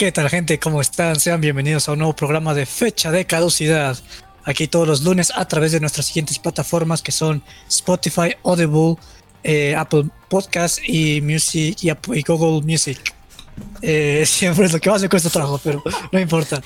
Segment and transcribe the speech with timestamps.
[0.00, 0.58] ¿Qué tal gente?
[0.58, 1.20] ¿Cómo están?
[1.20, 3.98] Sean bienvenidos a un nuevo programa de fecha de caducidad.
[4.44, 8.96] Aquí todos los lunes a través de nuestras siguientes plataformas que son Spotify, Audible,
[9.44, 13.14] eh, Apple Podcast y Music y, Google Music.
[13.82, 16.62] Eh, siempre es lo que más me cuesta trabajo, pero no importa.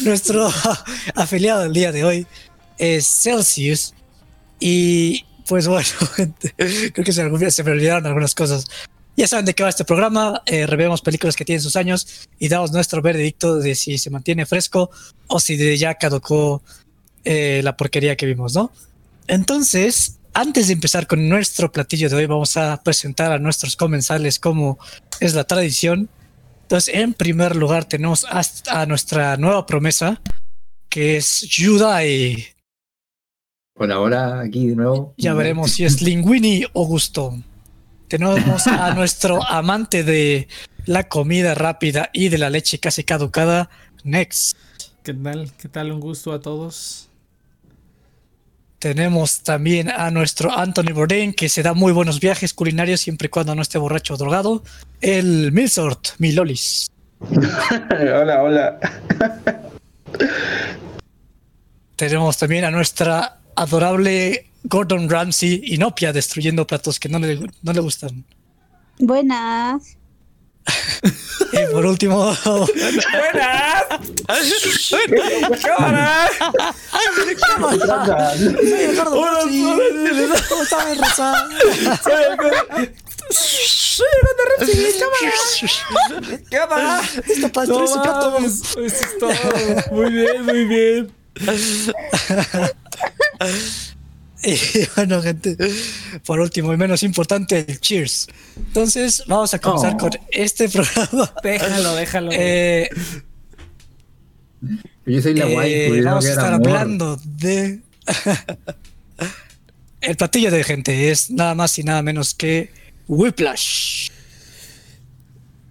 [0.00, 0.50] Nuestro
[1.14, 2.26] afiliado del día de hoy
[2.76, 3.94] es Celsius.
[4.58, 8.66] Y pues bueno, gente, creo que se me, se me olvidaron algunas cosas.
[9.16, 12.48] Ya saben de qué va este programa, eh, revemos películas que tienen sus años y
[12.48, 14.90] damos nuestro veredicto de si se mantiene fresco
[15.28, 16.62] o si de ya caducó
[17.24, 18.72] eh, la porquería que vimos, ¿no?
[19.28, 24.40] Entonces, antes de empezar con nuestro platillo de hoy, vamos a presentar a nuestros comensales
[24.40, 24.78] como
[25.20, 26.08] es la tradición.
[26.62, 30.20] Entonces, en primer lugar tenemos a, nuestra nueva promesa,
[30.88, 32.46] que es Yudai.
[33.76, 35.14] Hola, hola, aquí de nuevo.
[35.16, 37.38] Ya veremos si es Linguini o Gusto.
[38.16, 40.46] Tenemos a nuestro amante de
[40.86, 43.70] la comida rápida y de la leche casi caducada,
[44.04, 44.56] Next.
[45.02, 45.50] ¿Qué tal?
[45.58, 45.90] ¿Qué tal?
[45.90, 47.08] Un gusto a todos.
[48.78, 53.30] Tenemos también a nuestro Anthony Bourdain, que se da muy buenos viajes culinarios siempre y
[53.30, 54.62] cuando no esté borracho o drogado.
[55.00, 56.86] El Milsort, Milolis.
[57.18, 58.78] hola, hola.
[61.96, 67.72] Tenemos también a nuestra adorable Gordon Ramsay y Nopia destruyendo platos que no le, no
[67.72, 68.24] le gustan.
[68.98, 69.96] Buenas.
[71.52, 72.34] y por último.
[72.44, 73.86] ¡Buenas!
[75.62, 76.28] ¡Cámara!
[78.32, 80.42] Soy el Gordon Ramsay.
[80.48, 80.64] ¿Cómo
[80.98, 81.48] Rosa?
[82.02, 82.94] Soy Gordon.
[84.58, 85.70] Ramsay.
[86.50, 86.50] ¡Cámara!
[86.50, 87.02] ¡Cámara!
[87.26, 88.38] Listo para no su plato.
[88.38, 89.32] Eso es todo.
[89.90, 91.12] Muy bien, muy bien.
[94.44, 94.58] Y
[94.96, 95.56] bueno, gente,
[96.26, 98.28] por último y menos importante, el Cheers.
[98.56, 99.98] Entonces, vamos a comenzar oh.
[99.98, 101.32] con este programa.
[101.42, 102.30] Déjalo, déjalo.
[102.32, 102.88] Eh,
[105.06, 105.72] Yo soy la guay.
[105.72, 107.80] Eh, vamos a estar hablando de.
[110.00, 112.70] el platillo de gente es nada más y nada menos que
[113.08, 114.10] Whiplash.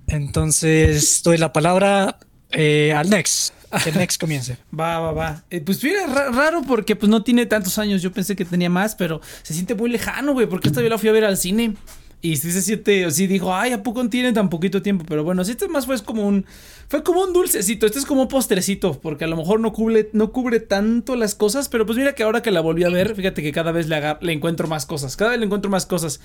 [0.07, 2.17] Entonces, doy la palabra
[2.51, 3.53] eh, al Next.
[3.83, 4.57] Que Next comience.
[4.77, 5.43] Va, va, va.
[5.49, 8.01] Eh, pues mira, raro porque pues no tiene tantos años.
[8.01, 10.47] Yo pensé que tenía más, pero se siente muy lejano, güey.
[10.47, 11.75] Porque esta yo la fui a ver al cine.
[12.23, 15.03] Y sí se siente, sí dijo, ay, ¿a poco tiene tan poquito tiempo?
[15.05, 16.45] Pero bueno, este más fue como un,
[16.87, 20.09] fue como un dulcecito, este es como un postrecito, porque a lo mejor no cubre,
[20.13, 23.13] no cubre tanto las cosas, pero pues mira que ahora que la volví a ver,
[23.13, 26.21] fíjate que cada vez le, le encuentro más cosas, cada vez le encuentro más cosas.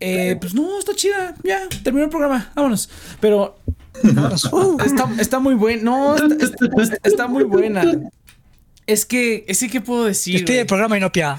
[0.00, 2.90] Eh, pues no, está chida, ya, terminó el programa, vámonos.
[3.20, 3.56] Pero
[5.18, 5.82] está, muy buena.
[5.82, 6.16] No,
[7.04, 7.84] está, muy buena.
[8.86, 10.36] Es que, es que puedo decir.
[10.36, 11.38] Estoy el programa Inopia.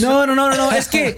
[0.00, 1.16] no, no, no, no, Es que.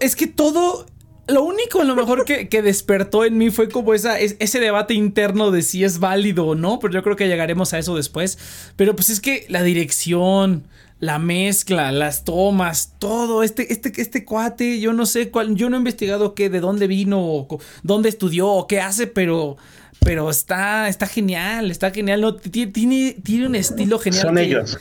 [0.00, 0.86] Es que todo.
[1.26, 4.92] Lo único, a lo mejor que, que despertó en mí fue como esa, ese debate
[4.92, 8.36] interno de si es válido o no, pero yo creo que llegaremos a eso después.
[8.76, 10.64] Pero pues es que la dirección,
[11.04, 15.76] la mezcla, las tomas, todo, este, este, este cuate, yo no sé cuál, yo no
[15.76, 19.56] he investigado qué, de dónde vino, o dónde estudió, o qué hace, pero,
[20.00, 24.22] pero está, está genial, está genial, no, tiene, tiene un estilo genial.
[24.22, 24.78] Son ellos.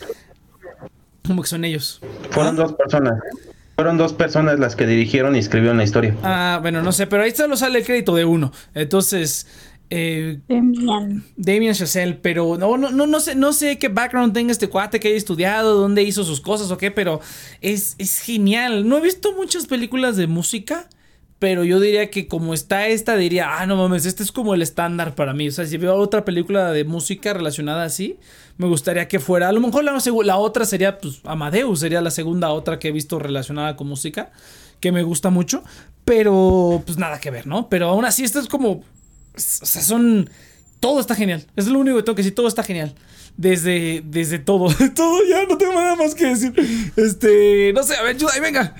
[1.28, 2.02] ¿Cómo que son ellos?
[2.32, 3.20] Fueron dos personas.
[3.76, 6.16] Fueron dos personas las que dirigieron y escribieron la historia.
[6.22, 8.52] Ah, bueno, no sé, pero ahí solo sale el crédito de uno.
[8.76, 9.48] Entonces,
[9.96, 11.24] eh, Damian.
[11.38, 15.00] Damian Chazelle, pero no, no, no, no, sé, no sé qué background tenga este cuate
[15.00, 17.22] que haya estudiado, dónde hizo sus cosas o qué, pero
[17.62, 18.88] es, es genial.
[18.88, 20.90] No he visto muchas películas de música,
[21.38, 24.62] pero yo diría que como está esta, diría, ah, no mames, este es como el
[24.62, 25.48] estándar para mí.
[25.48, 28.18] O sea, si veo otra película de música relacionada así,
[28.58, 29.50] me gustaría que fuera.
[29.50, 32.92] A lo mejor la, la otra sería, pues, Amadeus, sería la segunda otra que he
[32.92, 34.32] visto relacionada con música,
[34.80, 35.64] que me gusta mucho,
[36.04, 37.70] pero pues nada que ver, ¿no?
[37.70, 38.84] Pero aún así, esto es como
[39.36, 40.30] o sea, son.
[40.80, 41.46] Todo está genial.
[41.56, 42.36] Es lo único que tengo que decir.
[42.36, 42.94] Todo está genial.
[43.38, 44.74] Desde, desde todo.
[44.96, 46.54] todo ya no tengo nada más que decir.
[46.96, 47.72] Este.
[47.74, 48.76] No sé, a ver, ayuda, venga.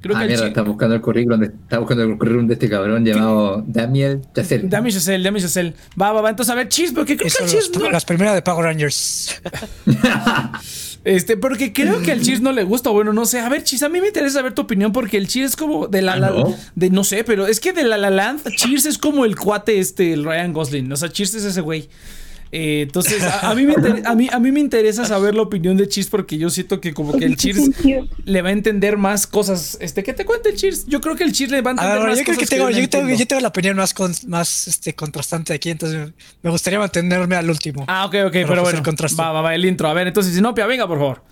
[0.00, 2.70] Creo ah, que mierda, está buscando el currículum de, está buscando el currículum de este
[2.70, 4.66] cabrón llamado Damiel Chazelle.
[4.66, 5.74] Damiel Chazelle, Damiel Chazelle.
[6.00, 6.30] Va, va, va.
[6.30, 7.70] Entonces, a ver, Cheese, porque creo que Cheese.
[7.92, 9.42] Las primeras de Power Rangers.
[11.04, 12.90] Este, porque creo que al Cheers no le gusta.
[12.90, 13.40] Bueno, no sé.
[13.40, 15.88] A ver, Cheers, a mí me interesa saber tu opinión porque el Cheers es como
[15.88, 16.54] de la, la ¿no?
[16.74, 19.78] de no sé, pero es que de la la Land, Cheers es como el cuate
[19.78, 20.92] este, el Ryan Gosling.
[20.92, 21.88] O sea, Cheers es ese güey.
[22.52, 23.74] Eh, entonces, a, mí me
[24.04, 26.92] a, mí, a mí me interesa saber la opinión de Cheers porque yo siento que
[26.92, 27.70] como que el Cheers
[28.24, 29.78] le va a entender más cosas.
[29.80, 30.86] Este, ¿qué te cuenta el Cheers?
[30.86, 32.38] Yo creo que el Cheers le va a entender más yo cosas.
[32.38, 33.94] Que tengo, yo, tengo, yo, tengo, la opinión más,
[34.26, 36.12] más este, contrastante aquí, entonces
[36.42, 37.84] me gustaría mantenerme al último.
[37.86, 38.82] Ah, ok, ok, pero bueno.
[38.82, 39.88] Va, va, va, el intro.
[39.88, 41.22] A ver, entonces, Sinopia, venga, por favor.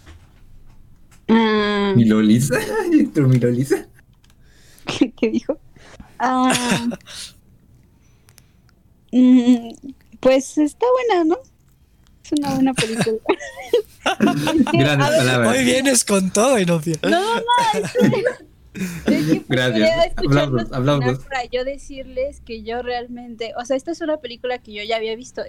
[1.26, 1.96] Mm.
[1.96, 2.60] ¿Milolisa?
[3.16, 3.88] ¿Milolisa?
[4.86, 5.58] ¿Qué, ¿Qué dijo?
[6.20, 6.52] Ah,
[9.12, 9.70] mm,
[10.20, 11.38] pues está buena, ¿no?
[12.24, 13.16] Es una buena película.
[14.72, 15.56] Grandes palabras.
[15.56, 16.96] Hoy vienes con todo, Inopia.
[17.02, 17.40] No, no,
[17.74, 18.24] es que-
[19.06, 20.14] es que Gracias.
[20.14, 21.24] terminar aplausos.
[21.24, 24.96] Para yo decirles que yo realmente, o sea, esta es una película que yo ya
[24.96, 25.42] había visto,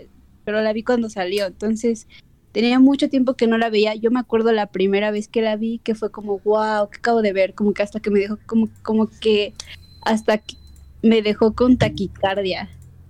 [0.45, 2.07] pero la vi cuando salió, entonces
[2.53, 3.93] tenía mucho tiempo que no la veía.
[3.95, 7.21] Yo me acuerdo la primera vez que la vi que fue como, wow, que acabo
[7.21, 9.53] de ver, como que hasta que me dejó, como, como que
[10.01, 10.55] hasta que
[11.03, 12.69] me dejó con taquicardia,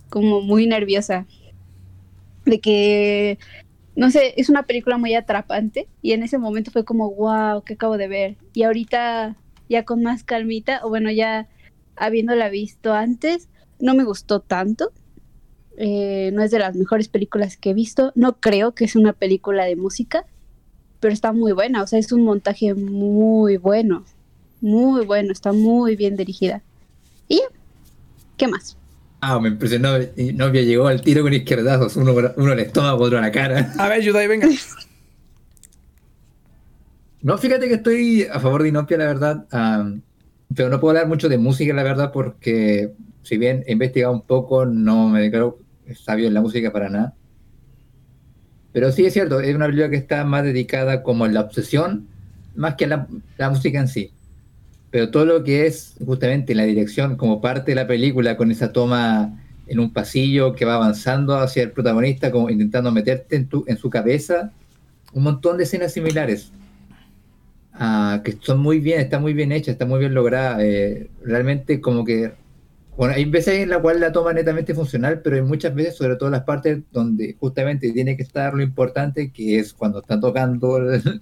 [0.10, 1.26] como muy nerviosa.
[2.50, 3.38] De que,
[3.96, 7.74] no sé, es una película muy atrapante y en ese momento fue como, wow, que
[7.74, 8.38] acabo de ver.
[8.54, 9.36] Y ahorita,
[9.70, 11.48] ya con más calmita, o bueno, ya
[11.96, 13.50] habiéndola visto antes,
[13.80, 14.92] no me gustó tanto.
[15.78, 18.12] Eh, no es de las mejores películas que he visto.
[18.16, 20.26] No creo que es una película de música,
[21.00, 21.84] pero está muy buena.
[21.84, 24.06] O sea, es un montaje muy bueno.
[24.60, 26.64] Muy bueno, está muy bien dirigida.
[27.28, 27.42] ¿Y?
[28.38, 28.79] ¿Qué más?
[29.22, 29.90] Ah, me impresionó.
[30.16, 31.96] Y Novia llegó al tiro con izquierdazos.
[31.98, 33.74] Uno, uno al estómago, otro a la cara.
[33.78, 34.48] A ver, Yudai, venga.
[37.22, 39.46] No, fíjate que estoy a favor de Inopia, la verdad.
[40.56, 42.94] pero no puedo hablar mucho de música, la verdad, porque
[43.24, 45.60] si bien he investigado un poco, no me declaro
[46.02, 47.14] sabio en la música para nada.
[48.72, 52.08] Pero sí es cierto, es una película que está más dedicada como a la obsesión,
[52.56, 53.08] más que a la,
[53.38, 54.12] la música en sí.
[54.92, 58.72] Pero todo lo que es justamente la dirección como parte de la película, con esa
[58.72, 63.64] toma en un pasillo que va avanzando hacia el protagonista, como intentando meterte en, tu,
[63.68, 64.52] en su cabeza,
[65.14, 66.52] un montón de escenas similares.
[67.74, 70.64] Ah, que son muy bien, está muy bien hecha, está muy bien lograda.
[70.66, 72.34] eh, realmente como que,
[72.98, 76.16] bueno, hay veces en la cual la toma netamente funcional, pero hay muchas veces, sobre
[76.16, 80.80] todo las partes donde justamente tiene que estar lo importante, que es cuando está tocando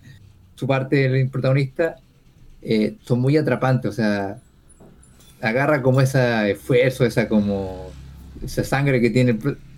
[0.56, 1.98] su parte del protagonista,
[2.62, 4.39] eh, son muy atrapantes, o sea,
[5.42, 7.92] agarra como ese esfuerzo, esa como
[8.44, 9.38] esa sangre que tiene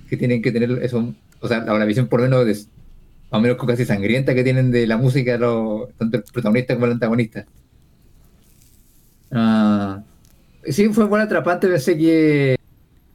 [0.10, 3.42] que tienen que tener eso, o sea, la, visión por lo menos de, más o
[3.42, 7.46] menos casi sangrienta que tienen de la música los- tanto el protagonista como el antagonista.
[9.32, 10.02] Ah,
[10.66, 12.59] sí, fue muy atrapante, pensé que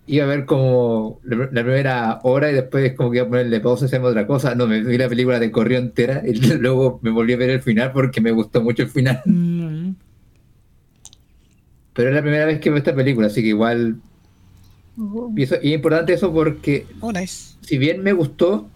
[0.06, 3.85] iba a ver como la, primera hora y después como que iba a ponerle pausa
[3.85, 4.55] y hacemos otra cosa.
[4.55, 7.62] No, me vi la película de corrió entera y luego me volví a ver el
[7.62, 9.23] final porque me gustó mucho el final.
[9.25, 9.91] Mm,
[11.95, 13.97] Pero es la primera vez que veo esta película, así que igual...
[15.37, 17.57] Y, eso- y es importante eso porque Oh, nice.
[17.62, 18.69] si bien me gustó,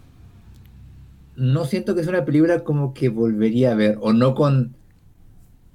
[1.36, 4.74] no siento que es una película como que volvería a ver, o no con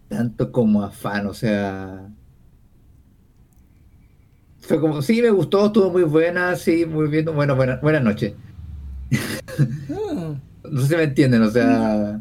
[0.10, 2.10] tanto como afán, o sea...
[4.68, 8.34] Fue como, sí, me gustó, estuvo muy buena, sí, muy bien, bueno, buena, buenas noches.
[9.90, 10.34] mm.
[10.72, 12.20] No sé si me entienden, o sea...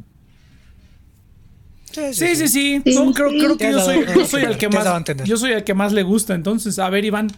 [1.93, 2.49] Sí, sí, sí.
[2.49, 4.87] Sí, No, creo, creo que yo soy, yo soy el que más.
[4.97, 5.27] entender.
[5.27, 6.35] Yo soy el que más le gusta.
[6.35, 7.29] Entonces, a ver, Iván.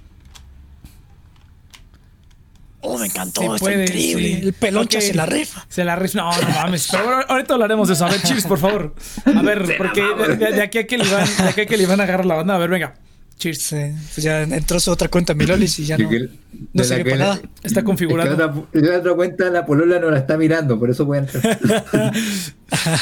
[2.80, 4.28] Oh, me encantó, Sí está puede, increíble.
[4.40, 4.46] sí.
[4.46, 5.66] El peloncha se la rifa.
[5.68, 6.86] Se la rif- No, no mames.
[6.90, 8.06] Pero bueno, ahorita hablaremos de eso.
[8.06, 8.94] A ver, cheers, por favor.
[9.24, 11.76] A ver, porque de, de- de aquí a que le Iván, de aquí a que
[11.76, 12.54] le Iván agarra la banda.
[12.54, 12.94] A ver, venga.
[13.38, 13.58] Cheers.
[13.62, 13.76] Sí,
[14.14, 16.28] pues ya entró su otra cuenta Milolis y ya no, que-
[16.72, 17.40] no sirve para nada.
[17.62, 18.36] Está configurado.
[18.36, 21.58] La otra, la otra cuenta la polola no la está mirando, por eso puede entrar.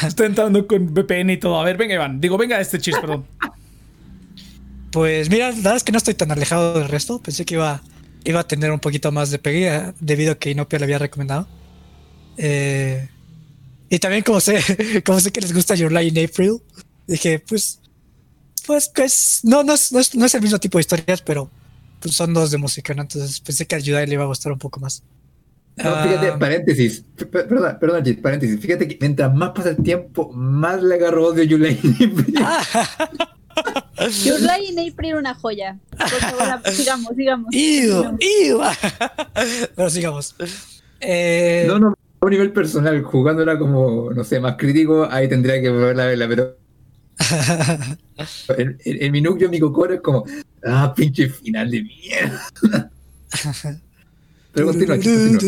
[0.07, 1.59] Está entrando con VPN y todo.
[1.59, 2.19] A ver, venga, Iván.
[2.21, 3.25] Digo, venga, este cheers, perdón.
[4.91, 7.19] Pues mira, la verdad es que no estoy tan alejado del resto.
[7.19, 7.81] Pensé que iba,
[8.25, 11.47] iba a tener un poquito más de peguilla debido a que Inopia le había recomendado.
[12.37, 13.07] Eh,
[13.89, 14.59] y también como sé,
[15.05, 16.57] como sé que les gusta Your Lie in April,
[17.07, 17.79] dije, pues,
[18.65, 21.49] pues, pues, no, no es, no es, no es el mismo tipo de historias, pero
[21.99, 23.03] pues, son dos de música, ¿no?
[23.03, 25.03] Entonces pensé que a le iba a gustar un poco más.
[25.75, 30.31] No, fíjate, Ah, paréntesis, perdón, perdón, Gis, paréntesis, fíjate que mientras más pasa el tiempo,
[30.31, 31.79] más le agarro odio a Yulai.
[34.23, 35.79] Your Lie in April era una joya.
[35.97, 37.47] Por favor, sigamos, sigamos.
[37.53, 38.17] ¡Iu!
[38.19, 38.59] ¡Iu!
[39.75, 40.35] Pero sigamos.
[40.99, 41.89] Eh, no, no,
[42.23, 46.07] a un nivel personal, jugándola como, no sé, más crítico, ahí tendría que volverla a
[46.07, 46.57] verla, pero
[48.57, 50.25] en, en- en mi núcleo, mi cocoro es como,
[50.65, 52.49] ah, pinche final de mierda.
[54.53, 55.39] Pero continúa, continúa.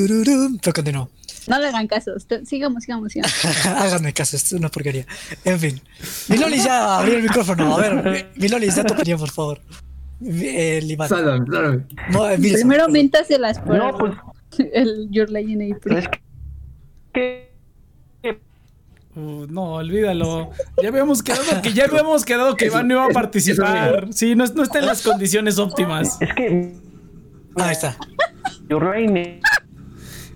[0.62, 1.10] Pero continuó.
[1.48, 2.12] No le hagan caso.
[2.46, 3.66] Sigamos, sigamos, sigamos.
[3.66, 5.06] Háganme caso, esto es una porquería.
[5.44, 5.80] En fin.
[6.28, 7.78] Milolis ya abrió el micrófono.
[7.78, 9.62] A ver, Milolis, da tu opinión, por favor.
[10.22, 11.08] El Iván.
[11.08, 11.84] Sálvame, sálvame.
[12.12, 12.92] No, Primero perdón.
[12.94, 14.14] méntaselas por No, pues
[14.74, 15.98] el Your in April.
[15.98, 16.08] es
[17.14, 17.45] que
[19.16, 20.52] Uh, no, olvídalo.
[20.82, 24.08] Ya habíamos quedado que ya habíamos quedado que Iván no iba a participar.
[24.12, 26.22] Sí, no, no está en las condiciones óptimas.
[26.22, 26.74] es que
[27.56, 27.96] Ahí está.
[28.70, 29.40] yo reine.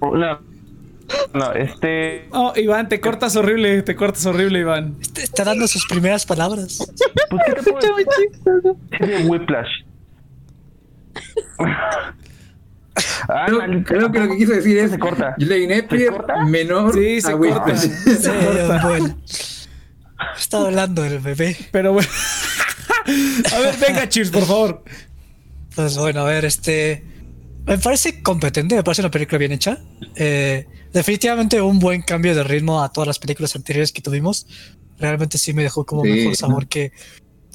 [0.02, 0.40] No,
[1.34, 4.96] no, este Oh, Iván, te cortas horrible, te cortas horrible, Iván.
[5.02, 6.78] Está, está dando sus primeras palabras.
[7.30, 9.68] pues qué te puedo decir de Whiplash.
[13.28, 13.48] Ah,
[13.86, 15.36] creo, que lo que quiso decir es se corta.
[16.46, 17.78] menor sí, se corta.
[17.78, 18.88] se corta.
[18.88, 19.18] Bueno.
[20.38, 21.56] Está hablando el bebé.
[21.72, 22.10] Pero bueno.
[23.56, 24.84] a ver, venga, Cheers, por favor.
[25.76, 27.04] Pues bueno, a ver, este.
[27.66, 29.80] Me parece competente, me parece una película bien hecha.
[30.16, 34.48] Eh, definitivamente un buen cambio de ritmo a todas las películas anteriores que tuvimos.
[34.98, 36.92] Realmente sí me dejó como mejor sabor que,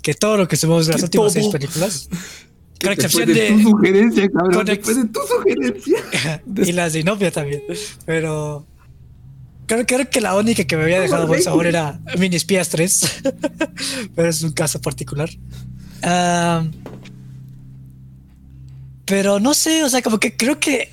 [0.03, 2.09] que todo lo que subimos en las últimas seis películas.
[2.83, 4.67] Con excepción de, tu sugerencia, cabrón.
[4.67, 6.43] Después de tu sugerencia.
[6.57, 7.63] y las de Inopia también.
[8.05, 8.67] Pero.
[9.67, 13.23] Creo, creo, que la única que me había dejado buen sabor era Mini Espías 3.
[14.15, 15.31] Pero es un caso particular.
[19.07, 20.91] pero no sé, o sea, como que creo que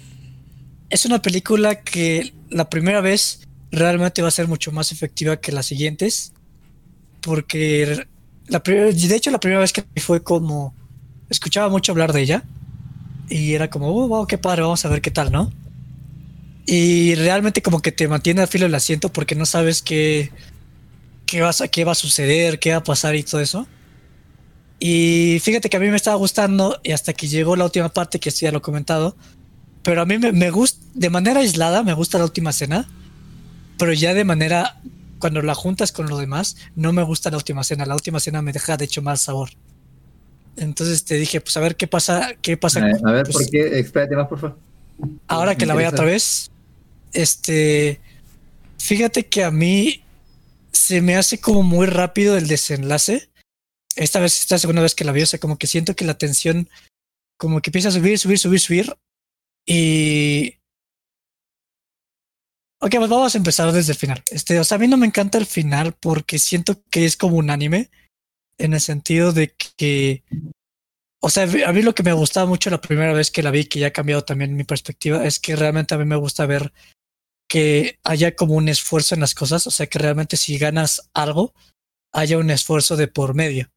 [0.89, 5.51] es una película que la primera vez realmente va a ser mucho más efectiva que
[5.51, 6.31] las siguientes.
[7.21, 8.07] Porque
[8.47, 10.75] la de hecho la primera vez que fue como
[11.31, 12.43] escuchaba mucho hablar de ella
[13.29, 15.51] y era como, oh, wow, qué padre, vamos a ver qué tal, ¿no?
[16.65, 20.31] Y realmente como que te mantiene al filo del asiento porque no sabes qué,
[21.25, 23.65] qué, vas qué va a suceder, qué va a pasar y todo eso.
[24.79, 28.19] Y fíjate que a mí me estaba gustando y hasta que llegó la última parte,
[28.19, 29.15] que ya lo he comentado,
[29.83, 32.87] pero a mí me, me gusta, de manera aislada, me gusta la última escena,
[33.77, 34.81] pero ya de manera,
[35.19, 37.85] cuando la juntas con lo demás, no me gusta la última escena.
[37.85, 39.51] La última escena me deja de hecho más sabor.
[40.57, 42.79] Entonces te dije, pues a ver qué pasa, qué pasa.
[42.79, 43.79] A, ver, pues, ¿por qué?
[43.79, 44.57] Espérate más, por favor.
[45.27, 46.51] Ahora que la vea otra vez,
[47.13, 47.99] este,
[48.77, 50.03] fíjate que a mí
[50.71, 53.29] se me hace como muy rápido el desenlace.
[53.95, 56.17] Esta vez, esta segunda vez que la vi, o sea, como que siento que la
[56.17, 56.69] tensión
[57.37, 58.95] como que empieza a subir, subir, subir, subir.
[59.65, 60.57] Y...
[62.79, 64.23] Ok, pues vamos a empezar desde el final.
[64.29, 67.37] Este, o sea, a mí no me encanta el final porque siento que es como
[67.37, 67.89] un anime
[68.63, 70.23] en el sentido de que,
[71.21, 73.65] o sea, a mí lo que me gustaba mucho la primera vez que la vi,
[73.65, 76.73] que ya ha cambiado también mi perspectiva, es que realmente a mí me gusta ver
[77.47, 81.53] que haya como un esfuerzo en las cosas, o sea, que realmente si ganas algo,
[82.13, 83.69] haya un esfuerzo de por medio.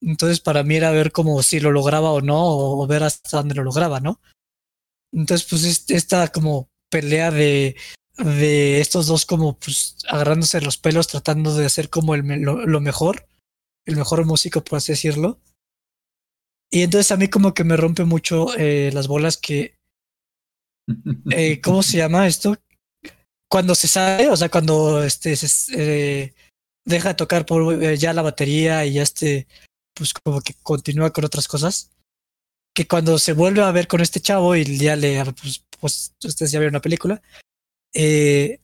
[0.00, 3.54] Entonces, para mí era ver como si lo lograba o no, o ver hasta dónde
[3.54, 4.20] lo lograba, ¿no?
[5.12, 7.76] Entonces, pues esta como pelea de,
[8.18, 13.26] de estos dos como pues agarrándose los pelos, tratando de hacer como el, lo mejor,
[13.86, 15.40] el mejor músico, por así decirlo.
[16.70, 19.76] Y entonces a mí como que me rompe mucho eh, las bolas que...
[21.30, 22.56] Eh, ¿Cómo se llama esto?
[23.50, 26.34] Cuando se sale, o sea, cuando este, se, eh,
[26.84, 29.48] deja de tocar por ya la batería y ya este,
[29.94, 31.90] pues como que continúa con otras cosas.
[32.72, 36.52] Que cuando se vuelve a ver con este chavo y ya le, pues, pues ustedes
[36.52, 37.20] ya vieron la película,
[37.92, 38.60] eh,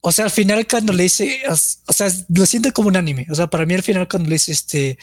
[0.00, 3.26] o sea, al final cuando le dice, o sea, lo siento como un anime.
[3.30, 4.98] O sea, para mí al final cuando le dice, este,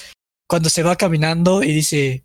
[0.48, 2.24] cuando se va caminando y dice,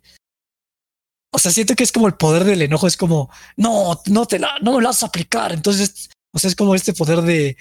[1.33, 4.39] o sea, siento que es como el poder del enojo, es como, no, no te
[4.39, 5.51] la, no me la vas a aplicar.
[5.51, 7.57] Entonces, o sea, es como este poder de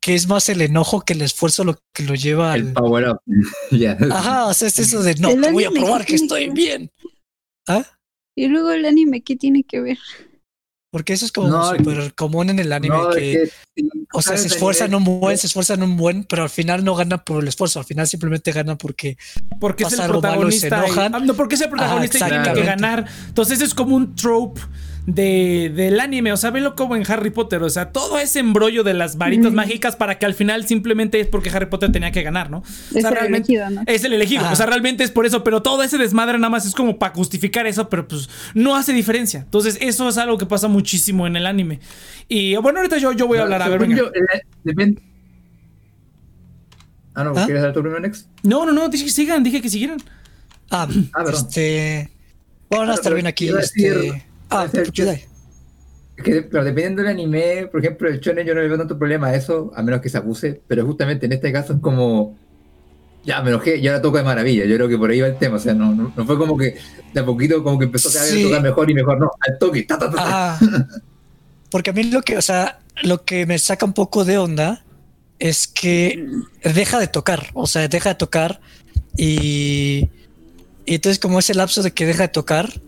[0.00, 3.20] que es más el enojo que el esfuerzo lo que lo lleva el power up.
[4.12, 6.90] Ajá, o sea, es eso de no, te voy a probar que estoy bien.
[7.66, 7.84] ¿Ah?
[8.36, 9.98] Y luego el anime, ¿qué tiene que ver?
[10.90, 13.50] Porque eso es como súper común en el anime que,
[14.12, 17.24] o sea, se esfuerzan un buen, se esfuerzan un buen, pero al final no gana
[17.24, 19.16] por el esfuerzo, al final simplemente gana porque
[19.60, 23.06] porque es el protagonista, ah, no porque es el protagonista y tiene que ganar.
[23.28, 24.60] Entonces es como un trope
[25.06, 28.82] de, del anime, o sea, velo como en Harry Potter, o sea, todo ese embrollo
[28.82, 32.22] de las varitas mágicas para que al final simplemente es porque Harry Potter tenía que
[32.22, 32.64] ganar, ¿no?
[32.92, 33.82] es el elegido, ¿no?
[33.86, 36.66] Es el elegido, o sea, realmente es por eso, pero todo ese desmadre nada más
[36.66, 39.40] es como para justificar eso, pero pues no hace diferencia.
[39.40, 41.78] Entonces, eso es algo que pasa muchísimo en el anime.
[42.28, 44.02] Y bueno, ahorita yo, yo voy a hablar, a ver, venga.
[44.02, 44.94] Eh,
[47.14, 48.26] ah, no, ¿quieres dar tu primero, Next?
[48.42, 49.98] No, no, no, dije que sigan, dije que siguieran.
[50.70, 52.10] Ah, ah este.
[52.68, 53.48] Bueno, a estar bien aquí.
[53.48, 54.26] Este...
[54.50, 54.90] Ah, pero,
[56.50, 59.34] pero dependiendo del anime, por ejemplo, el shonen yo no le veo tanto problema a
[59.34, 62.36] eso, a menos que se abuse, pero justamente en este caso es como
[63.26, 64.64] ya me enojé y ahora toco de maravilla.
[64.64, 65.56] Yo creo que por ahí va el tema.
[65.56, 66.76] O sea, no, no, fue como que
[67.12, 69.98] de a poquito como que empezó a tocar mejor y mejor, no, al toque, ta,
[69.98, 70.58] ta, ta,
[71.70, 74.84] porque a mí lo que, o sea, lo que me saca un poco de onda
[75.38, 76.24] es que
[76.62, 78.60] deja de tocar, o sea, deja de tocar
[79.16, 80.08] y,
[80.86, 82.80] y entonces como ese lapso de que deja de tocar,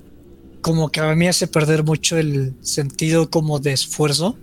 [0.60, 4.38] como que a mí hace perder mucho el sentido como de esfuerzo.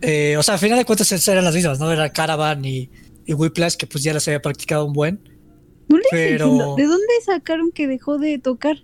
[0.00, 1.90] Eh, o sea, al final de cuentas eran las mismas, ¿no?
[1.90, 2.90] Era Caravan y,
[3.26, 5.20] y Whiplash, que pues ya las había practicado un buen.
[6.10, 6.76] pero...
[6.76, 8.76] ¿De dónde sacaron que dejó de tocar?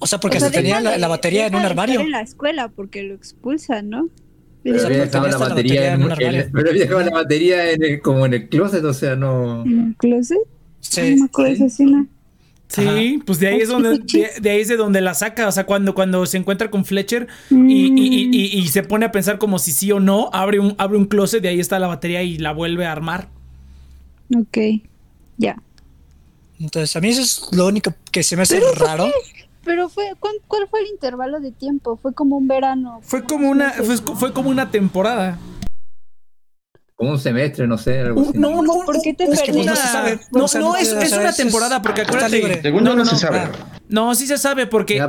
[0.00, 2.00] O sea, porque se tenía la, batería en un armario.
[2.00, 4.08] en la escuela porque lo expulsan, ¿no?
[4.62, 6.48] Pero había dejado la batería en un armario.
[6.52, 9.64] Pero había dejado la batería en como en el closet, o sea, no.
[9.64, 10.38] ¿En el closet?
[10.80, 11.10] Sí.
[11.10, 12.06] No me acuerdo esa escena.
[12.68, 13.98] Sí, pues de ahí es donde
[14.40, 17.26] de, ahí es de donde la saca, o sea, cuando, cuando se encuentra con Fletcher
[17.50, 21.06] y, y, se pone a pensar como si sí o no, abre un, abre un
[21.06, 23.28] closet, de ahí está la batería y la vuelve a armar.
[24.36, 24.58] Ok,
[25.38, 25.56] ya.
[26.60, 29.10] Entonces, a mí eso es lo único que se me hace raro.
[29.64, 30.36] Pero fue, ¿cuál,
[30.68, 31.96] fue el intervalo de tiempo?
[31.96, 33.00] Fue como un verano.
[33.02, 35.38] Fue como una, fue como una temporada
[36.98, 38.00] como un semestre, no sé.
[38.00, 38.32] Algo así.
[38.34, 40.20] No, no, ¿por qué te es pues, no se sabe.
[40.32, 42.60] No, no, es, es, una temporada, porque acuérdate.
[42.60, 43.48] Según no, no, se sabe.
[43.88, 45.00] No, sí se sabe, porque.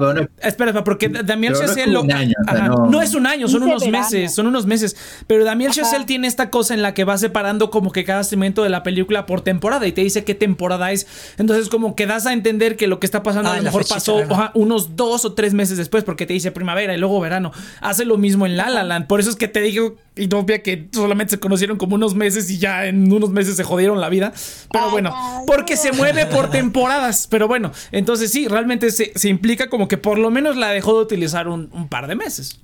[0.42, 1.92] espera, porque Damián Chazelle.
[1.92, 4.96] No, no, es un año, son unos meses, son unos meses.
[5.28, 8.64] Pero Damián Chazelle tiene esta cosa en la que va separando como que cada segmento
[8.64, 11.08] de la película por temporada y te dice qué temporada es.
[11.38, 13.88] Entonces, como que das a entender que lo que está pasando a ah, lo mejor
[13.88, 17.52] pasó unos dos o tres meses después, porque te dice primavera y luego verano.
[17.82, 19.08] Hace lo mismo en La La Land.
[19.08, 22.50] Por eso es que te digo, y novia, que solamente se conocieron como unos meses
[22.50, 24.34] y ya en unos meses se jodieron la vida.
[24.72, 25.14] Pero bueno,
[25.48, 27.28] porque se mueve por temporadas.
[27.30, 31.04] Pero bueno, entonces sí, realmente se, implica como que por lo menos la dejó de
[31.04, 32.60] utilizar un, par de meses.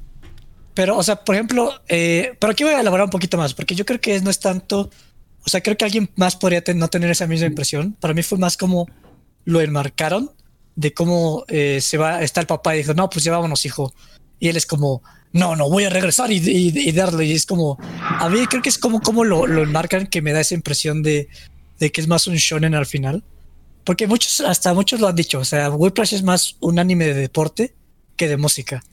[0.74, 3.76] Pero, o sea, por ejemplo, eh, pero aquí voy a elaborar un poquito más, porque
[3.76, 4.90] yo creo que no es tanto,
[5.46, 7.94] o sea, creo que alguien más podría no tener esa misma impresión.
[7.94, 8.88] Para mí fue más como
[9.46, 10.32] lo enmarcaron
[10.76, 13.94] de cómo eh, se va, está el papá y dijo, no, pues llevámonos, hijo.
[14.40, 17.26] Y él es como, no, no, voy a regresar y, darle.
[17.26, 20.34] Y es como, a mí creo que es como, como lo, lo enmarcan que me
[20.34, 21.30] da esa impresión de,
[21.80, 23.24] de que es más un shonen al final.
[23.86, 25.40] Porque muchos, hasta muchos lo han dicho.
[25.40, 27.74] O sea, Whiplash es más un anime de deporte
[28.18, 28.84] que de música.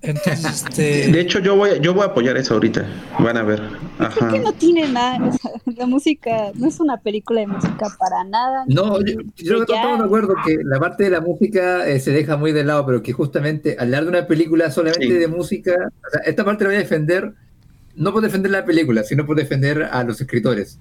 [0.00, 1.10] Entonces, este...
[1.10, 2.86] De hecho, yo voy, yo voy a apoyar eso ahorita.
[3.18, 3.60] Van a ver.
[3.98, 4.30] Ajá.
[4.30, 5.32] que no tiene nada.
[5.76, 8.64] la música no es una película de música para nada.
[8.68, 12.36] No, yo, yo estamos de acuerdo que la parte de la música eh, se deja
[12.36, 16.20] muy de lado, pero que justamente hablar de una película solamente de música, o sea,
[16.24, 17.32] esta parte la voy a defender,
[17.96, 20.78] no por defender la película, sino por defender a los escritores.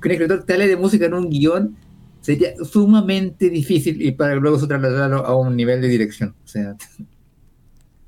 [0.00, 1.76] Que un escritor te hable de música en un guion
[2.20, 6.34] sería sumamente difícil y para luego trasladarlo a un nivel de dirección.
[6.44, 6.76] O sea.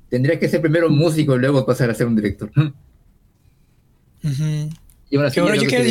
[0.09, 2.51] Tendría que ser primero un músico y luego pasar a ser un director.
[4.21, 5.29] yo,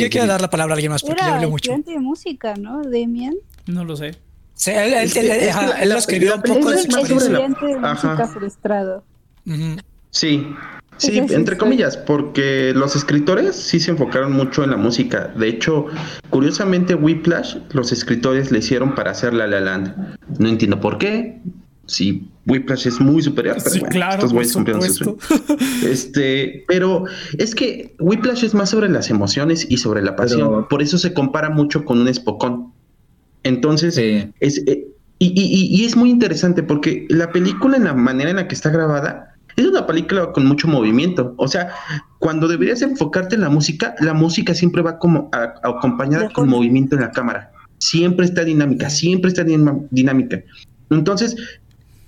[0.09, 1.71] quiero, dar la palabra a alguien más porque yo hablo mucho.
[1.75, 2.83] de música, ¿no?
[2.83, 3.33] Demian.
[3.65, 4.11] No lo sé.
[4.53, 7.29] Sí, él, él, lo escribió un poco de su experiencia.
[7.29, 9.03] de música frustrado.
[10.11, 10.47] Sí,
[10.97, 15.33] Sí, entre comillas, porque los escritores sí se enfocaron mucho en la música.
[15.35, 15.87] De hecho,
[16.29, 20.17] curiosamente, Whiplash, los escritores le hicieron para hacer La La Land.
[20.37, 21.41] No entiendo por qué
[21.91, 25.15] sí, Whiplash es muy superior, pero bueno, claro, estos
[25.85, 27.05] Este, pero
[27.37, 31.13] es que Whiplash es más sobre las emociones y sobre la pasión, por eso se
[31.13, 32.71] compara mucho con un espocón.
[33.43, 34.87] Entonces, es, eh,
[35.19, 39.30] y, es muy interesante porque la película, en la manera en la que está grabada,
[39.55, 41.33] es una película con mucho movimiento.
[41.37, 41.71] O sea,
[42.19, 45.29] cuando deberías enfocarte en la música, la música siempre va como
[45.63, 47.51] acompañada con movimiento en la cámara.
[47.79, 50.41] Siempre está dinámica, siempre está dinámica.
[50.89, 51.35] Entonces,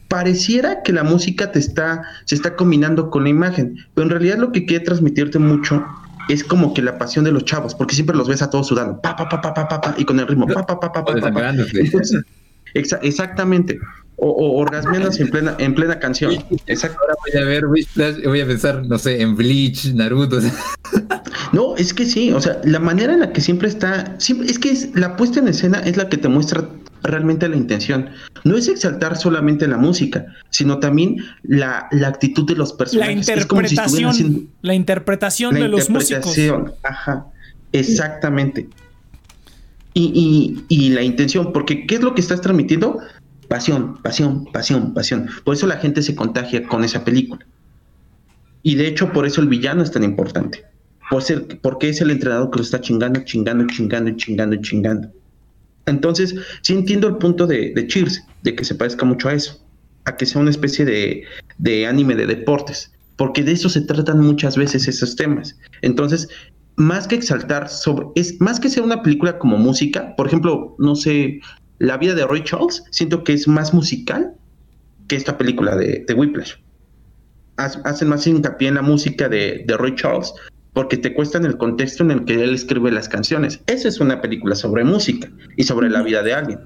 [0.07, 4.37] pareciera que la música te está, se está combinando con la imagen, pero en realidad
[4.37, 5.83] lo que quiere transmitirte mucho
[6.29, 9.01] es como que la pasión de los chavos, porque siempre los ves a todos sudando,
[9.01, 11.31] pa, pa, pa, pa, pa, pa, y con el ritmo, pa, pa, pa, pa, pa,
[11.31, 11.53] pa,
[13.01, 13.79] exactamente.
[14.25, 16.33] O, o orgasmeándose en plena, en plena canción.
[16.65, 16.97] Exacto.
[17.01, 17.65] Ahora voy a ver
[18.25, 20.39] voy a pensar, no sé, en Bleach, Naruto.
[21.51, 24.59] No, es que sí, o sea, la manera en la que siempre está, siempre, es
[24.59, 26.69] que es, la puesta en escena es la que te muestra
[27.03, 28.09] realmente la intención.
[28.43, 33.27] No es exaltar solamente la música, sino también la, actitud de los personajes.
[33.27, 36.35] La interpretación, la interpretación de los músicos.
[36.83, 37.27] Ajá,
[37.71, 38.67] exactamente.
[39.93, 42.99] Y, y, la intención, porque ¿qué es lo que estás transmitiendo?
[43.47, 45.29] Pasión, pasión, pasión, pasión.
[45.43, 47.45] Por eso la gente se contagia con esa película.
[48.63, 50.63] Y de hecho, por eso el villano es tan importante.
[51.09, 55.09] Por ser, porque es el entrenador que lo está chingando, chingando, chingando, chingando, chingando.
[55.85, 59.61] Entonces, sí entiendo el punto de, Cheers, de que se parezca mucho a eso,
[60.05, 61.23] a que sea una especie de,
[61.57, 65.57] de anime de deportes, porque de eso se tratan muchas veces esos temas.
[65.81, 66.29] Entonces,
[66.77, 70.95] más que exaltar sobre, es más que sea una película como música, por ejemplo, no
[70.95, 71.41] sé,
[71.83, 74.33] La vida de Roy Charles, siento que es más musical
[75.09, 76.53] que esta película de, de Whiplash.
[77.57, 80.33] Hacen más hincapié en la música de, de Roy Charles,
[80.71, 83.59] porque te cuesta en el contexto en el que él escribe las canciones.
[83.67, 86.59] Esa es una película sobre música y sobre la vida de alguien.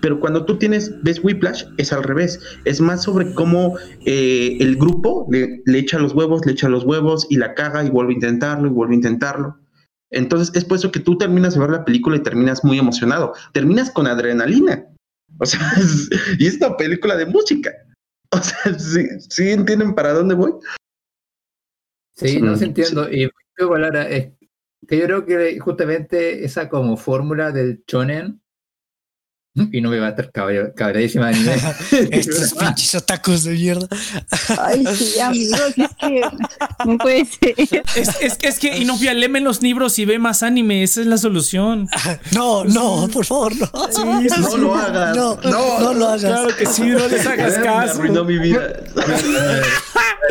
[0.00, 2.40] Pero cuando tú tienes, ves Whiplash, es al revés.
[2.64, 7.26] Es más sobre cómo eh, el grupo le, echa los huevos, le echa los huevos
[7.28, 9.58] y la caga y vuelve a intentarlo y vuelve a intentarlo.
[10.14, 13.34] Entonces es por eso que tú terminas de ver la película y terminas muy emocionado.
[13.52, 14.86] Terminas con adrenalina.
[15.38, 15.60] O sea,
[16.38, 17.72] y es una película de música.
[18.30, 20.52] O sea, ¿sí, entienden para dónde voy?
[22.16, 23.10] Sí, no se entiendo.
[23.10, 23.30] Y es
[24.88, 28.40] que yo creo que justamente esa como fórmula del chonen
[29.56, 31.54] y no me va a estar cabreadísima de anime.
[32.10, 33.86] Estos pinches otakus de mierda.
[34.60, 36.20] Ay, sí, amigos, es que
[36.84, 37.54] no puede ser.
[37.94, 41.06] Es, es que, es que Inopia, leme los libros y ve más anime, esa es
[41.06, 41.88] la solución.
[42.32, 43.70] No, no, por favor, no.
[44.40, 45.16] no lo hagas.
[45.16, 46.22] No, no, no, lo hagas.
[46.22, 48.00] Claro que sí, no les hagas caso.
[48.00, 48.82] arruinó mi vida.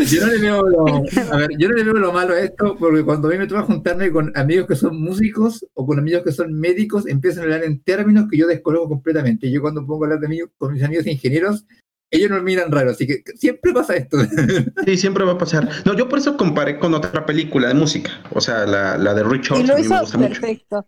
[0.08, 2.76] Yo no, le veo lo, a ver, yo no le veo lo malo a esto,
[2.78, 6.24] porque cuando a mí me toca juntarme con amigos que son músicos o con amigos
[6.24, 9.13] que son médicos, empiezan a hablar en términos que yo desconozco completamente.
[9.42, 11.66] Yo cuando pongo a hablar de mí con mis amigos ingenieros,
[12.14, 14.18] ellos nos miran raro, así que siempre pasa esto.
[14.86, 15.68] Sí, siempre va a pasar.
[15.86, 19.24] No, yo por eso comparé con otra película de música, o sea, la, la de
[19.24, 19.60] Richard.
[19.60, 20.86] Y lo hizo perfecto.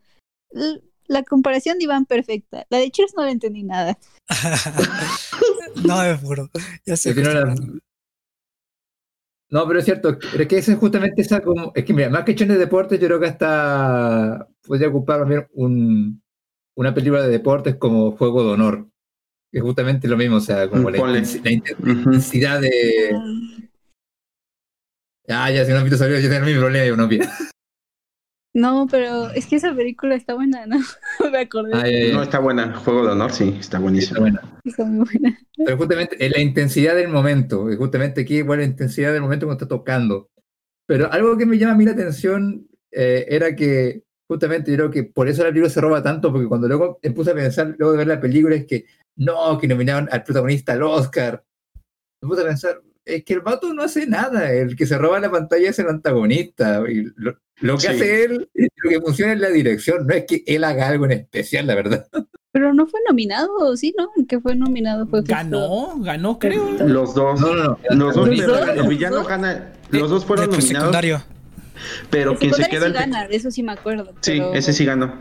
[1.07, 2.65] La comparación de Iván perfecta.
[2.69, 3.97] La de Cheers no la entendí nada.
[5.85, 6.49] no, me juro.
[6.85, 7.15] Ya sé.
[9.49, 12.23] No, pero es cierto, es que ese es justamente esa como, es que mira, más
[12.23, 16.21] que hecho de deportes, yo creo que hasta podría ocupar también un,
[16.75, 18.87] una película de deportes como Juego de Honor,
[19.51, 20.97] es justamente lo mismo, o sea, como la,
[21.49, 23.15] intensidad de...
[25.27, 27.09] Ah, ya, si no visto salió, yo tengo mi problema, yo no
[28.55, 30.77] No, pero es que esa película está buena, ¿no?
[31.31, 31.73] Me acordé.
[31.73, 32.73] Ah, no, está buena.
[32.73, 34.11] Juego de honor, sí, está buenísima.
[34.11, 34.61] Está, buena.
[34.63, 35.39] está muy buena.
[35.57, 39.75] Pero justamente la intensidad del momento, justamente aquí, bueno, la intensidad del momento cuando está
[39.75, 40.29] tocando.
[40.87, 44.91] Pero algo que me llama a mí la atención eh, era que justamente yo creo
[44.91, 47.75] que por eso la película se roba tanto, porque cuando luego me puse a pensar,
[47.77, 48.85] luego de ver la película, es que
[49.17, 51.43] no, que nominaron al protagonista al Oscar.
[52.21, 55.19] Me puse a pensar, es que el vato no hace nada, el que se roba
[55.19, 56.83] la pantalla es el antagonista.
[56.89, 60.63] Y lo, que hace él, lo que funciona es la dirección, no es que él
[60.63, 62.07] haga algo en especial, la verdad.
[62.51, 64.09] Pero no fue nominado, sí, ¿no?
[64.29, 66.71] que fue nominado fue Ganó, ganó, creo.
[66.87, 67.41] Los dos.
[67.41, 67.79] No, no, no.
[67.89, 69.73] Los dos, el villano gana.
[69.89, 70.67] Los dos fueron nominados.
[70.69, 71.34] Secundario.
[72.09, 72.87] Pero quien se queda.
[72.87, 74.13] Sí gana, de eso sí me acuerdo.
[74.21, 75.13] Sí, ese sí ganó.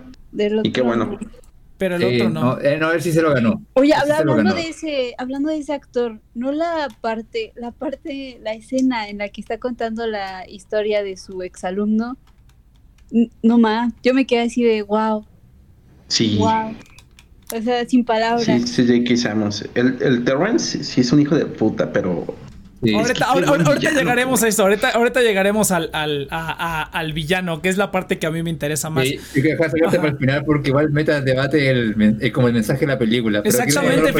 [0.63, 1.19] Y qué bueno.
[1.77, 2.41] Pero el otro no.
[2.41, 3.61] No, eh, no, él sí se lo ganó.
[3.75, 9.09] Oye, hablando de ese, hablando de ese actor, no la parte, la parte, la escena
[9.09, 12.17] en la que está contando la historia de su exalumno,
[13.43, 15.27] no más, yo me quedé así de wow.
[16.09, 16.37] Sí.
[16.39, 16.77] Wow.
[17.57, 18.45] O sea, sin palabras.
[18.45, 22.25] Sí, sí, sí, El, el Terrence sí es un hijo de puta, pero
[22.93, 28.19] ahorita, llegaremos a eso, ahorita, ahorita llegaremos al, al, al, villano, que es la parte
[28.19, 29.07] que a mí me interesa más.
[29.07, 32.87] Sí, y que para el final porque igual meta debate el, como el mensaje de
[32.87, 33.43] la película.
[33.45, 34.13] Exactamente,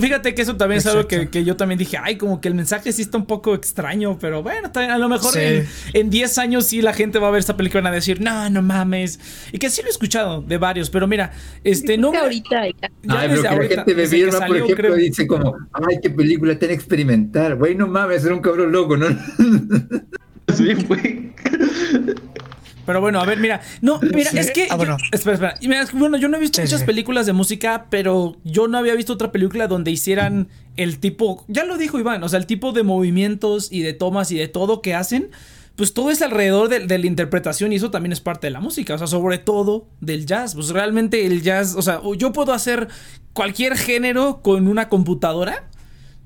[0.00, 2.54] fíjate, que eso también es algo que, que, yo también dije, ay, como que el
[2.54, 6.82] mensaje sí está un poco extraño, pero bueno, a lo mejor en 10 años sí
[6.82, 9.20] la gente va a ver esta película y van a decir, no, no mames.
[9.52, 11.32] Y que sí lo he escuchado de varios, pero mira,
[11.64, 12.12] este, no...
[12.12, 12.90] ahorita ya.
[13.08, 16.70] ay, pero que la gente me firma, por ejemplo, dice como, ay, qué película tan
[16.70, 19.06] experimental, güey, no mames ser un cabrón loco, ¿no?
[20.54, 21.30] sí, güey.
[22.90, 23.60] Pero bueno, a ver, mira.
[23.82, 24.66] No, mira, es que.
[24.68, 24.96] Ah, bueno.
[25.12, 25.86] espera, espera.
[25.92, 29.30] bueno, yo no he visto muchas películas de música, pero yo no había visto otra
[29.30, 31.44] película donde hicieran el tipo.
[31.46, 34.48] Ya lo dijo Iván, o sea, el tipo de movimientos y de tomas y de
[34.48, 35.30] todo que hacen.
[35.76, 38.60] Pues todo es alrededor de, de la interpretación y eso también es parte de la
[38.60, 40.56] música, o sea, sobre todo del jazz.
[40.56, 42.88] Pues realmente el jazz, o sea, yo puedo hacer
[43.32, 45.70] cualquier género con una computadora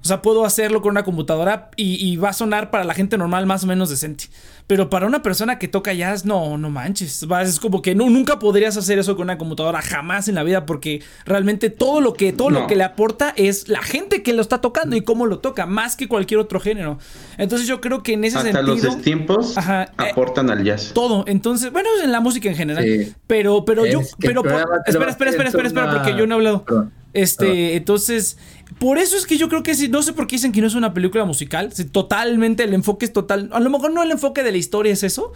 [0.05, 3.47] o sea, puedo hacerlo con una computadora y, va a sonar para la gente normal
[3.47, 4.27] más o menos decente.
[4.67, 7.23] Pero para una persona que toca jazz, no, no manches.
[7.43, 10.67] Es como que no, nunca podrías hacer eso con una computadora, jamás en la vida,
[10.67, 14.43] porque realmente todo lo que, todo lo que le aporta es la gente que lo
[14.43, 16.99] está tocando y cómo lo toca, más que cualquier otro género.
[17.39, 18.93] Entonces yo creo que en ese Hasta sentido.
[18.93, 20.93] los tiempos eh, aportan al jazz.
[20.93, 21.25] Todo.
[21.27, 22.85] Entonces, bueno, en la música en general.
[23.27, 24.03] Pero, pero yo.
[24.19, 26.91] Pero, espera, espera, espera, espera, espera, porque yo no he hablado.
[27.15, 28.37] Este, entonces,
[28.79, 30.67] por eso es que yo creo que sí, no sé por qué dicen que no
[30.67, 34.43] es una película musical, totalmente el enfoque es total, a lo mejor no el enfoque
[34.43, 35.33] de la historia es eso,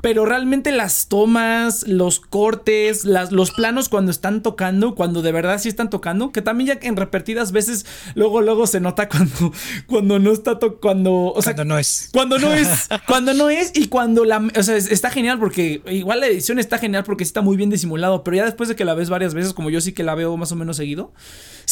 [0.00, 5.58] pero realmente las tomas, los cortes, las, los planos cuando están tocando, cuando de verdad
[5.58, 9.52] sí están tocando, que también ya en repetidas veces luego luego se nota cuando
[9.86, 12.10] cuando no está to cuando, o sea, cuando no es.
[12.12, 16.20] Cuando no es, cuando no es y cuando la, o sea, está genial porque igual
[16.20, 18.94] la edición está genial porque está muy bien disimulado, pero ya después de que la
[18.94, 21.12] ves varias veces, como yo sí que la veo más o menos seguido,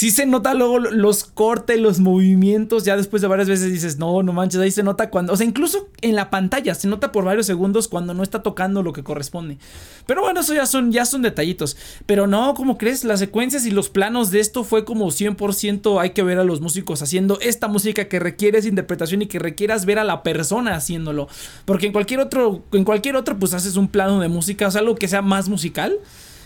[0.01, 4.23] sí se nota luego los cortes, los movimientos, ya después de varias veces dices, no,
[4.23, 7.27] no manches, ahí se nota cuando, o sea, incluso en la pantalla se nota por
[7.27, 9.59] varios segundos cuando no está tocando lo que corresponde.
[10.07, 11.77] Pero bueno, eso ya son, ya son detallitos.
[12.07, 13.05] Pero no, como crees?
[13.05, 16.63] Las secuencias y los planos de esto fue como 100% hay que ver a los
[16.63, 20.77] músicos haciendo esta música que requiere esa interpretación y que requieras ver a la persona
[20.77, 21.29] haciéndolo.
[21.67, 24.81] Porque en cualquier otro, en cualquier otro, pues haces un plano de música, o sea,
[24.81, 25.99] algo que sea más musical,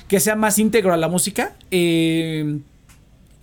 [0.09, 1.55] que sea más íntegro a la música.
[1.71, 2.59] Eh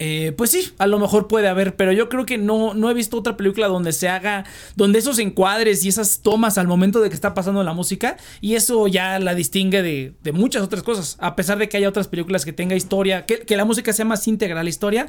[0.04, 2.94] eh, pues sí, a lo mejor puede haber, pero yo creo que no, no he
[2.96, 7.10] visto otra película donde se haga, donde esos encuadres y esas tomas al momento de
[7.10, 11.18] que está pasando la música, y eso ya la distingue de, de muchas otras cosas,
[11.20, 14.06] a pesar de que haya otras películas que tenga historia, que, que la música sea
[14.06, 15.08] más íntegra a la historia,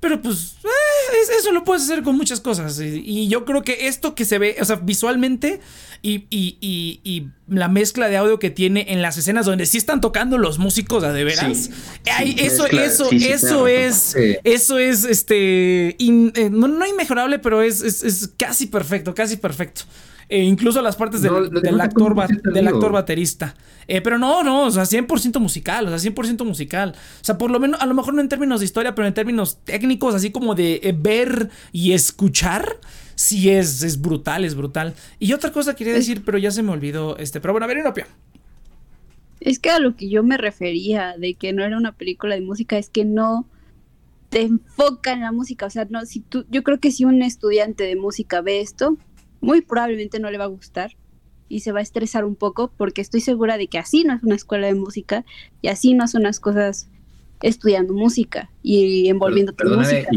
[0.00, 1.01] pero pues eh,
[1.38, 4.38] eso lo puedes hacer con muchas cosas, y, y, yo creo que esto que se
[4.38, 5.60] ve, o sea, visualmente
[6.02, 10.00] y, y, y la mezcla de audio que tiene en las escenas donde sí están
[10.00, 11.70] tocando los músicos a de veras.
[11.70, 17.82] Sí, eso, eso, sí, eso es, eso es, este, eh, no, no, inmejorable, pero es,
[17.82, 19.82] es, es, casi perfecto, casi perfecto.
[20.28, 23.54] Eh, incluso las partes del, no, del actor, del actor baterista.
[23.88, 26.94] Eh, pero no, no, o sea, 100% musical, o sea, 100% musical.
[27.20, 29.14] O sea, por lo menos, a lo mejor no en términos de historia, pero en
[29.14, 32.78] términos técnicos, así como de ver y escuchar
[33.14, 34.94] sí es, es brutal, es brutal.
[35.18, 37.78] Y otra cosa quería decir, pero ya se me olvidó, este, pero bueno, a ver,
[37.78, 38.06] Inopia.
[39.40, 42.42] Es que a lo que yo me refería de que no era una película de
[42.42, 43.46] música es que no
[44.28, 47.22] te enfoca en la música, o sea, no, si tú, yo creo que si un
[47.22, 48.96] estudiante de música ve esto,
[49.42, 50.96] muy probablemente no le va a gustar
[51.48, 54.22] y se va a estresar un poco porque estoy segura de que así no es
[54.22, 55.26] una escuela de música
[55.60, 56.88] y así no son las cosas
[57.42, 60.08] estudiando música y envolviendo tu música.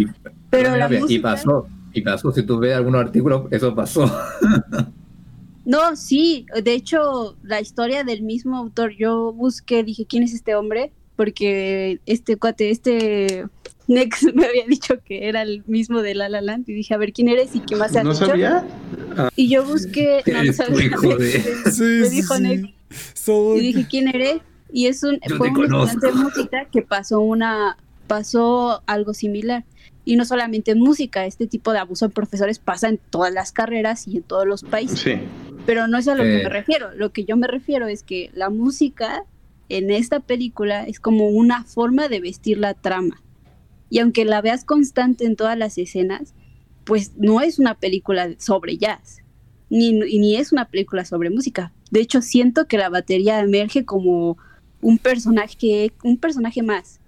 [0.50, 4.06] pero la música, y pasó, y pasó, si tú ves algunos artículos, eso pasó.
[5.66, 10.56] no, sí, de hecho, la historia del mismo autor, yo busqué, dije, ¿quién es este
[10.56, 10.94] hombre?
[11.16, 13.48] Porque este cuate, este
[13.88, 16.98] Nex me había dicho que era el mismo de La La Land y dije, a
[16.98, 18.26] ver, ¿quién eres y qué más se ha ¿No dicho?
[18.26, 18.65] sabía?
[19.36, 20.91] Y yo busqué, no, no sabía.
[21.71, 22.69] Sí, me dijo Nex.
[23.28, 24.41] Y dije, ¿quién eres?
[24.71, 29.63] Y es un, fue un estudiante de música que pasó una, pasó algo similar.
[30.04, 33.52] Y no solamente en música, este tipo de abuso en profesores pasa en todas las
[33.52, 35.00] carreras y en todos los países.
[35.00, 35.13] Sí.
[35.65, 36.38] Pero no es a lo Eh.
[36.38, 36.93] que me refiero.
[36.93, 39.24] Lo que yo me refiero es que la música
[39.69, 43.19] en esta película es como una forma de vestir la trama.
[43.96, 46.34] Y aunque la veas constante en todas las escenas,
[46.84, 49.20] pues no es una película sobre jazz,
[49.70, 51.72] ni, ni es una película sobre música.
[51.92, 54.38] De hecho, siento que la batería emerge como
[54.82, 57.00] un personaje, un personaje más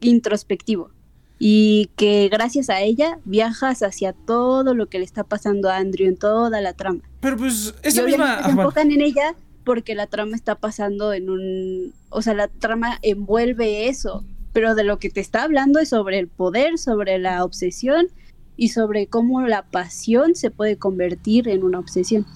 [0.00, 0.90] introspectivo
[1.38, 6.08] y que gracias a ella viajas hacia todo lo que le está pasando a Andrew
[6.08, 7.02] en toda la trama.
[7.20, 8.42] Pero pues, esa misma.
[8.42, 12.98] se enfocan en ella porque la trama está pasando en un, o sea, la trama
[13.02, 17.44] envuelve eso, pero de lo que te está hablando es sobre el poder, sobre la
[17.44, 18.08] obsesión
[18.56, 22.26] y sobre cómo la pasión se puede convertir en una obsesión.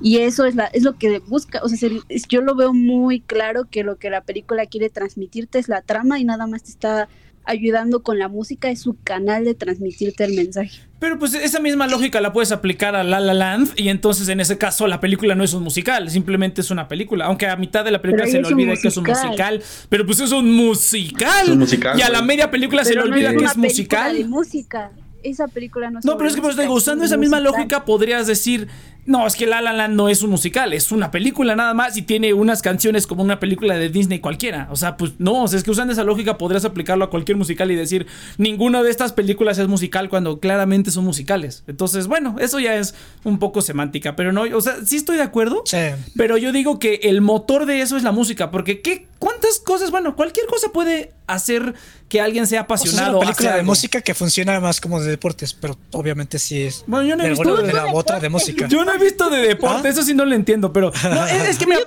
[0.00, 3.20] Y eso es, la, es lo que busca, o sea, se- yo lo veo muy
[3.20, 6.70] claro que lo que la película quiere transmitirte es la trama y nada más te
[6.70, 7.08] está
[7.44, 10.80] ayudando con la música, es su canal de transmitirte el mensaje.
[11.00, 14.38] Pero pues esa misma lógica la puedes aplicar a La La Land y entonces en
[14.40, 17.24] ese caso la película no es un musical, simplemente es una película.
[17.26, 19.62] Aunque a mitad de la película Pero se le olvida que es un musical.
[19.88, 21.44] pero pues es un musical.
[21.46, 23.56] Es un musical, y a la media película se le no olvida que una es
[23.56, 24.16] musical.
[24.16, 24.92] de música.
[25.22, 28.26] Esa película no es No, pero es que pues digo, usando esa misma lógica podrías
[28.26, 28.68] decir,
[29.06, 31.96] no, es que La La Land no es un musical, es una película nada más
[31.96, 34.68] y tiene unas canciones como una película de Disney cualquiera.
[34.70, 37.36] O sea, pues no, o sea, es que usando esa lógica podrías aplicarlo a cualquier
[37.36, 38.06] musical y decir,
[38.38, 41.64] ninguna de estas películas es musical cuando claramente son musicales.
[41.66, 45.22] Entonces, bueno, eso ya es un poco semántica, pero no, o sea, sí estoy de
[45.22, 45.62] acuerdo.
[45.64, 45.78] Sí.
[46.16, 49.90] Pero yo digo que el motor de eso es la música, porque ¿qué, ¿cuántas cosas?
[49.90, 51.74] Bueno, cualquier cosa puede hacer
[52.08, 53.18] que alguien sea O sea, es apasionado.
[53.18, 56.82] una película de música que funciona más como de deportes, pero obviamente sí es.
[56.86, 58.66] Bueno, yo no he de visto de u otra de música.
[58.66, 59.90] Yo no he visto de deporte, ¿Ah?
[59.90, 61.80] eso sí no lo entiendo, pero no, es, es que mira,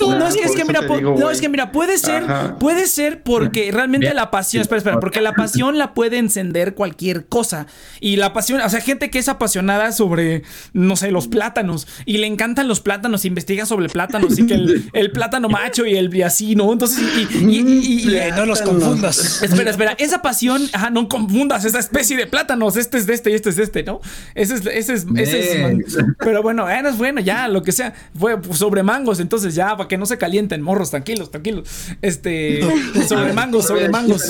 [0.00, 2.56] no es que, es que mira, digo, no es que mira, puede ser, Ajá.
[2.58, 4.16] puede ser porque realmente Bien.
[4.16, 7.66] la pasión, espera, espera, porque la pasión la puede encender cualquier cosa
[8.00, 10.42] y la pasión, o sea, gente que es apasionada sobre,
[10.72, 14.90] no sé, los plátanos y le encantan los plátanos, investiga sobre plátanos y que el,
[14.92, 16.72] el plátano macho y el y así, ¿no?
[16.72, 19.42] Entonces y, y- y- y- y- no los confundas.
[19.42, 23.30] Espera, espera, esa pasión, ajá, no confundas esa especie de plátanos, este es de este
[23.30, 24.00] y este es de este, ¿no?
[24.34, 27.72] Ese es, ese es, ese es- pero bueno, eh, no es bueno, ya, lo que
[27.72, 31.68] sea, fue sobre mangos, entonces ya, para que no se calienten, morros, tranquilos, tranquilos,
[32.02, 32.60] este,
[33.08, 34.22] sobre mangos, sobre mangos.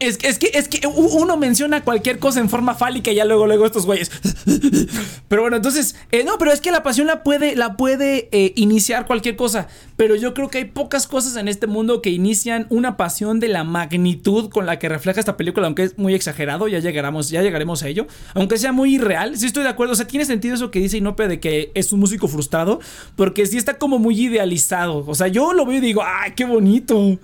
[0.00, 3.24] Es, que- es que es que uno menciona cualquier cosa en forma fálica y ya
[3.24, 4.10] luego luego estos güeyes.
[5.28, 8.52] Pero bueno, entonces, eh, no, pero es que la pasión la puede la puede eh,
[8.56, 12.66] iniciar cualquier cosa, pero yo creo que hay pocas cosas en este mundo que inician
[12.70, 16.66] una pasión de la magnitud con la que refleja esta película, aunque es muy exagerado,
[16.68, 19.36] ya llegaremos ya llegaremos a ello, aunque sea muy irreal.
[19.36, 21.92] Sí estoy de acuerdo, o sea, tiene sentido eso que dice Inope de que es
[21.92, 22.80] un músico frustrado,
[23.14, 25.04] porque sí está como muy idealizado.
[25.06, 27.18] O sea, yo lo veo y digo, "Ay, qué bonito."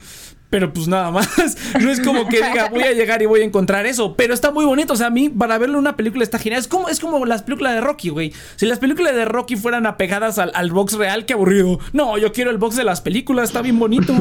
[0.55, 1.29] Pero pues nada más.
[1.81, 4.15] No es como que diga, voy a llegar y voy a encontrar eso.
[4.15, 4.93] Pero está muy bonito.
[4.93, 6.61] O sea, a mí, para verlo una película está genial.
[6.61, 8.33] Es como, es como las películas de Rocky, güey.
[8.55, 11.81] Si las películas de Rocky fueran apegadas al, box real, qué aburrido.
[11.93, 13.49] No, yo quiero el box de las películas.
[13.49, 14.15] Está bien bonito.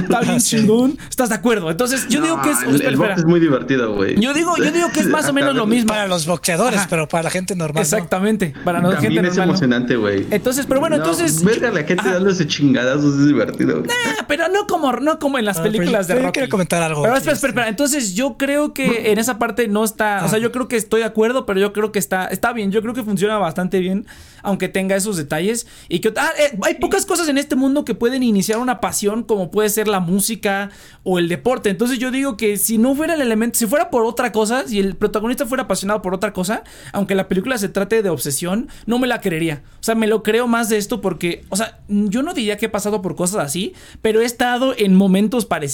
[0.00, 0.96] Está bien chingón.
[1.08, 1.68] ¿Estás de acuerdo?
[1.70, 2.62] Entonces, yo digo que es.
[2.62, 4.20] El, box es muy divertido, güey.
[4.20, 5.88] Yo digo, yo digo que es más o menos lo mismo.
[5.88, 7.82] Para los boxeadores, pero para la gente normal.
[7.82, 8.54] Exactamente.
[8.64, 10.26] Para la gente es emocionante, güey.
[10.30, 11.42] Entonces, pero bueno, entonces.
[11.42, 13.80] Verga, la gente dándose chingadazos es divertido.
[13.80, 17.02] Nah, pero no como, no como en las ah, películas de Rocky comentar algo.
[17.02, 20.24] Pero espera, espera, Entonces yo creo que en esa parte no está.
[20.24, 20.42] O sea, ah.
[20.42, 22.70] yo creo que estoy de acuerdo, pero yo creo que está, está bien.
[22.72, 24.06] Yo creo que funciona bastante bien,
[24.42, 25.66] aunque tenga esos detalles.
[25.88, 29.22] Y que ah, eh, hay pocas cosas en este mundo que pueden iniciar una pasión,
[29.22, 30.70] como puede ser la música
[31.02, 31.70] o el deporte.
[31.70, 34.78] Entonces yo digo que si no fuera el elemento, si fuera por otra cosa, si
[34.78, 36.62] el protagonista fuera apasionado por otra cosa,
[36.92, 39.62] aunque la película se trate de obsesión, no me la creería.
[39.80, 42.66] O sea, me lo creo más de esto porque, o sea, yo no diría que
[42.66, 45.69] he pasado por cosas así, pero he estado en momentos parecidos.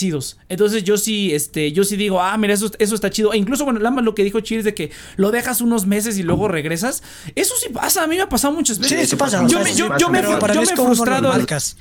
[0.49, 3.33] Entonces yo sí, este, yo sí digo, ah, mira, eso, eso está chido.
[3.33, 6.23] E incluso, bueno, más lo que dijo Cheers de que lo dejas unos meses y
[6.23, 7.03] luego regresas.
[7.35, 9.01] Eso sí pasa, a mí me ha pasado muchas veces.
[9.01, 9.47] Sí, sí pasa.
[9.47, 10.23] Yo, me, yo, me, he
[10.77, 11.33] frustrado.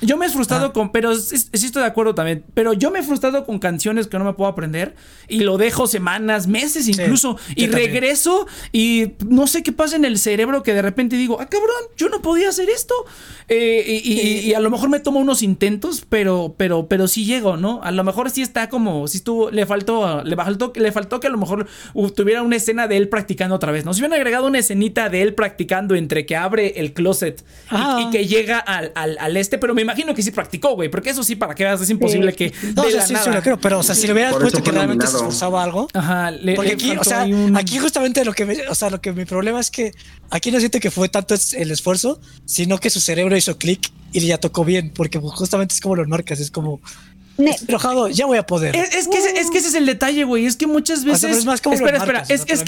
[0.02, 2.44] Yo me he frustrado con, pero sí, estoy de acuerdo también.
[2.54, 4.96] Pero yo me he frustrado con canciones que no me puedo aprender
[5.28, 7.38] y lo dejo semanas, meses incluso.
[7.56, 11.48] y regreso y no sé qué pasa en el cerebro que de repente digo, ah,
[11.48, 12.94] cabrón, yo no podía hacer esto.
[13.48, 17.82] Eh, y, a lo mejor me tomo unos intentos, pero, pero, pero sí llego, ¿no?
[17.84, 21.28] A lo mejor sí está como, si estuvo, le faltó, le faltó, le faltó que
[21.28, 21.68] a lo mejor
[22.16, 23.94] tuviera una escena de él practicando otra vez, ¿no?
[23.94, 27.44] Si hubieran agregado una escenita de él practicando entre que abre el closet
[28.00, 31.24] y, que llega al, al, este, pero me imagino que sí practicó, güey, porque eso
[31.24, 32.54] sí, para que veas, es imposible que.
[32.76, 35.18] No, sí, sí, lo creo, pero, o sea, si le hubieras puesto que realmente se
[35.18, 35.88] esforzaba algo.
[35.94, 39.12] Ajá, le, porque aquí, o sea, aquí justamente lo que, me, o sea, lo que
[39.12, 39.92] mi problema es que
[40.30, 44.28] aquí no siente que fue tanto el esfuerzo, sino que su cerebro hizo clic y
[44.28, 46.80] ya tocó bien, porque justamente es como lo marcas, es como
[47.38, 48.76] enojado, ya voy a poder.
[48.76, 50.46] Es, que, es, que, ese es el detalle, güey.
[50.46, 51.46] Es que muchas veces.
[51.46, 52.24] espera, espera.
[52.30, 52.62] Es, que, es,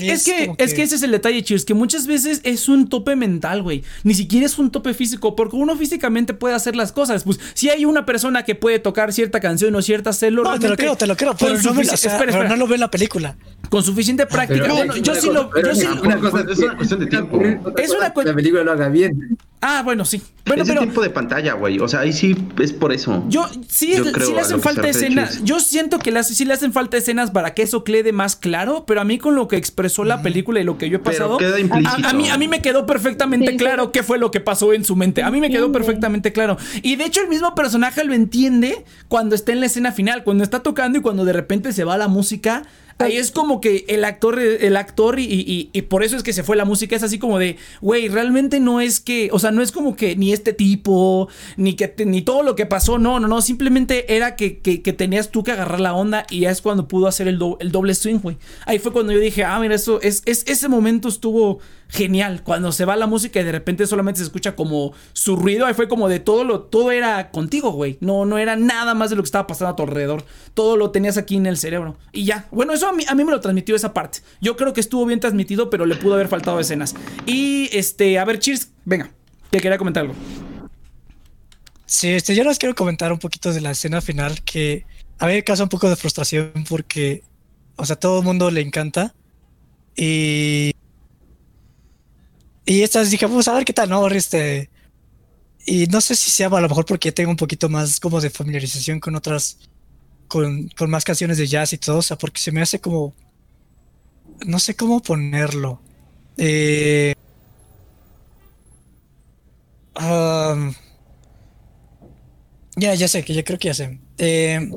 [0.73, 1.65] que, ese es el detalle, Cheers.
[1.65, 3.84] Que muchas veces es un tope mental, güey.
[4.03, 5.36] Ni siquiera es un tope físico.
[5.36, 7.23] Porque uno físicamente puede hacer las cosas.
[7.23, 10.51] Pues si hay una persona que puede tocar cierta canción o cierta célula.
[10.51, 11.36] No, te lo creo, te lo creo.
[11.38, 13.38] Pero, no, espera, no lo ve en la película.
[13.69, 14.71] Con suficiente ah, práctica.
[14.71, 15.51] bueno, yo sí lo.
[15.62, 17.41] Yo sí una cosa, es una cuestión de tiempo.
[17.77, 18.13] Es una.
[18.17, 19.38] La película lo haga bien.
[19.62, 20.21] Ah, bueno, sí.
[20.45, 20.82] Bueno, es pero.
[20.82, 21.80] tiempo de pantalla, güey.
[21.80, 23.23] O sea, ahí sí es por eso.
[23.27, 25.43] Yo sí, yo sí le hacen falta escenas.
[25.43, 28.86] Yo siento que sí le hacen falta escenas para que eso quede más claro.
[28.86, 31.38] Pero a mí, con lo que expresó la película y lo que yo he pasado.
[31.38, 34.74] Queda a, a, mí, a mí me quedó perfectamente claro qué fue lo que pasó
[34.74, 35.24] en su mente.
[35.24, 36.58] A mí me quedó perfectamente claro.
[36.82, 40.24] Y de hecho, el mismo personaje lo entiende cuando está en la escena final.
[40.24, 42.63] Cuando está tocando y cuando de repente se va la música
[42.99, 46.43] ahí es como que el actor, el actor y, y, por eso es que se
[46.43, 49.62] fue la música, es así como de, güey, realmente no es que, o sea, no
[49.62, 53.27] es como que ni este tipo, ni que ni todo lo que pasó, no, no,
[53.27, 56.88] no, simplemente era que, que, tenías tú que agarrar la onda y ya es cuando
[56.88, 58.38] pudo hacer el, el doble swing, güey.
[58.65, 62.41] Ahí fue cuando yo dije, ah, mira, eso es, es ese momento estuvo genial.
[62.43, 65.73] Cuando se va la música y de repente solamente se escucha como su ruido, ahí
[65.73, 67.97] fue como de todo lo, todo era contigo, güey.
[68.02, 70.26] No, no era nada más de lo que estaba pasando a tu alrededor.
[70.54, 71.97] Todo lo tenías aquí en el cerebro.
[72.12, 72.47] Y ya.
[72.52, 74.19] Bueno, eso a mí, a mí me lo transmitió esa parte.
[74.41, 76.95] Yo creo que estuvo bien transmitido, pero le pudo haber faltado escenas.
[77.26, 79.12] Y este, a ver, Cheers, venga,
[79.52, 80.15] que quería comentar algo.
[81.86, 84.86] Sí, este, yo les quiero comentar un poquito de la escena final que
[85.19, 87.23] a mí me causa un poco de frustración porque,
[87.78, 89.15] o sea, todo el mundo le encanta.
[89.95, 90.73] Y
[92.67, 94.06] y estas dije, vamos a ver qué tal, ¿no?
[94.10, 94.69] Este.
[95.65, 98.30] Y no sé si sea a lo mejor porque tengo un poquito más como de
[98.30, 99.58] familiarización con otras.
[100.27, 103.15] Con, con más canciones de jazz y todo, o sea, porque se me hace como.
[104.45, 105.82] No sé cómo ponerlo.
[106.38, 107.13] Eh.
[112.75, 113.97] ya, ya sé, que ya creo que ya sé.
[114.17, 114.69] Eh,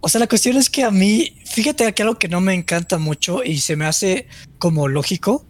[0.00, 2.98] o sea, la cuestión es que a mí, fíjate que algo que no me encanta
[2.98, 5.46] mucho y se me hace como lógico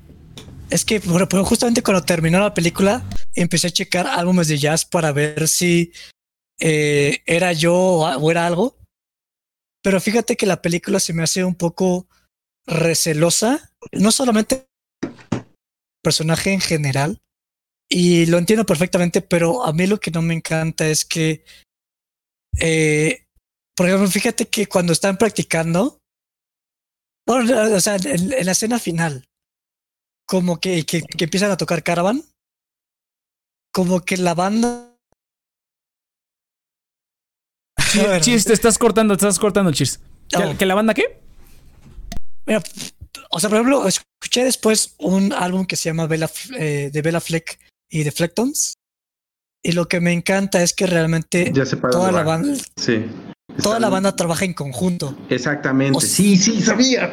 [0.70, 5.48] es que justamente cuando terminó la película empecé a checar álbumes de jazz para ver
[5.48, 5.92] si
[6.61, 8.77] eh, era yo o era algo.
[9.83, 12.09] Pero fíjate que la película se me hace un poco
[12.66, 14.66] recelosa, no solamente
[16.03, 17.20] personaje en general,
[17.88, 21.44] y lo entiendo perfectamente, pero a mí lo que no me encanta es que,
[22.59, 23.27] eh,
[23.77, 25.98] por ejemplo, fíjate que cuando están practicando,
[27.27, 29.27] bueno, o sea, en la escena final,
[30.27, 32.22] como que, que, empiezan a tocar Caravan,
[33.72, 34.96] como que la banda.
[38.20, 40.00] Cheers, te estás cortando, te estás cortando, Cheers.
[40.58, 41.20] ¿Que, la banda qué?
[42.46, 42.62] Mira,
[43.31, 47.20] o sea, por ejemplo, escuché después un álbum que se llama Bella, eh, de Bella
[47.20, 47.58] Fleck
[47.90, 48.75] y de Flectons.
[49.62, 51.52] Y lo que me encanta es que realmente
[51.90, 52.54] toda la banda.
[52.77, 53.06] Sí.
[53.62, 55.16] toda la banda trabaja en conjunto.
[55.31, 56.00] Exactamente.
[56.00, 57.12] sí, sí, sabía.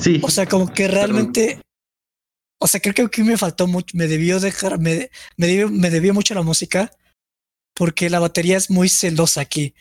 [0.00, 0.20] Sí.
[0.22, 1.60] O sea, como que realmente.
[2.60, 3.96] O sea, creo que aquí me faltó mucho.
[3.96, 4.78] Me debió dejar.
[4.78, 6.90] Me, me, debió, mucho la música.
[7.74, 9.74] Porque la batería es muy celosa aquí.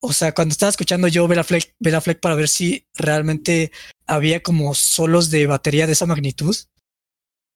[0.00, 3.70] O sea, cuando estaba escuchando yo Bella Fleck para ver si realmente
[4.06, 6.56] había como solos de batería de esa magnitud,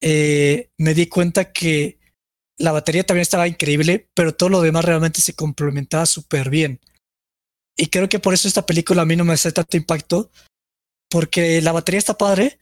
[0.03, 1.99] eh, me di cuenta que
[2.59, 6.81] la batería también estaba increíble, pero todo lo demás realmente se complementaba súper bien.
[7.77, 10.31] Y creo que por eso esta película a mí no me hace tanto impacto,
[11.11, 12.59] porque la batería está padre,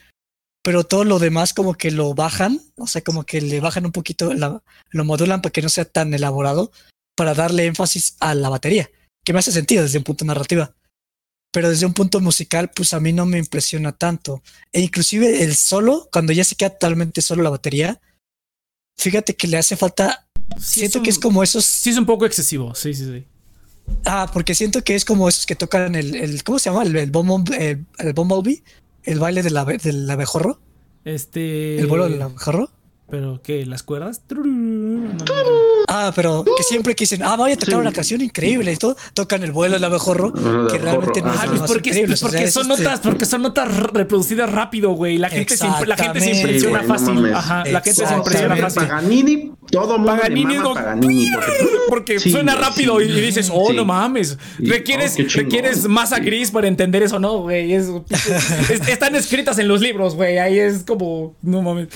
[0.63, 3.93] pero todo lo demás como que lo bajan, o sea, como que le bajan un
[3.93, 6.71] poquito, lo modulan para que no sea tan elaborado,
[7.17, 8.91] para darle énfasis a la batería,
[9.25, 10.75] que me hace sentido desde un punto narrativa.
[11.53, 14.43] Pero desde un punto musical, pues a mí no me impresiona tanto.
[14.73, 18.01] E inclusive el solo, cuando ya se queda totalmente solo la batería,
[18.97, 20.27] fíjate que le hace falta.
[20.59, 21.67] siento que es como esos.
[21.67, 22.75] Sí, es un poco excesivo.
[22.75, 23.27] Sí, sí, sí.
[24.07, 26.15] Ah, porque siento que es como esos que tocan el.
[26.15, 26.85] el ¿Cómo se llama?
[26.85, 28.65] El, el, el, el Bumblebee.
[29.05, 30.61] El baile del, del abejorro.
[31.05, 31.79] Este.
[31.79, 32.71] El vuelo del abejorro.
[33.11, 33.67] ¿Pero qué?
[33.67, 34.23] ¿Las cuerdas?
[35.89, 38.97] Ah, pero que siempre que dicen, ah, voy a tocar una canción increíble y todo,
[39.13, 43.01] tocan el vuelo del abejorro, que realmente no ah, es pues porque, porque son notas,
[43.01, 45.19] porque son notas reproducidas rápido, güey.
[45.19, 47.35] La gente se, la gente se impresiona fácil.
[47.35, 48.83] Ajá, la gente se impresiona fácil.
[48.83, 51.31] Paganini, todo mundo Paganini, no, Paganini
[51.89, 54.39] porque, suena rápido y, dices, oh, no mames.
[54.59, 57.75] Requieres, oh, requieres masa gris para entender eso, no, güey.
[58.89, 60.39] están escritas en los libros, güey.
[60.39, 61.89] Ahí es como, no mames.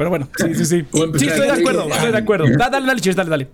[0.00, 0.86] Pero bueno, sí, sí, sí.
[1.18, 2.44] Sí, estoy de acuerdo, estoy de acuerdo.
[2.56, 3.48] Dale, dale, dale, dale,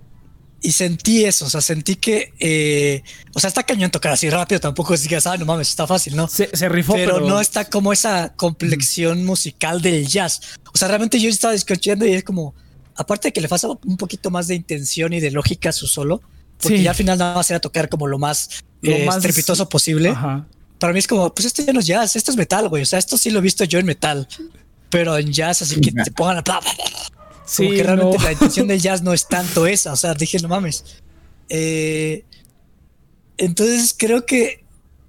[0.60, 3.02] Y sentí eso, o sea, sentí que, eh,
[3.34, 6.14] o sea, está cañón tocar así rápido, tampoco es que, ah, no mames, está fácil,
[6.14, 6.28] ¿no?
[6.28, 10.40] Se, se rifó, pero, no está como esa complexión musical del jazz.
[10.72, 12.54] O sea, realmente yo estaba escuchando y es como,
[12.94, 15.88] aparte de que le falta un poquito más de intención y de lógica a su
[15.88, 16.22] solo,
[16.62, 19.68] porque ya al final nada más era tocar como lo más, lo eh, más estrepitoso
[19.68, 20.14] posible.
[20.78, 22.84] Para mí es como, pues esto ya no es jazz, esto es metal, güey.
[22.84, 24.28] O sea, esto sí lo he visto yo en metal
[24.90, 26.44] pero en jazz, así que te pongan a.
[27.44, 29.92] Sí, Como que realmente la intención del jazz no es tanto esa.
[29.92, 30.84] O sea, dije, no mames.
[31.48, 32.24] Eh,
[33.36, 34.64] entonces creo que.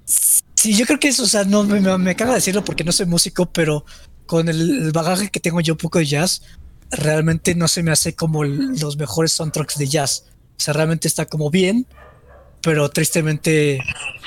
[0.06, 2.92] Sí, yo creo que eso, o sea, no me, me, acaba de decirlo porque no
[2.92, 3.86] soy músico, pero
[4.26, 6.42] con el, bagaje que tengo yo un poco de jazz,
[6.90, 10.26] realmente no se me hace como los mejores soundtracks de jazz.
[10.58, 11.86] O sea, realmente está como bien,
[12.62, 13.80] pero tristemente,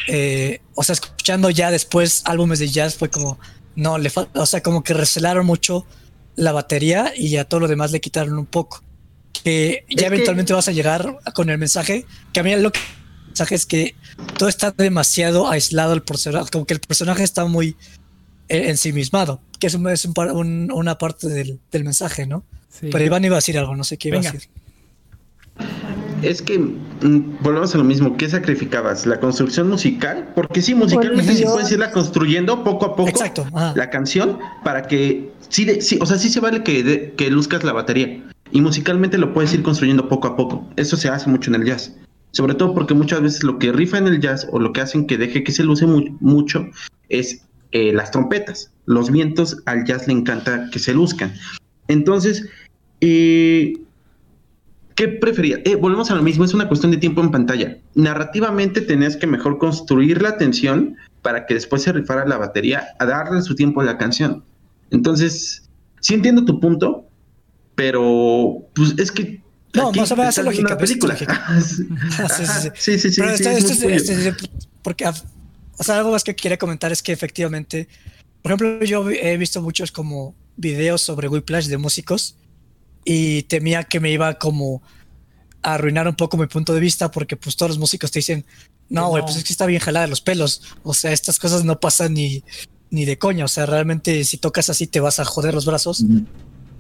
[0.09, 3.39] eh, o sea, escuchando ya después álbumes de jazz fue como,
[3.81, 5.87] no, le falta, o sea, como que recelaron mucho
[6.37, 8.83] la batería y a todo lo demás le quitaron un poco.
[9.33, 13.27] Que ya eventualmente vas a llegar con el mensaje, que a mí lo que el
[13.29, 13.95] mensaje es que
[14.37, 17.77] todo está demasiado aislado el personaje, como que el personaje está muy
[18.49, 22.45] ensimismado, que es, es una parte del, mensaje, ¿no?
[22.81, 24.49] Pero Iván iba a decir algo, no sé qué iba a decir
[26.23, 28.17] es que mm, volvemos a lo mismo.
[28.17, 29.07] ¿Qué sacrificabas?
[29.07, 30.33] ¿La construcción musical?
[30.35, 33.13] Porque sí, musicalmente sí puedes irla construyendo poco a poco
[33.75, 37.73] la canción para que sí, sí, o sea, sí se vale que, que luzcas la
[37.73, 38.25] batería.
[38.53, 40.67] Y musicalmente lo puedes ir construyendo poco a poco.
[40.77, 41.97] Eso se hace mucho en el jazz.
[42.33, 45.07] Sobre todo porque muchas veces lo que rifa en el jazz o lo que hacen
[45.07, 46.67] que deje que se luce mucho
[47.09, 47.43] es
[47.73, 48.73] eh, las trompetas.
[48.87, 51.33] Los vientos al jazz le encanta que se luzcan.
[51.89, 52.49] Entonces,
[53.01, 53.75] eh,
[55.01, 55.63] ¿Qué prefería?
[55.65, 57.79] Eh, volvemos a lo mismo, es una cuestión de tiempo en pantalla.
[57.95, 63.07] Narrativamente tenías que mejor construir la atención para que después se rifara la batería a
[63.07, 64.45] darle su tiempo a la canción.
[64.91, 65.71] Entonces,
[66.01, 67.09] sí entiendo tu punto,
[67.75, 69.43] pero pues es que
[69.73, 70.77] no, más o menos es lógica.
[70.77, 71.17] película.
[72.77, 73.11] sí, sí, sí.
[73.11, 74.31] sí,
[74.83, 77.89] porque, o sea, algo más que quiero comentar es que efectivamente,
[78.43, 82.37] por ejemplo, yo he visto muchos como videos sobre Whiplash de músicos
[83.13, 84.83] y temía que me iba como
[85.63, 88.45] a arruinar un poco mi punto de vista porque pues todos los músicos te dicen,
[88.89, 90.63] no, güey, pues es que está bien jalada de los pelos.
[90.85, 92.45] O sea, estas cosas no pasan ni,
[92.89, 93.45] ni de coña.
[93.45, 96.05] O sea, realmente si tocas así te vas a joder los brazos.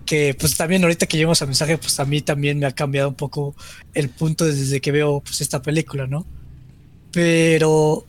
[0.06, 3.08] Que pues también ahorita que llegamos a mensaje, pues a mí también me ha cambiado
[3.08, 3.56] un poco
[3.92, 6.24] el punto desde que veo pues esta película, ¿no?
[7.10, 8.06] Pero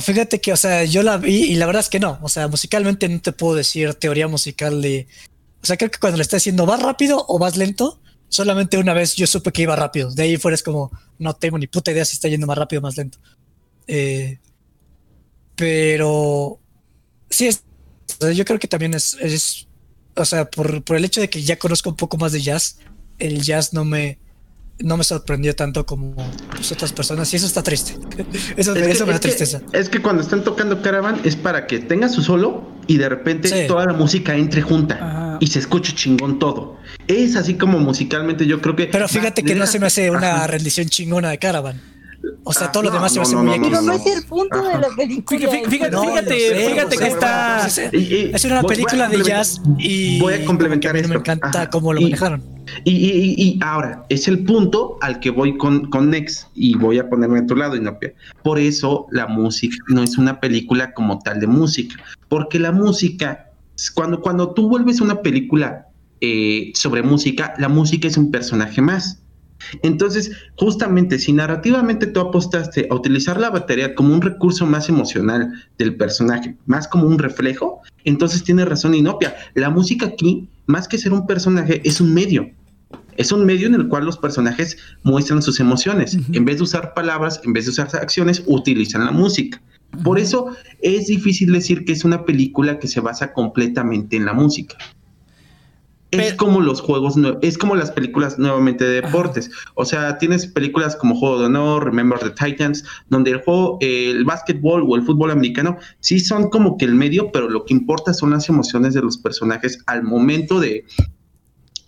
[0.00, 2.18] fíjate que, o sea, yo la vi y la verdad es que no.
[2.22, 5.06] O sea, musicalmente no te puedo decir teoría musical de
[5.62, 8.94] o sea, creo que cuando le está diciendo vas rápido o vas lento, solamente una
[8.94, 10.10] vez yo supe que iba rápido.
[10.10, 12.80] De ahí fuera es como, no tengo ni puta idea si está yendo más rápido
[12.80, 13.18] o más lento.
[13.86, 14.38] Eh,
[15.56, 16.60] pero
[17.30, 17.64] sí, es,
[18.34, 19.66] yo creo que también es, es
[20.14, 22.78] o sea, por, por, el hecho de que ya conozco un poco más de jazz,
[23.18, 24.18] el jazz no me,
[24.80, 26.14] no me sorprendió tanto como
[26.50, 27.96] pues, otras personas y eso está triste.
[28.56, 29.60] eso, eso me da tristeza.
[29.72, 33.66] es que cuando están tocando Caravan es para que tenga su solo y de repente
[33.66, 36.78] toda la música entre junta y se escuche chingón todo.
[37.06, 38.86] Es así como musicalmente yo creo que...
[38.86, 41.80] Pero fíjate que no se me hace una rendición chingona de Caravan.
[42.48, 44.62] O sea, todo lo demás se va a hacer muy Pero no es el punto
[44.62, 45.38] de la película.
[45.38, 47.66] Fíjate, fíjate, fíjate que está.
[47.66, 50.18] Es una película de jazz y.
[50.18, 51.10] Voy a complementar esto.
[51.10, 52.42] Me encanta cómo lo manejaron.
[52.84, 56.98] Y, y, y, ahora, es el punto al que voy con, con Nex y voy
[56.98, 58.14] a ponerme a tu lado, Inopia.
[58.42, 61.96] Por eso la música no es una película como tal de música,
[62.28, 63.50] porque la música,
[63.94, 65.88] cuando, cuando tú vuelves una película
[66.20, 69.22] eh, sobre música, la música es un personaje más.
[69.82, 75.52] Entonces, justamente, si narrativamente tú apostaste a utilizar la batería como un recurso más emocional
[75.78, 79.34] del personaje, más como un reflejo, entonces tiene razón Inopia.
[79.54, 82.50] La música aquí, más que ser un personaje, es un medio.
[83.16, 86.16] Es un medio en el cual los personajes muestran sus emociones.
[86.32, 89.60] En vez de usar palabras, en vez de usar acciones, utilizan la música.
[90.04, 94.34] Por eso es difícil decir que es una película que se basa completamente en la
[94.34, 94.76] música.
[96.10, 99.50] Es como los juegos, es como las películas nuevamente de deportes.
[99.74, 104.24] O sea, tienes películas como Juego de Honor, Remember the Titans, donde el juego, el
[104.24, 108.14] básquetbol o el fútbol americano sí son como que el medio, pero lo que importa
[108.14, 110.84] son las emociones de los personajes al momento de,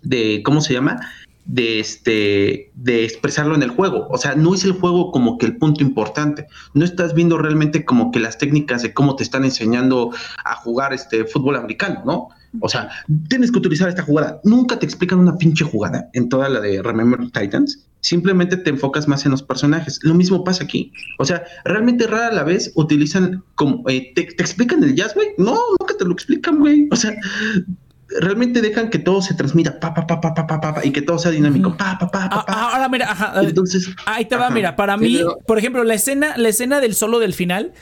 [0.02, 1.00] de ¿cómo se llama?
[1.46, 4.06] de este de expresarlo en el juego.
[4.10, 6.46] O sea, no es el juego como que el punto importante.
[6.74, 10.10] No estás viendo realmente como que las técnicas de cómo te están enseñando
[10.44, 12.28] a jugar este fútbol americano, ¿no?
[12.58, 12.90] O sea,
[13.28, 14.40] tienes que utilizar esta jugada.
[14.42, 17.86] Nunca te explican una pinche jugada en toda la de Remember Titans.
[18.00, 20.00] Simplemente te enfocas más en los personajes.
[20.02, 20.92] Lo mismo pasa aquí.
[21.18, 23.88] O sea, realmente rara la vez utilizan como.
[23.88, 25.28] Eh, te, explican el jazz, güey?
[25.38, 26.88] No, nunca te lo explican, güey.
[26.90, 27.14] O sea,
[28.18, 31.02] realmente dejan que todo se transmita pa pa pa pa pa pa, pa y que
[31.02, 32.52] todo sea dinámico pa pa pa pa, pa.
[32.52, 36.48] ahora mira ajá, entonces ahí te va mira para mí por ejemplo la escena la
[36.48, 37.72] escena del solo del final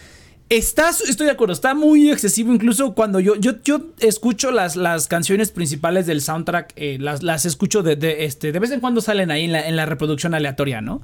[0.50, 5.06] Estás, estoy de acuerdo, está muy excesivo incluso cuando yo, yo, yo escucho las, las
[5.06, 9.02] canciones principales del soundtrack, eh, las, las escucho de, de, este, de vez en cuando
[9.02, 11.02] salen ahí en la, en la reproducción aleatoria, ¿no?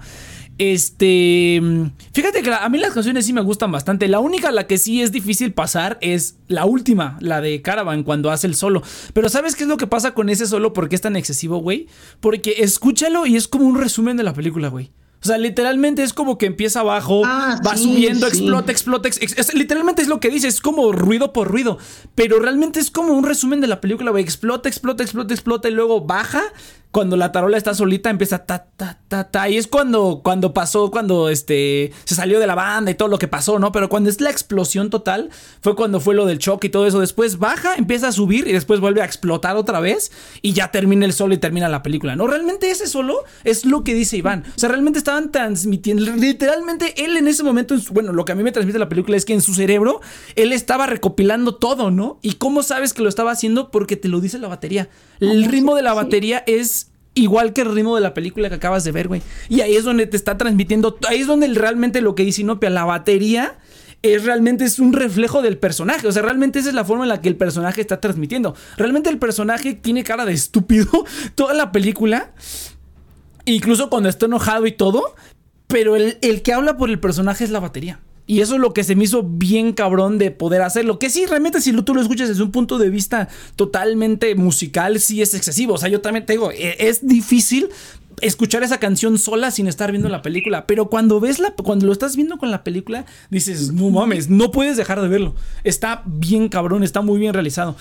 [0.57, 1.61] Este,
[2.12, 4.09] fíjate que a mí las canciones sí me gustan bastante.
[4.09, 8.30] La única la que sí es difícil pasar es la última, la de Caravan, cuando
[8.30, 8.82] hace el solo.
[9.12, 10.72] Pero ¿sabes qué es lo que pasa con ese solo?
[10.72, 11.88] ¿Por qué es tan excesivo, güey?
[12.20, 14.90] Porque escúchalo y es como un resumen de la película, güey.
[15.24, 19.08] O sea, literalmente es como que empieza abajo, ah, va subiendo, explota, explota.
[19.54, 21.78] literalmente es lo que dice, es como ruido por ruido.
[22.14, 24.22] Pero realmente es como un resumen de la película, güey.
[24.22, 26.42] Explota, explota, explota, explota y luego baja
[26.95, 30.92] cuando la tarola está solita empieza ta ta ta ta y es cuando cuando pasó
[30.92, 33.72] cuando este se salió de la banda y todo lo que pasó, ¿no?
[33.72, 35.30] Pero cuando es la explosión total
[35.61, 38.53] fue cuando fue lo del choque y todo eso, después baja, empieza a subir y
[38.53, 42.14] después vuelve a explotar otra vez y ya termina el solo y termina la película.
[42.14, 44.45] No, realmente ese solo es lo que dice Iván.
[44.55, 48.45] O sea, realmente estaban transmitiendo literalmente él en ese momento, bueno, lo que a mí
[48.45, 50.01] me transmite la película es que en su cerebro
[50.36, 52.20] él estaba recopilando todo, ¿no?
[52.22, 53.72] ¿Y cómo sabes que lo estaba haciendo?
[53.72, 54.88] Porque te lo dice la batería.
[55.18, 56.84] El ritmo de la batería es
[57.14, 59.22] igual que el ritmo de la película que acabas de ver, güey.
[59.48, 62.70] Y ahí es donde te está transmitiendo, ahí es donde realmente lo que dice Inopia,
[62.70, 63.58] la batería
[64.02, 66.06] es realmente es un reflejo del personaje.
[66.06, 68.54] O sea, realmente esa es la forma en la que el personaje está transmitiendo.
[68.76, 70.86] Realmente el personaje tiene cara de estúpido
[71.34, 72.32] toda la película.
[73.46, 75.14] Incluso cuando está enojado y todo.
[75.68, 78.00] Pero el, el que habla por el personaje es la batería.
[78.26, 80.98] Y eso es lo que se me hizo bien cabrón de poder hacerlo.
[80.98, 85.20] Que sí, realmente si tú lo escuchas desde un punto de vista totalmente musical, sí
[85.20, 85.74] es excesivo.
[85.74, 87.68] O sea, yo también te digo, e, es difícil
[88.20, 90.66] escuchar esa canción sola sin estar viendo la película.
[90.66, 94.50] Pero cuando ves la, cuando lo estás viendo con la película, dices, no mames, no
[94.50, 95.34] puedes dejar de verlo.
[95.62, 97.76] Está bien cabrón, está muy bien realizado.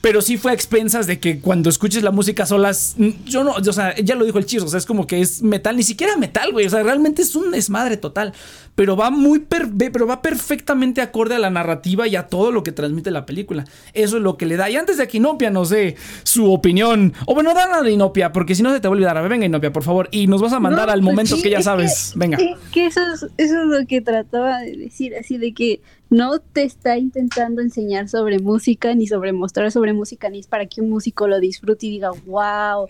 [0.00, 2.94] Pero sí fue a expensas de que cuando escuches la música solas,
[3.24, 5.42] yo no, o sea, ya lo dijo el chis, o sea, es como que es
[5.42, 8.32] metal, ni siquiera metal, güey, o sea, realmente es un desmadre total
[8.78, 12.70] pero va muy pero va perfectamente acorde a la narrativa y a todo lo que
[12.70, 13.64] transmite la película.
[13.92, 14.70] Eso es lo que le da.
[14.70, 18.54] Y antes de que Inopia nos dé su opinión, o bueno, dale a Inopia, porque
[18.54, 19.18] si no se te va a olvidar.
[19.18, 21.50] A ver, venga Inopia, por favor, y nos vas a mandar al pues momento que
[21.50, 22.12] ya sabes.
[22.14, 22.38] venga.
[22.72, 25.80] que eso es, eso es lo que trataba de decir, así de que
[26.10, 30.66] no te está intentando enseñar sobre música, ni sobre mostrar sobre música, ni es para
[30.66, 32.86] que un músico lo disfrute y diga, wow,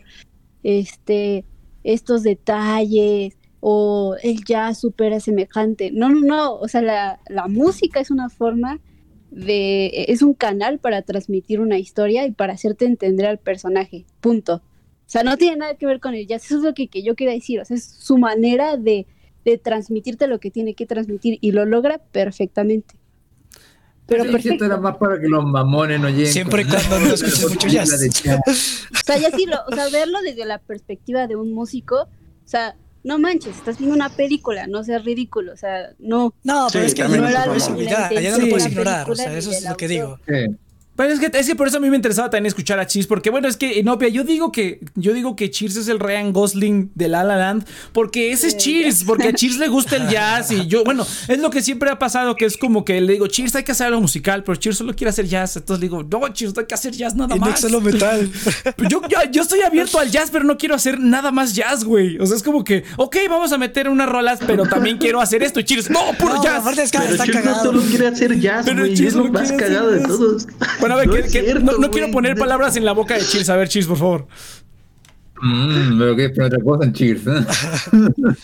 [0.62, 1.44] este,
[1.82, 5.90] estos detalles, o el jazz supera semejante.
[5.90, 8.80] No, no, no, o sea, la, la, música es una forma
[9.30, 14.62] de, es un canal para transmitir una historia y para hacerte entender al personaje, punto.
[15.08, 17.02] O sea, no tiene nada que ver con el jazz, eso es lo que, que
[17.02, 19.06] yo quería decir, o sea, es su manera de,
[19.44, 22.94] de, transmitirte lo que tiene que transmitir y lo logra perfectamente.
[24.08, 24.64] Pero perfecto.
[24.64, 26.32] era más para que los mamones no lleguen.
[26.32, 27.92] Siempre y cuando no escuches mucho jazz.
[27.92, 32.48] o sea, ya sí, lo, o sea, verlo desde la perspectiva de un músico, o
[32.48, 36.32] sea, no manches, estás viendo una película, no seas ridículo, o sea, no.
[36.42, 39.62] No, pero es que no, la allá no lo puedes ignorar, o sea, eso es
[39.62, 40.18] lo que digo.
[40.98, 43.06] Pero es que, es que por eso a mí me interesaba también escuchar a Cheers,
[43.06, 46.32] porque bueno, es que Inopia, yo digo que yo digo que Cheers es el Ryan
[46.32, 50.08] Gosling de La La Land, porque ese es Cheers, porque a Cheers le gusta el
[50.08, 53.12] jazz y yo, bueno, es lo que siempre ha pasado, que es como que le
[53.12, 55.86] digo, Cheers hay que hacer algo musical, pero Cheers solo quiere hacer jazz, entonces le
[55.86, 57.60] digo, no, Cheers hay que hacer jazz nada más.
[57.60, 58.28] solo metal.
[58.90, 62.18] yo, yo, yo, estoy abierto al jazz, pero no quiero hacer nada más jazz, güey.
[62.18, 65.44] O sea, es como que, ok, vamos a meter unas rolas, pero también quiero hacer
[65.44, 65.60] esto.
[65.60, 66.66] Y Cheers, no, puro jazz.
[66.76, 69.92] Es que pero está Cheers no solo quiere hacer jazz, güey, es lo más cagado
[69.92, 70.48] de todos.
[70.88, 73.50] Bueno, a ver, no que, no, quiero poner palabras en la boca de Cheers.
[73.50, 74.28] A ver, Cheers, por favor.
[75.40, 77.22] Mmm, pero qué otra cosa en Cheers.
[77.26, 77.46] ¿eh?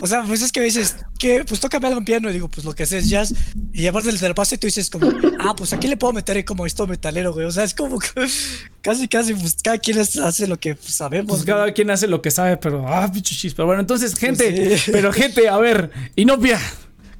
[0.00, 2.64] O sea, pues es que dices, que pues toca algo en piano y digo, pues
[2.64, 3.34] lo que haces es jazz.
[3.72, 5.10] Y aparte del paso y tú dices como,
[5.40, 7.44] ah, pues aquí le puedo meter como esto metalero, güey.
[7.44, 8.08] O sea, es como que
[8.80, 11.28] casi, casi, pues cada quien hace lo que pues, sabemos.
[11.28, 13.52] Pues cada quien hace lo que sabe, pero, ah, pichuchis.
[13.52, 16.58] Pero bueno, entonces, gente, pero gente, a ver, Inopia,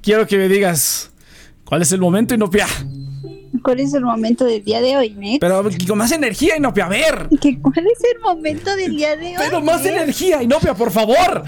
[0.01, 1.11] quiero que me digas,
[1.65, 2.67] ¿cuál es el momento, Inopia?
[3.65, 5.41] ¿Cuál es el momento del día de hoy, Nick?
[5.41, 7.29] Pero con más energía, Inopia, a ver.
[7.63, 9.35] ¿Cuál es el momento del día de hoy?
[9.39, 11.43] Pero más energía, Inopia, por favor.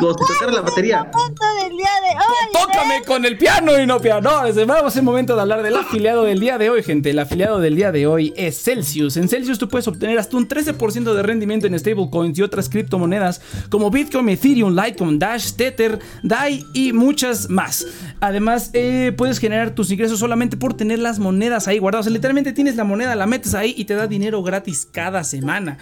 [0.00, 1.06] tocar la batería.
[1.06, 2.60] El momento del día de hoy.
[2.60, 4.20] Tócame con el piano, Inopia.
[4.20, 7.10] No, vamos el momento de hablar del afiliado del día de hoy, gente.
[7.10, 9.16] El afiliado del día de hoy es Celsius.
[9.16, 13.40] En Celsius tú puedes obtener hasta un 13% de rendimiento en stablecoins y otras criptomonedas
[13.70, 17.86] como Bitcoin, Ethereum, Litecoin, Dash, Tether, DAI y muchas más.
[18.18, 22.06] Además, eh, puedes generar tus ingresos solamente por tener las monedas ahí guardadas.
[22.06, 25.78] literalmente tienes la moneda, la metes ahí y te da dinero gratis cada semana.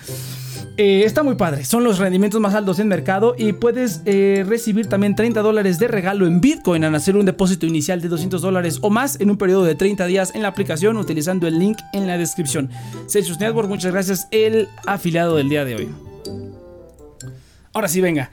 [0.76, 4.86] Eh, está muy padre, son los rendimientos más altos en mercado y puedes eh, recibir
[4.86, 8.78] también 30 dólares de regalo en Bitcoin al hacer un depósito inicial de 200 dólares
[8.80, 12.06] o más en un periodo de 30 días en la aplicación utilizando el link en
[12.06, 12.70] la descripción.
[13.06, 15.88] Celsius Network, muchas gracias, el afiliado del día de hoy.
[17.74, 18.30] Ahora sí, venga.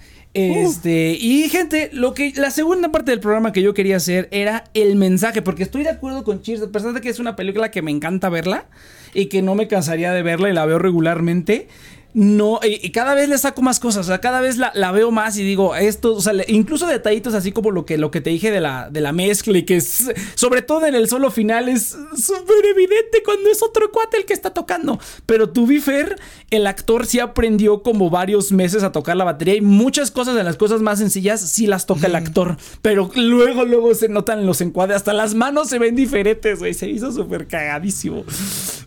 [0.48, 4.64] Este, y gente, lo que la segunda parte del programa que yo quería hacer era
[4.74, 7.72] el mensaje, porque estoy de acuerdo con Cheers, a pesar de que es una película
[7.72, 8.66] que me encanta verla
[9.14, 11.68] y que no me cansaría de verla y la veo regularmente
[12.14, 15.38] no, y, cada vez le saco más cosas, o sea, cada vez la, veo más
[15.38, 18.50] y digo, esto, o sea, incluso detallitos así como lo que, lo que te dije
[18.50, 21.96] de la, de la mezcla y que es, sobre todo en el solo final es
[22.16, 25.00] súper evidente cuando es otro cuate el que está tocando.
[25.28, 26.16] Pero tu Bifer,
[26.50, 30.44] el actor sí aprendió como varios meses a tocar la batería y muchas cosas de
[30.44, 34.62] las cosas más sencillas sí las toca el actor, pero luego, luego se notan los
[34.62, 38.26] encuadres, hasta las manos se ven diferentes, güey, se hizo súper cagadísimo.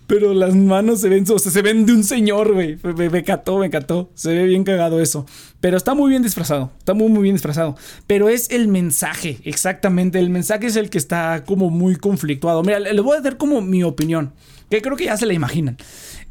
[0.06, 2.78] Pero las manos se ven, o sea, se ven de un señor, güey
[3.12, 4.10] me encantó, me encantó.
[4.14, 5.26] Se ve bien cagado eso.
[5.60, 6.72] Pero está muy bien disfrazado.
[6.78, 7.76] Está muy, muy bien disfrazado.
[8.06, 10.18] Pero es el mensaje, exactamente.
[10.18, 12.62] El mensaje es el que está como muy conflictuado.
[12.62, 14.32] Mira, le voy a dar como mi opinión.
[14.70, 15.76] Que creo que ya se la imaginan.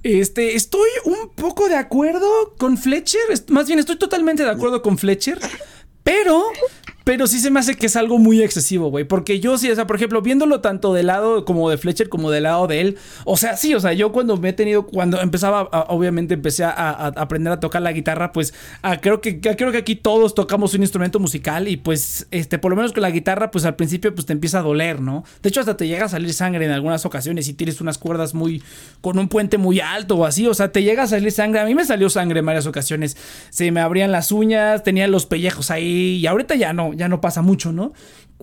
[0.04, 3.22] Este, estoy un poco de acuerdo con Fletcher.
[3.50, 5.40] Más bien, estoy totalmente de acuerdo con Fletcher.
[6.04, 6.44] Pero
[7.04, 9.06] pero sí se me hace que es algo muy excesivo, güey.
[9.06, 12.32] Porque yo sí, o sea, por ejemplo, viéndolo tanto del lado como de Fletcher como
[12.32, 12.98] del lado de él.
[13.26, 17.08] O sea, sí, o sea, yo cuando me he tenido, cuando empezaba, obviamente empecé a,
[17.08, 18.54] aprender a tocar la guitarra, pues
[19.02, 22.76] creo, que, creo que aquí todos tocamos un instrumento musical y pues, este, por lo
[22.76, 25.24] menos con la guitarra, pues al principio pues te empieza a doler, ¿no?
[25.42, 28.34] De hecho, hasta te llega a salir sangre en algunas ocasiones y tienes unas cuerdas
[28.34, 28.62] muy,
[29.02, 30.46] con un puente muy alto o así.
[30.48, 31.62] O sea, te llega a salir sangre.
[31.62, 33.18] A mí me salió sangre en varias ocasiones.
[33.50, 37.22] Se me abrían las uñas, tenía los pellejos ahí y ahorita ya no ya no
[37.22, 37.94] pasa mucho, ¿no?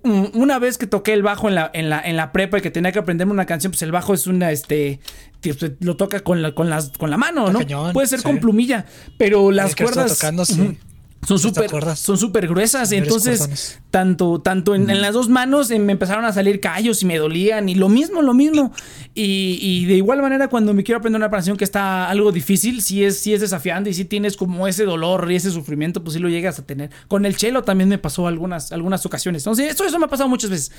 [0.04, 2.70] Una vez que toqué el bajo en la, en la, en la prepa y que
[2.70, 5.00] tenía que aprenderme una canción, pues el bajo es una, este,
[5.42, 7.60] pues, lo toca con la, con las, con la mano, ¿no?
[7.92, 8.86] Puede ser con plumilla,
[9.18, 10.18] pero las cuerdas...
[10.18, 10.78] Tocando, sí.
[11.26, 12.92] Son súper son súper gruesas.
[12.92, 17.68] Entonces, tanto, tanto en, las dos manos me empezaron a salir callos y me dolían.
[17.68, 18.72] Y lo mismo, lo mismo.
[19.14, 23.04] Y, de igual manera, cuando me quiero aprender una canción que está algo difícil, si
[23.04, 26.20] es, si es desafiante y si tienes como ese dolor y ese sufrimiento, pues sí
[26.20, 26.90] lo llegas a tener.
[27.08, 29.42] Con el chelo también me pasó algunas, algunas ocasiones.
[29.42, 30.72] Entonces, eso, eso me ha pasado muchas veces.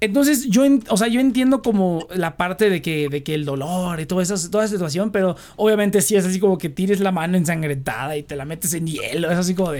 [0.00, 4.00] Entonces, yo, o sea, yo entiendo como la parte de que, de que el dolor
[4.00, 7.12] y toda esa, toda esa situación, pero obviamente sí es así como que tires la
[7.12, 9.30] mano ensangrentada y te la metes en hielo.
[9.30, 9.79] Es así como de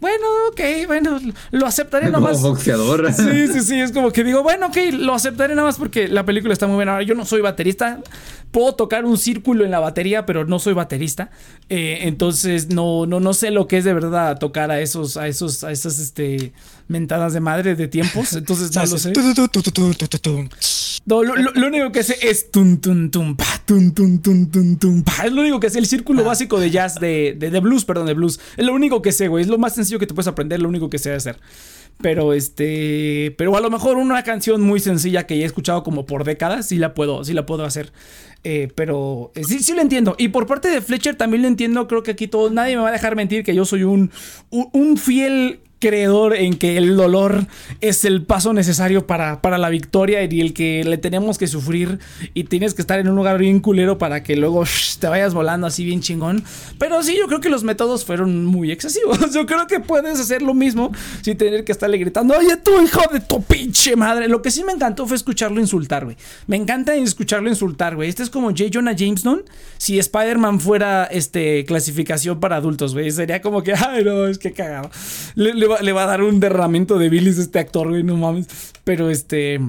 [0.00, 1.20] bueno, ok, bueno,
[1.50, 2.38] lo aceptaré nomás.
[2.38, 3.10] Como boxeador.
[3.20, 6.24] Sí, sí, sí, es como que digo, bueno, ok, lo aceptaré nada más porque la
[6.24, 6.92] película está muy buena.
[6.92, 8.00] Ahora, yo no soy baterista,
[8.50, 11.30] puedo tocar un círculo en la batería, pero no soy baterista.
[11.68, 15.28] Eh, entonces, no, no, no sé lo que es de verdad tocar a esos, a
[15.28, 16.52] esos, a esas, este,
[16.88, 18.32] mentadas de madre de tiempos.
[18.32, 19.12] Entonces, no lo sé.
[21.06, 25.02] No, lo, único que sé es tum, tum, tum, pa, tum, tum, tum, tum, tum,
[25.02, 25.24] pa.
[25.24, 28.06] Es lo único que sé, el círculo básico de jazz, de, de, de blues, perdón,
[28.06, 28.38] de blues.
[28.56, 29.42] Es lo único que sé, güey.
[29.42, 31.38] Es lo más sencillo que te puedes aprender, lo único que sé hacer.
[32.00, 33.34] Pero este.
[33.36, 36.66] Pero a lo mejor una canción muy sencilla que ya he escuchado como por décadas,
[36.66, 37.92] sí la puedo, sí la puedo hacer.
[38.42, 40.14] Eh, pero eh, sí, sí lo entiendo.
[40.18, 41.86] Y por parte de Fletcher también lo entiendo.
[41.86, 44.10] Creo que aquí todo, nadie me va a dejar mentir que yo soy un,
[44.50, 47.46] un, fiel creedor en que el dolor
[47.80, 51.98] es el paso necesario para, para la victoria y el que le tenemos que sufrir
[52.34, 54.64] y tienes que estar en un lugar bien culero para que luego
[55.00, 56.44] te vayas volando así bien chingón.
[56.78, 59.18] Pero sí, yo creo que los métodos fueron muy excesivos.
[59.32, 63.00] Yo creo que puedes hacer lo mismo sin tener que estarle gritando, oye tú hijo
[63.12, 64.28] de tu pinche madre.
[64.28, 66.16] Lo que sí me encantó fue escucharlo insultar, güey.
[66.46, 68.08] Me encanta escucharlo insultar, güey.
[68.08, 68.64] Este es como J.
[68.72, 69.44] Jonah Jameson
[69.78, 73.10] si Spider-Man fuera este, clasificación para adultos, güey.
[73.10, 74.90] Sería como que, ay no, es que cagado.
[75.34, 78.46] Le, va a dar un derramamiento de bilis a este actor, güey, no mames.
[78.84, 79.60] Pero este.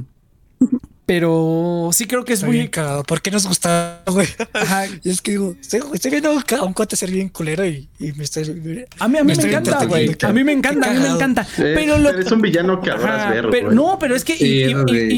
[1.11, 2.69] Pero sí creo que es muy.
[2.69, 3.03] cagado.
[3.03, 4.27] ¿Por qué nos gusta, güey?
[4.53, 4.85] Ajá.
[5.03, 8.43] Y es que digo, estoy, viendo a un cuate ser bien culero y, me estoy.
[8.97, 10.15] A mí, a mí me, encanta, güey.
[10.21, 11.45] A mí me encanta, a mí me encanta.
[11.57, 12.11] pero lo...
[12.11, 13.49] es un villano que adoras ver.
[13.49, 14.37] Pero, no, pero es que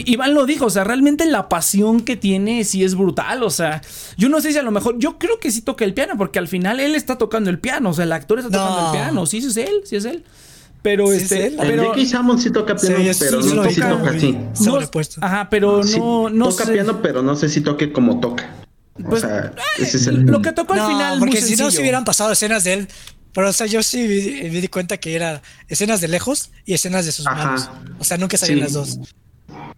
[0.08, 0.66] Iván lo dijo.
[0.66, 3.44] O sea, realmente la pasión que tiene sí es brutal.
[3.44, 3.82] O sea,
[4.18, 4.98] yo no sé si a lo mejor.
[4.98, 7.92] Yo creo que sí toca el piano, porque al final él está tocando el piano.
[7.92, 9.28] O sea, el actor está tocando el piano.
[9.28, 10.24] Sí, sí es él, sí es él.
[10.84, 11.50] Pero sí, este.
[11.50, 14.38] Sí, pero, Jackie Salmon sí toca piano, pero no sé si toca así.
[14.60, 14.80] No,
[15.22, 18.54] ajá, pero no, no Toca piano, pero no sé si toque como toca.
[18.94, 20.26] Pues, o sea, ese es el...
[20.26, 21.20] Lo que tocó al final.
[21.20, 22.88] Porque si no se hubieran pasado escenas de él.
[23.34, 27.06] Pero, o sea, yo sí me, di cuenta que era escenas de lejos y escenas
[27.06, 27.70] de sus manos.
[27.98, 29.00] O sea, nunca salían las dos.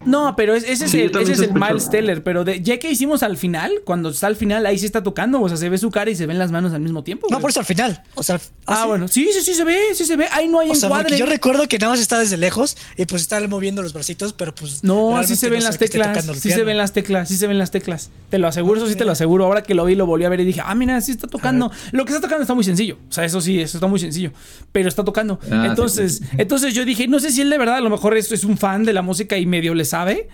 [0.05, 2.23] No, pero ese es el, ese es el Miles Teller.
[2.23, 5.41] Pero de, ya que hicimos al final, cuando está al final, ahí sí está tocando.
[5.41, 7.27] O sea, se ve su cara y se ven las manos al mismo tiempo.
[7.29, 8.03] No, por eso al final.
[8.15, 9.07] O sea, ah, bueno.
[9.07, 10.27] Sí, sí, sí se ve, sí se ve.
[10.31, 11.09] Ahí no hay o encuadre.
[11.09, 14.33] Sea, yo recuerdo que nada más está desde lejos y pues está moviendo los bracitos,
[14.33, 14.83] pero pues.
[14.83, 16.25] No, sí se ven las teclas.
[16.39, 18.09] Sí se ven las teclas, sí se ven las teclas.
[18.29, 19.45] Te lo aseguro, eso sí te lo aseguro.
[19.45, 21.71] Ahora que lo vi, lo volví a ver y dije, ah, mira, sí está tocando.
[21.91, 22.97] Lo que está tocando está muy sencillo.
[23.09, 24.31] O sea, eso sí, eso está muy sencillo.
[24.71, 25.39] Pero está tocando.
[25.51, 28.31] Ah, entonces, entonces yo dije, no sé si él de verdad a lo mejor es,
[28.31, 30.27] es un fan de la música y medio le sabe.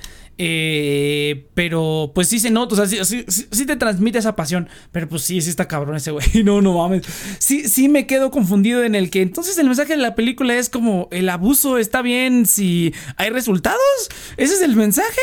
[0.44, 4.70] Eh, pero pues sí se nota, o sea, sí, sí, te transmite esa pasión.
[4.92, 6.26] Pero pues sí, sí está cabrón ese güey.
[6.44, 7.04] No, no mames.
[7.38, 10.70] Sí, sí me quedo confundido en el que entonces el mensaje de la película es
[10.70, 13.80] como el abuso está bien si hay resultados.
[14.38, 15.22] ¿Ese es el mensaje?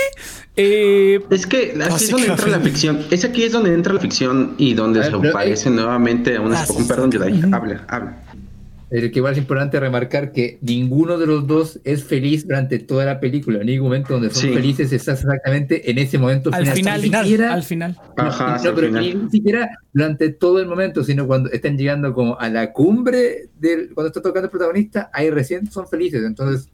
[0.54, 3.04] Eh, es que aquí es donde entra la ficción.
[3.10, 6.62] Es aquí es donde entra la ficción y donde se aparece nuevamente una.
[6.62, 7.10] Ah, perdón,
[7.52, 8.27] habla, habla.
[8.90, 13.04] Es que igual es importante remarcar que ninguno de los dos es feliz durante toda
[13.04, 13.60] la película.
[13.60, 16.50] En ningún momento donde son felices está exactamente en ese momento.
[16.52, 17.98] Al final, siquiera, al final.
[18.16, 22.72] no, pero ni siquiera durante todo el momento, sino cuando están llegando como a la
[22.72, 26.24] cumbre del, cuando está tocando el protagonista, ahí recién son felices.
[26.24, 26.70] Entonces,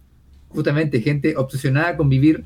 [0.51, 2.45] justamente, gente obsesionada con vivir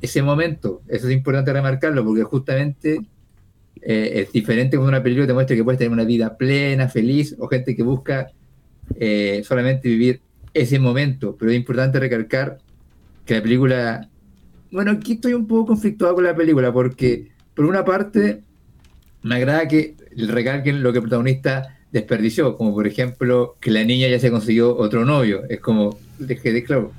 [0.00, 0.82] ese momento.
[0.86, 3.00] Eso es importante remarcarlo, porque justamente
[3.82, 7.34] eh, es diferente cuando una película te muestra que puedes tener una vida plena, feliz,
[7.40, 8.28] o gente que busca
[8.96, 10.20] eh, solamente vivir
[10.54, 12.58] ese momento, pero es importante recalcar
[13.24, 14.08] que la película,
[14.70, 18.42] bueno, aquí estoy un poco conflictuado con la película porque por una parte
[19.22, 24.08] me agrada que recalquen lo que el protagonista desperdició, como por ejemplo que la niña
[24.08, 26.92] ya se consiguió otro novio, es como, dejé claro,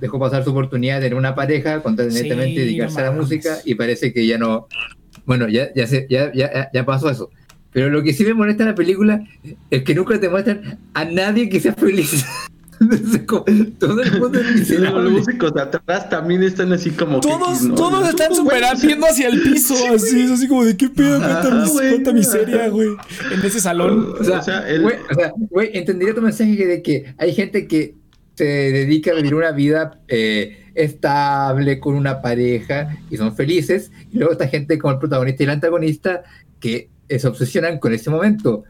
[0.00, 3.74] dejó pasar su oportunidad de tener una pareja, con netamente dedicarse a la música y
[3.74, 4.68] parece que ya no,
[5.26, 7.30] bueno, ya, ya, ya, ya, ya pasó eso.
[7.72, 9.24] Pero lo que sí me molesta en la película
[9.70, 12.24] es que nunca te muestran a nadie que sea feliz.
[13.26, 13.44] todo
[14.02, 17.20] el mundo es Los músicos de atrás también están así como.
[17.20, 21.18] Todos, todos están super viendo hacia el piso, así, es así como de qué pedo,
[21.18, 22.88] cuánta, cuánta miseria, güey,
[23.32, 24.14] en ese salón.
[24.18, 24.64] O sea,
[25.50, 27.96] güey, entendería tu mensaje de que hay gente que
[28.34, 34.16] se dedica a vivir una vida eh, estable con una pareja y son felices, y
[34.16, 36.22] luego esta gente como el protagonista y el antagonista
[36.58, 36.88] que
[37.18, 38.64] se obsesionan con ese momento.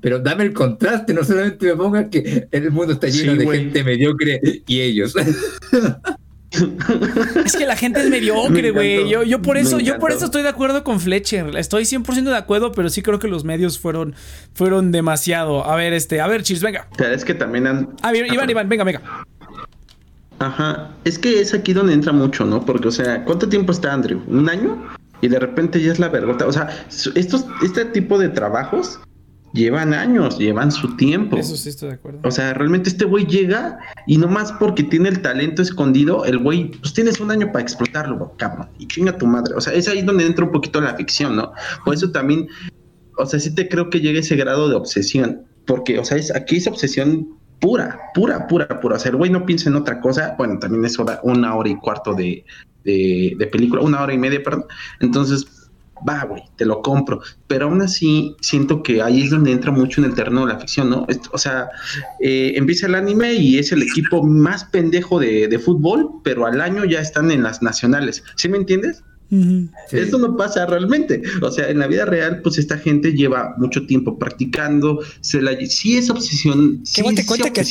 [0.00, 3.82] Pero dame el contraste, no solamente me pongas que el mundo está lleno de gente
[3.82, 5.14] mediocre y ellos.
[7.44, 9.08] Es que la gente es mediocre, güey.
[9.08, 11.56] Yo, yo por eso, yo por eso estoy de acuerdo con Fletcher.
[11.56, 14.14] Estoy 100% de acuerdo, pero sí creo que los medios fueron,
[14.54, 15.64] fueron demasiado.
[15.68, 16.88] A ver, este, a ver, Chis, venga.
[16.96, 17.90] Pero es que también han.
[18.02, 19.02] Ah, Iván, Iván, venga, venga.
[20.38, 20.90] Ajá.
[21.04, 22.64] Es que es aquí donde entra mucho, ¿no?
[22.64, 24.22] Porque, o sea, ¿cuánto tiempo está Andrew?
[24.26, 24.86] ¿Un año?
[25.20, 26.46] Y de repente ya es la vergüenza.
[26.46, 26.68] O sea,
[27.14, 29.00] estos, este tipo de trabajos
[29.52, 31.36] llevan años, llevan su tiempo.
[31.36, 32.20] Eso sí estoy de acuerdo.
[32.24, 36.70] O sea, realmente este güey llega y nomás porque tiene el talento escondido, el güey,
[36.70, 39.54] pues tienes un año para explotarlo, cabrón, y chinga tu madre.
[39.54, 41.52] O sea, es ahí donde entra un poquito la ficción, ¿no?
[41.84, 42.48] Por eso también,
[43.16, 46.34] o sea, sí te creo que llega ese grado de obsesión, porque, o sea, es,
[46.34, 48.96] aquí es obsesión pura, pura, pura, pura.
[48.96, 50.34] O sea, güey no piensa en otra cosa.
[50.38, 52.44] Bueno, también es una hora y cuarto de,
[52.84, 54.64] de, película, una hora y media, perdón.
[55.00, 55.46] Entonces,
[56.08, 57.20] va, güey, te lo compro.
[57.46, 60.60] Pero aún así, siento que ahí es donde entra mucho en el terreno de la
[60.60, 61.06] ficción, ¿no?
[61.32, 61.68] o sea,
[62.20, 66.84] eh, empieza el anime y es el equipo más pendejo de, fútbol, pero al año
[66.84, 68.22] ya están en las nacionales.
[68.36, 69.02] ¿Sí me entiendes?
[69.90, 71.22] Eso no pasa realmente.
[71.42, 75.00] O sea, en la vida real, pues esta gente lleva mucho tiempo practicando.
[75.20, 76.80] Se la, sí es obsesión.
[76.84, 77.64] Sí, te cuenta que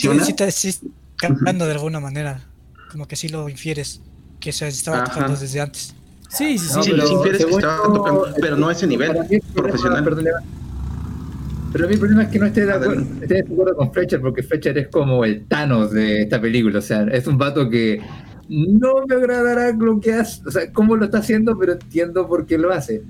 [1.17, 2.41] tocando de alguna manera.
[2.91, 4.01] Como que sí lo infieres,
[4.39, 5.95] que se estaba tocando desde antes.
[6.29, 6.83] Sí, sí, sí.
[6.83, 9.11] sí, pero, infieres que estaba tocando, pero no a ese nivel
[9.53, 10.03] profesional.
[11.71, 14.43] pero mi problema es que no esté de, acuerdo, esté de acuerdo con Fletcher, porque
[14.43, 16.79] Fletcher es como el Thanos de esta película.
[16.79, 18.01] O sea, es un vato que
[18.47, 22.45] no me agradará lo que hace, o sea, cómo lo está haciendo, pero entiendo por
[22.45, 23.03] qué lo hace.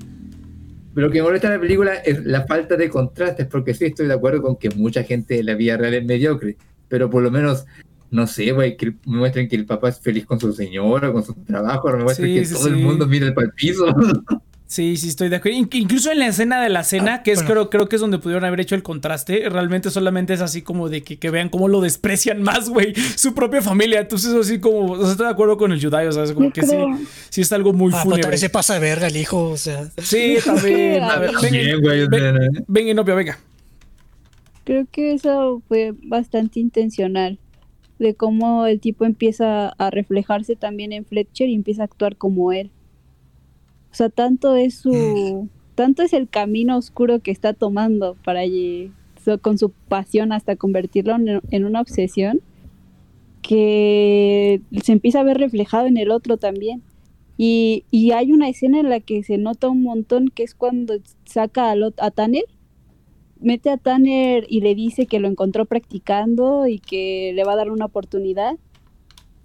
[0.94, 4.08] Pero lo que me molesta la película es la falta de contrastes, porque sí estoy
[4.08, 6.58] de acuerdo con que mucha gente en la vida real es mediocre,
[6.88, 7.66] pero por lo menos,
[8.12, 11.24] no sé, güey, que me muestren que el papá es feliz con su señora, con
[11.24, 13.86] su trabajo, me muestren que todo el mundo mira el piso.
[14.68, 15.60] Sí, sí, estoy de acuerdo.
[15.60, 18.18] Incluso en la escena de la cena, ah, que es creo, creo que es donde
[18.18, 21.82] pudieron haber hecho el contraste, realmente solamente es así como de que, vean cómo lo
[21.82, 24.02] desprecian más, güey, su propia familia.
[24.02, 26.52] Entonces, así como, o sea, estoy de acuerdo con el Judayo, o sea, es como
[26.52, 26.76] que sí,
[27.30, 28.38] sí es algo muy ah, fúnebre.
[28.38, 29.88] se pasa de verga el hijo, o sea.
[29.98, 31.04] Sí, también.
[31.04, 31.32] A ver,
[32.68, 33.40] venga, Inopia, venga.
[34.64, 37.38] Creo que eso fue bastante intencional
[38.00, 42.52] de cómo el tipo empieza a reflejarse también en Fletcher y empieza a actuar como
[42.52, 42.72] él.
[43.96, 45.50] O sea, tanto es su, mm.
[45.74, 48.92] tanto es el camino oscuro que está tomando para allí,
[49.42, 52.42] con su pasión hasta convertirlo en, una obsesión,
[53.42, 56.84] que se empieza a ver reflejado en el otro también.
[57.38, 60.96] Y, y, hay una escena en la que se nota un montón que es cuando
[61.24, 62.44] saca a, a Tanner,
[63.40, 67.58] mete a Tanner y le dice que lo encontró practicando y que le va a
[67.58, 68.58] dar una oportunidad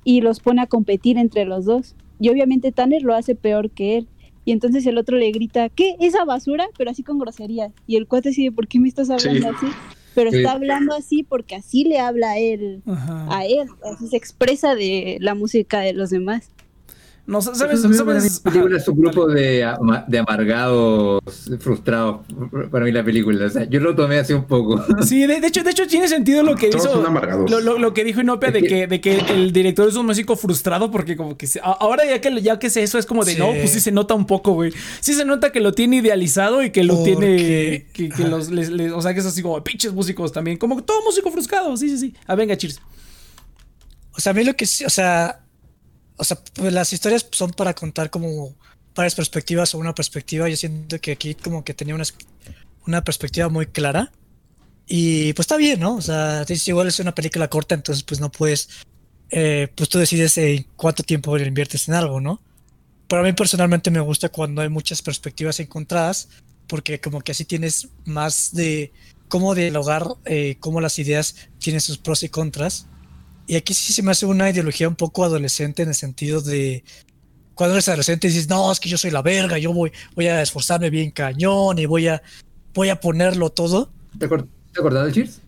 [0.03, 1.95] y los pone a competir entre los dos.
[2.19, 4.09] Y obviamente Tanner lo hace peor que él.
[4.51, 5.95] Y entonces el otro le grita, ¿qué?
[6.01, 6.67] ¿Esa basura?
[6.77, 7.71] Pero así con grosería.
[7.87, 9.67] Y el cuate sigue, ¿por qué me estás hablando así?
[10.13, 14.75] Pero está hablando así porque así le habla a él, a él, así se expresa
[14.75, 16.51] de la música de los demás.
[17.31, 17.81] No, ¿sabes?
[17.81, 18.41] ¿sabes?
[18.41, 19.65] película es un grupo de,
[20.09, 21.21] de, amargados,
[21.61, 22.23] frustrados.
[22.73, 24.85] Para mí la película, o sea, yo lo tomé así un poco.
[25.03, 27.03] Sí, de, hecho, de hecho tiene sentido lo que hizo.
[27.49, 30.91] Lo, lo, que dijo Inopia de que, de que el director es un músico frustrado
[30.91, 33.71] porque como que ahora ya que ya que sé eso es como de no, pues
[33.71, 34.73] sí se nota un poco, güey.
[34.99, 39.03] Sí se nota que lo tiene idealizado y que lo tiene que, que los, o
[39.03, 41.77] sea, que es así como pinches músicos también, como todo músico frustrado.
[41.77, 42.15] Sí, sí, sí.
[42.27, 42.81] Ah, venga, cheers.
[44.17, 45.41] O sea, a mí lo que sí, o sea,
[46.21, 48.55] o sea, pues las historias son para contar como
[48.95, 50.51] varias perspectivas o una perspectiva.
[50.51, 52.05] Yo siento que aquí como que tenía una,
[52.87, 54.13] una perspectiva muy clara.
[54.87, 55.97] Y pues está bien, ¿no?
[55.97, 58.69] O sea, igual es una película corta, entonces pues no puedes,
[59.31, 62.43] eh, pues tú decides en cuánto tiempo inviertes en algo, ¿no?
[63.09, 66.29] Pero a mí personalmente me gusta cuando hay muchas perspectivas encontradas,
[66.67, 68.93] porque como que así tienes más de
[69.29, 72.89] cómo dialogar, eh, cómo las ideas tienen sus pros y contras.
[73.51, 76.85] Y aquí sí se me hace una ideología un poco adolescente en el sentido de
[77.57, 80.29] cuando eres adolescente y dices, no, es que yo soy la verga, yo voy, voy
[80.29, 82.23] a esforzarme bien cañón y voy a,
[82.73, 83.91] voy a ponerlo todo.
[84.21, 84.35] ¿Te, ¿te
[84.79, 85.41] acordás Cheers?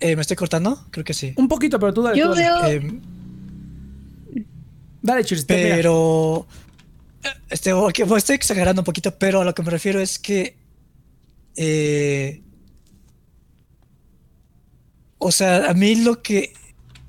[0.00, 0.88] Eh, ¿Me estoy cortando?
[0.90, 1.34] Creo que sí.
[1.36, 2.18] Un poquito, pero tú dale.
[2.18, 2.66] Yo veo...
[2.66, 3.00] Eh,
[5.02, 5.44] dale, Cheers.
[5.44, 6.48] Pero...
[7.48, 7.70] Este,
[8.16, 10.56] estoy exagerando un poquito, pero a lo que me refiero es que...
[11.54, 12.42] Eh,
[15.18, 16.52] o sea, a mí lo que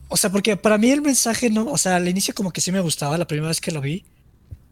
[0.10, 2.72] o sea, porque para mí el mensaje no, o sea, al inicio como que sí
[2.72, 4.06] me gustaba la primera vez que lo vi,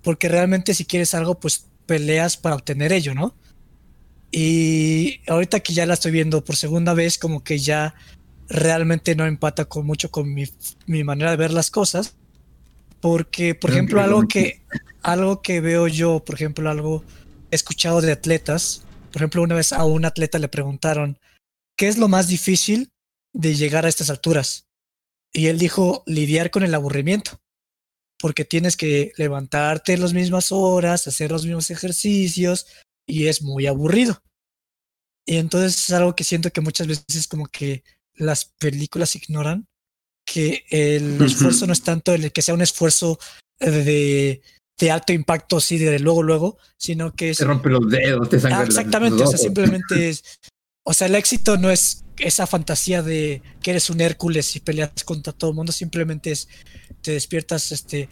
[0.02, 3.36] porque realmente si quieres algo, pues peleas para obtener ello, ¿no?
[4.32, 7.96] Y ahorita que ya la estoy viendo por segunda vez, como que ya
[8.48, 10.46] realmente no empata con mucho con mi,
[10.86, 12.16] mi manera de ver las cosas,
[13.02, 14.62] porque, por ejemplo, algo que,
[15.02, 17.04] algo que veo yo, por ejemplo, algo
[17.52, 21.20] escuchado de atletas, por ejemplo, una vez a un atleta le preguntaron,
[21.78, 22.92] ¿qué es lo más difícil
[23.34, 24.68] de llegar a estas alturas?
[25.36, 27.42] Y él dijo lidiar con el aburrimiento,
[28.18, 32.68] porque tienes que levantarte las mismas horas, hacer los mismos ejercicios
[33.06, 34.24] y es muy aburrido.
[35.26, 37.84] Y entonces es algo que siento que muchas veces como que
[38.14, 39.68] las películas ignoran,
[40.26, 43.20] que el esfuerzo no es tanto el que sea un esfuerzo
[43.60, 44.42] de,
[44.80, 47.40] de alto impacto, así de luego, luego, sino que es...
[47.40, 50.24] Te rompe los dedos, te sangra ah, Exactamente, o sea, simplemente es...
[50.86, 54.92] O sea, el éxito no es esa fantasía de que eres un Hércules y peleas
[55.04, 56.48] contra todo el mundo, simplemente es,
[57.02, 58.10] te despiertas este,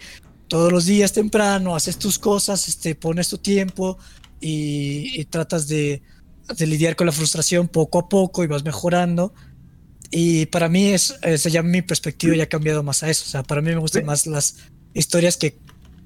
[0.48, 3.98] todos los días temprano, haces tus cosas, este, pones tu tiempo
[4.40, 6.02] y, tratas de,
[6.58, 9.34] de, lidiar con la frustración poco a poco y vas mejorando.
[10.12, 13.24] Y para mí es, es, ya mi perspectiva ya ha cambiado más a eso.
[13.26, 14.58] O sea, para mí me gustan más las
[14.94, 15.58] historias que,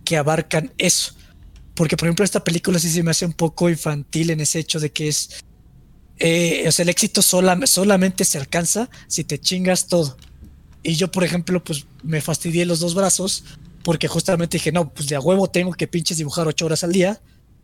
[0.05, 1.13] que abarcan eso.
[1.73, 4.79] Porque, por ejemplo, esta película sí se me hace un poco infantil en ese hecho
[4.79, 5.43] de que es
[6.19, 10.17] eh, o sea, el éxito solamente se alcanza si te chingas todo.
[10.83, 13.43] Y yo, por ejemplo, pues me fastidié los dos brazos
[13.83, 16.91] porque justamente dije, no, pues de a huevo tengo que pinches dibujar ocho horas al
[16.91, 17.21] día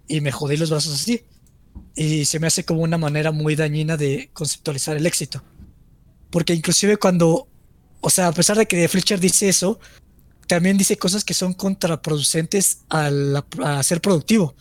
[0.08, 1.24] y me jodí los brazos así.
[1.96, 5.44] Y se me hace como una manera muy dañina de conceptualizar el éxito.
[6.30, 7.48] Porque inclusive cuando
[8.06, 9.80] o sea, a pesar de que Fletcher dice eso,
[10.46, 14.56] también dice cosas que son contraproducentes al, a ser productivo.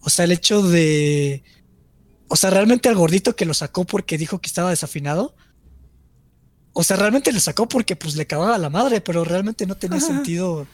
[0.00, 1.42] O sea, el hecho de...
[2.28, 5.34] O sea, realmente al gordito que lo sacó porque dijo que estaba desafinado.
[6.72, 10.00] O sea, realmente lo sacó porque pues le cagaba la madre, pero realmente no tenía
[10.00, 10.66] sentido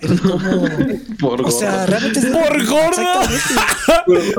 [1.20, 3.02] por o sea, realmente por gordo.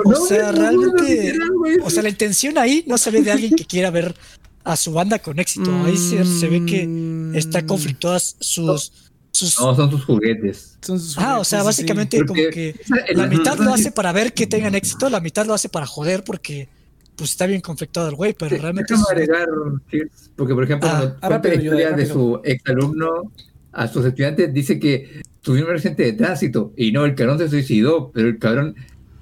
[0.06, 1.38] o sea, realmente,
[1.84, 4.16] o sea, la intención ahí no se ve de alguien que quiera ver
[4.64, 5.72] a su banda con éxito.
[5.86, 7.66] Ahí se, ve que está mm.
[7.68, 8.92] conflictuadas sus,
[9.34, 9.60] sus...
[9.60, 10.78] No, son sus juguetes.
[11.18, 12.80] ah, o sea, básicamente como que
[13.14, 16.24] la mitad lo hace para ver que tengan éxito, la mitad lo hace para joder
[16.24, 16.70] porque
[17.16, 18.94] pues está bien conflictado el güey, pero realmente...
[19.10, 19.48] agregar,
[20.36, 23.32] porque por ejemplo, ah, cuenta la historia de su exalumno
[23.72, 27.50] a sus estudiantes, dice que tuvieron un accidente de tránsito y no, el cabrón se
[27.50, 28.76] suicidó, pero el cabrón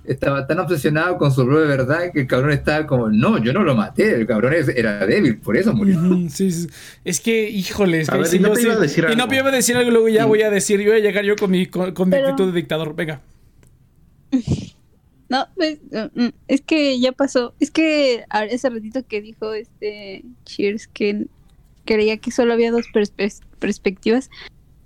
[0.03, 3.63] estaba tan obsesionado con su de verdad que el cabrón estaba como, no, yo no
[3.63, 5.99] lo maté, el cabrón era débil, por eso murió.
[6.29, 6.67] sí,
[7.03, 10.09] Es que, híjole, y no, iba a decir y no iba a decir algo, luego
[10.09, 12.53] ya voy a decir, yo voy a llegar yo con mi, con, mi actitud de
[12.53, 13.21] dictador, venga.
[15.29, 20.25] No, pues, mm, mm, es que ya pasó, es que ese ratito que dijo este
[20.43, 21.27] Cheers que
[21.85, 22.87] creía que solo había dos
[23.57, 24.29] perspectivas,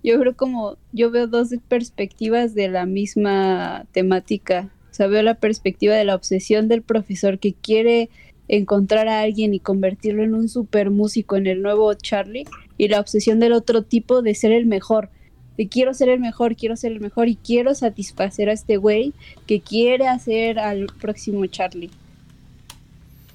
[0.03, 4.69] yo creo como yo veo dos perspectivas de la misma temática.
[4.95, 8.09] Sea, veo la perspectiva de la obsesión del profesor que quiere
[8.47, 12.45] encontrar a alguien y convertirlo en un super músico en el nuevo Charlie
[12.77, 15.09] y la obsesión del otro tipo de ser el mejor.
[15.57, 19.11] De quiero ser el mejor, quiero ser el mejor y quiero satisfacer a este güey
[19.47, 21.91] que quiere hacer al próximo Charlie.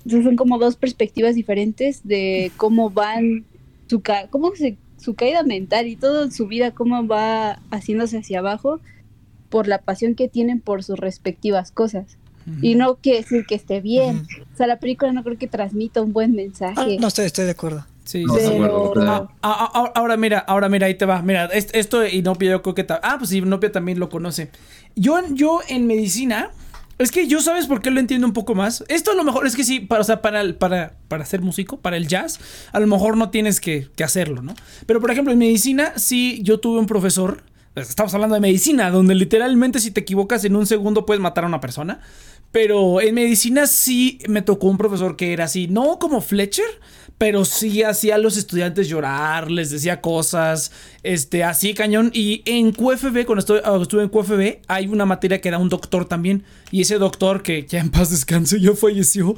[0.04, 3.44] Entonces son como dos perspectivas diferentes de cómo van
[3.86, 8.80] su cómo se su caída mental y toda su vida, cómo va haciéndose hacia abajo
[9.51, 12.16] por la pasión que tienen por sus respectivas cosas.
[12.62, 14.26] Y no quiere decir que esté bien.
[14.53, 16.74] O sea, la película no creo que transmita un buen mensaje.
[16.76, 17.86] Ah, no estoy, estoy de acuerdo.
[18.03, 18.24] Sí,
[19.42, 21.22] ahora mira, ahora mira, ahí te va.
[21.22, 22.86] Mira, esto Inopia yo creo que...
[22.88, 24.51] Ah, pues Inopia también lo conoce.
[24.96, 26.51] Yo, yo en medicina
[26.98, 28.84] es que yo sabes por qué lo entiendo un poco más.
[28.88, 31.78] Esto a lo mejor es que sí, para, o sea, para, para, para ser músico,
[31.78, 32.40] para el jazz,
[32.72, 34.55] a lo mejor no tienes que, que hacerlo, ¿no?
[34.86, 37.42] Pero por ejemplo, en medicina, sí, yo tuve un profesor,
[37.75, 41.47] estamos hablando de medicina, donde literalmente si te equivocas en un segundo puedes matar a
[41.47, 42.01] una persona.
[42.53, 46.66] Pero en medicina sí me tocó un profesor que era así, no como Fletcher,
[47.16, 52.11] pero sí hacía a los estudiantes llorar, les decía cosas, este, así cañón.
[52.12, 55.68] Y en QFB, cuando estuve, ah, estuve en QFB, hay una materia que da un
[55.68, 56.45] doctor también.
[56.73, 59.37] Y ese doctor, que ya en paz descanse, ya falleció.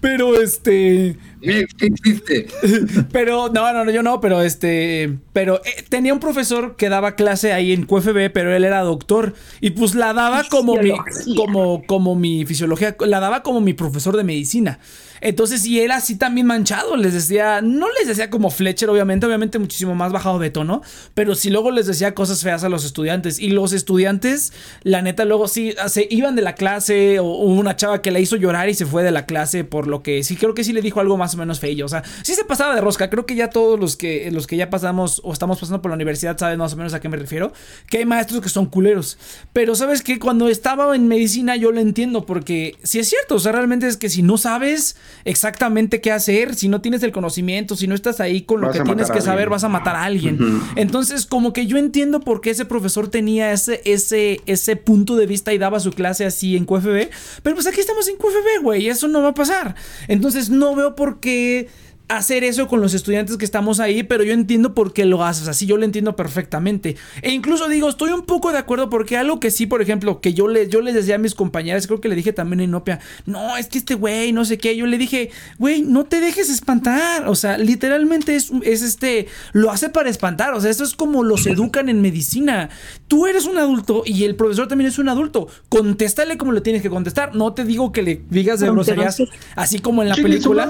[0.00, 1.16] Pero este.
[1.42, 2.46] ¿Qué existe?
[3.12, 5.18] Pero, no, no, yo no, pero este.
[5.32, 9.34] Pero eh, tenía un profesor que daba clase ahí en QFB, pero él era doctor.
[9.60, 10.92] Y pues la daba como mi.
[11.36, 12.96] Como, como mi fisiología.
[13.00, 14.78] La daba como mi profesor de medicina.
[15.22, 19.58] Entonces, y él así también manchado, les decía, no les decía como Fletcher, obviamente, obviamente
[19.58, 20.82] muchísimo más bajado de tono,
[21.14, 23.38] pero sí luego les decía cosas feas a los estudiantes.
[23.38, 24.52] Y los estudiantes,
[24.82, 28.36] la neta, luego sí se iban de la clase, o una chava que la hizo
[28.36, 30.82] llorar y se fue de la clase por lo que sí, creo que sí le
[30.82, 31.84] dijo algo más o menos feo.
[31.84, 33.08] O sea, sí se pasaba de rosca.
[33.08, 35.94] Creo que ya todos los que, los que ya pasamos o estamos pasando por la
[35.94, 37.52] universidad saben más o menos a qué me refiero.
[37.88, 39.18] Que hay maestros que son culeros.
[39.52, 43.38] Pero sabes que cuando estaba en medicina yo lo entiendo porque si es cierto, o
[43.38, 47.76] sea, realmente es que si no sabes exactamente qué hacer, si no tienes el conocimiento,
[47.76, 50.60] si no estás ahí con lo que tienes que saber, vas a matar a alguien.
[50.76, 55.26] Entonces, como que yo entiendo por qué ese profesor tenía ese, ese, ese punto de
[55.26, 57.08] vista y daba su clase así en QFB,
[57.42, 59.74] pero pues aquí estamos en QFB, güey, eso no va a pasar.
[60.08, 61.68] Entonces, no veo por qué
[62.08, 65.48] hacer eso con los estudiantes que estamos ahí, pero yo entiendo por qué lo haces,
[65.48, 66.96] así yo lo entiendo perfectamente.
[67.22, 70.34] E incluso digo, estoy un poco de acuerdo porque algo que sí, por ejemplo, que
[70.34, 73.00] yo, le, yo les decía a mis compañeras, creo que le dije también en Inopia,
[73.26, 76.50] no, es que este güey, no sé qué, yo le dije, güey, no te dejes
[76.50, 80.94] espantar, o sea, literalmente es, es este, lo hace para espantar, o sea, esto es
[80.94, 82.68] como los educan en medicina.
[83.08, 86.82] Tú eres un adulto y el profesor también es un adulto, contéstale como le tienes
[86.82, 89.22] que contestar, no te digo que le digas de groserías,
[89.56, 90.68] así como en la película.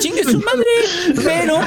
[0.00, 1.22] Chingue su madre.
[1.24, 1.60] Pero,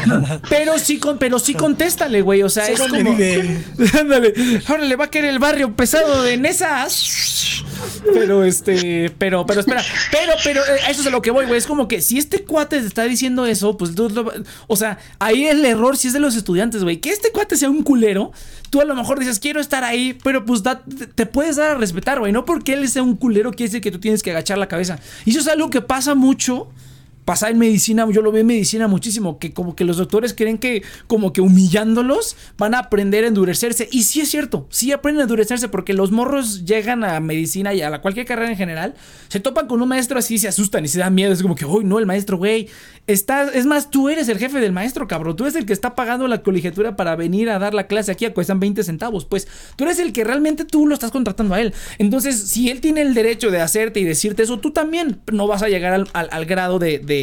[0.50, 2.44] pero sí, con, pero sí contéstale, güey.
[2.44, 3.12] O sea, es como.
[4.00, 4.34] Ándale,
[4.68, 7.64] ahora le va a querer el barrio pesado de Nesas.
[8.14, 11.58] Pero este, pero, pero espera, pero, pero, eh, eso es a lo que voy, güey.
[11.58, 14.12] Es como que si este cuate te está diciendo eso, pues tú,
[14.68, 16.98] o sea, ahí el error sí es de los estudiantes, güey.
[16.98, 18.32] Que este cuate sea un culero,
[18.70, 20.64] tú a lo mejor dices, quiero estar ahí, pero pues
[21.16, 22.32] te puedes dar a respetar, güey.
[22.32, 25.00] No porque él sea un culero quiere decir que tú tienes que agachar la cabeza.
[25.26, 26.70] Y eso es algo que pasa mucho
[27.30, 30.58] pasa en medicina, yo lo veo en medicina muchísimo, que como que los doctores creen
[30.58, 33.88] que como que humillándolos van a aprender a endurecerse.
[33.92, 37.84] Y sí es cierto, sí aprenden a endurecerse porque los morros llegan a medicina y
[37.84, 38.96] a cualquier carrera en general,
[39.28, 41.32] se topan con un maestro así, se asustan y se dan miedo.
[41.32, 42.68] Es como que, uy, no, el maestro, güey,
[43.06, 45.36] está, es más, tú eres el jefe del maestro, cabrón.
[45.36, 48.28] Tú eres el que está pagando la colegiatura para venir a dar la clase aquí,
[48.32, 49.26] cuestan 20 centavos.
[49.26, 51.76] Pues tú eres el que realmente tú lo estás contratando a él.
[52.00, 55.62] Entonces, si él tiene el derecho de hacerte y decirte eso, tú también no vas
[55.62, 57.19] a llegar al, grado de de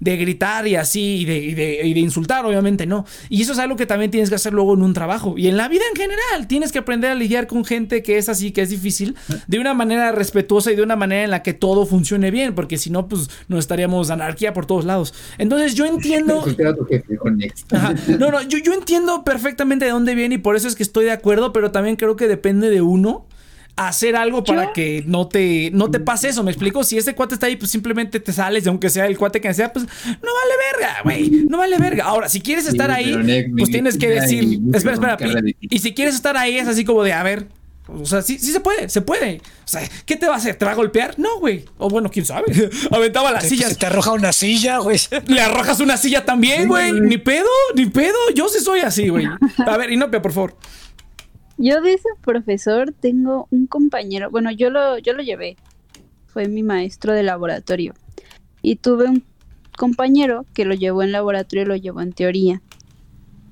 [0.00, 3.04] gritar y así y de, insultar, obviamente no.
[3.28, 5.34] Y eso es algo que también tienes que hacer luego en un trabajo.
[5.36, 8.28] Y en la vida en general, tienes que aprender a lidiar con gente que es
[8.28, 9.16] así, que es difícil,
[9.46, 12.78] de una manera respetuosa y de una manera en la que todo funcione bien, porque
[12.78, 15.14] si no, pues nos estaríamos anarquía por todos lados.
[15.38, 16.44] Entonces yo entiendo...
[18.18, 21.04] No, no, yo, yo entiendo perfectamente de dónde viene y por eso es que estoy
[21.04, 23.26] de acuerdo, pero también creo que depende de uno
[23.76, 26.82] hacer algo para que no te, no te pase eso, ¿me explico?
[26.82, 29.72] Si ese cuate está ahí, pues simplemente te sales, aunque sea el cuate que sea,
[29.72, 29.90] pues no
[30.34, 32.04] vale verga, güey, no vale verga.
[32.04, 36.36] Ahora, si quieres estar ahí, pues tienes que decir, espera, espera, y, si quieres estar
[36.36, 37.48] ahí es así como de, a ver,
[37.88, 39.40] o sea, sí, sí se puede, se puede.
[39.64, 40.56] O sea, ¿qué te va a hacer?
[40.56, 41.14] ¿Te va a golpear?
[41.18, 41.64] No, güey.
[41.78, 42.46] O bueno, quién sabe.
[42.90, 43.78] Aventaba las sillas.
[43.78, 44.98] te arroja una silla, güey.
[45.28, 46.92] Le arrojas una silla también, güey.
[46.92, 48.16] Ni pedo, ni pedo.
[48.34, 49.26] Yo sí soy así, güey.
[49.64, 50.56] A ver, Inopia, por favor.
[51.58, 55.56] Yo de ese profesor tengo un compañero, bueno, yo lo, yo lo llevé,
[56.26, 57.94] fue mi maestro de laboratorio.
[58.60, 59.24] Y tuve un
[59.76, 62.62] compañero que lo llevó en laboratorio y lo llevó en teoría.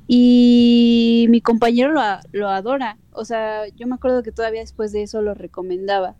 [0.06, 2.02] Y mi compañero lo,
[2.32, 2.98] lo adora.
[3.12, 6.14] O sea, yo me acuerdo que todavía después de eso lo recomendaba.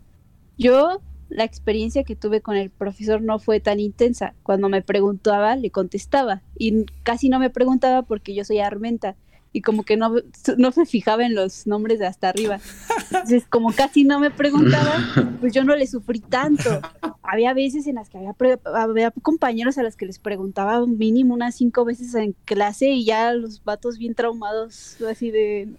[0.57, 4.33] Yo, la experiencia que tuve con el profesor no fue tan intensa.
[4.41, 6.41] Cuando me preguntaba, le contestaba.
[6.57, 9.15] Y casi no me preguntaba porque yo soy armenta
[9.55, 10.13] y como que no,
[10.57, 12.59] no se fijaba en los nombres de hasta arriba.
[13.05, 14.97] Entonces, como casi no me preguntaba,
[15.39, 16.81] pues yo no le sufrí tanto.
[17.23, 18.35] Había veces en las que había,
[18.75, 23.31] había compañeros a los que les preguntaba mínimo unas cinco veces en clase y ya
[23.31, 25.69] los vatos bien traumados, así de,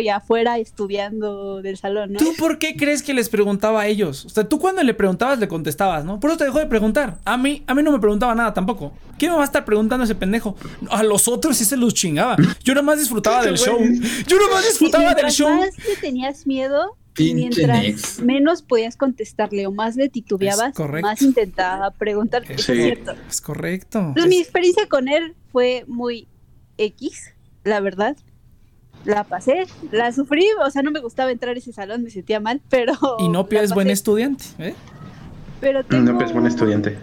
[0.00, 2.18] y afuera estudiando del salón, ¿no?
[2.18, 4.24] ¿Tú por qué crees que les preguntaba a ellos?
[4.24, 6.20] O sea, tú cuando le preguntabas le contestabas, ¿no?
[6.20, 7.18] Por eso te dejó de preguntar.
[7.24, 8.92] A mí, a mí no me preguntaba nada tampoco.
[9.18, 10.56] ¿Quién me va a estar preguntando ese pendejo?
[10.90, 12.36] A los otros sí se los chingaba.
[12.62, 13.78] Yo nomás disfrutaba del show.
[14.26, 15.50] Yo nomás disfrutaba del show.
[15.50, 22.44] Más le tenías miedo, mientras menos podías contestarle o más le titubeabas, más intentaba preguntar.
[22.48, 23.14] Es cierto.
[23.28, 23.98] Es correcto.
[23.98, 26.28] Entonces, mi experiencia con él fue muy
[26.76, 27.32] X,
[27.64, 28.16] la verdad
[29.06, 32.40] la pasé, la sufrí, o sea, no me gustaba entrar a ese salón, me sentía
[32.40, 32.92] mal, pero...
[33.18, 34.74] Y Nopia es buen estudiante, ¿eh?
[35.60, 36.98] Pero Nopia es buen estudiante.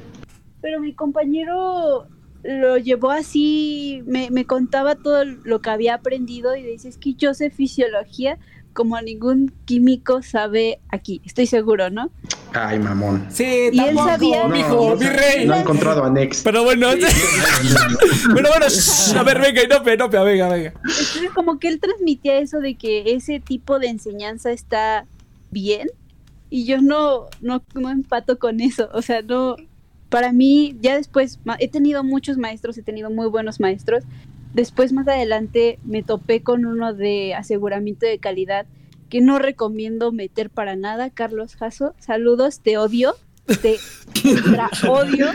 [0.61, 2.07] Pero mi compañero
[2.43, 7.13] lo llevó así, me, me contaba todo lo que había aprendido y dice, es que
[7.13, 8.37] yo sé fisiología,
[8.73, 12.11] como ningún químico sabe aquí, estoy seguro, ¿no?
[12.53, 13.25] Ay, mamón.
[13.29, 14.47] Sí, y él sabía.
[14.47, 15.45] No, mi rey.
[15.45, 16.41] No ha encontrado a Nex.
[16.43, 16.87] Pero bueno,
[18.31, 18.65] bueno, bueno,
[19.15, 20.73] a ver, venga, no, no, venga, venga.
[20.75, 25.05] Entonces, como que él transmitía eso de que ese tipo de enseñanza está
[25.51, 25.89] bien
[26.49, 28.89] y yo no, no, no empato con eso.
[28.93, 29.55] O sea, no.
[30.09, 34.03] Para mí, ya después, he tenido muchos maestros, he tenido muy buenos maestros,
[34.53, 38.67] Después más adelante me topé con uno de aseguramiento de calidad
[39.13, 41.93] que no recomiendo meter para nada, Carlos Jasso.
[41.99, 43.13] Saludos, te odio.
[43.61, 43.77] Te
[44.89, 45.27] odio.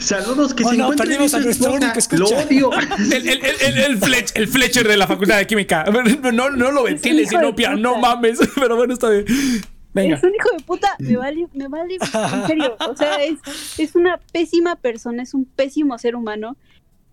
[0.00, 2.70] Saludos que oh, se no, perdimos a nuestro único Lo odio.
[3.10, 5.86] El, el, el, el, Fletcher de la Facultad de Química.
[6.34, 8.38] No, no lo ventiles, Inopia, no mames.
[8.54, 9.24] Pero bueno, está bien.
[9.94, 10.16] Venga.
[10.16, 13.38] Es un hijo de puta, me vale, me vale, en serio, o sea, es,
[13.78, 16.58] es una pésima persona, es un pésimo ser humano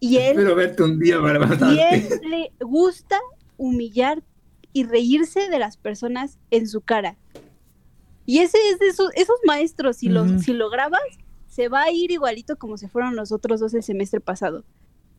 [0.01, 3.19] y él, verte un día para Y él le gusta
[3.55, 4.21] humillar
[4.73, 7.17] y reírse de las personas en su cara.
[8.25, 11.01] Y ese es de esos, esos maestros, si, lo, si lo grabas,
[11.47, 14.63] se va a ir igualito como se fueron los otros dos el semestre pasado.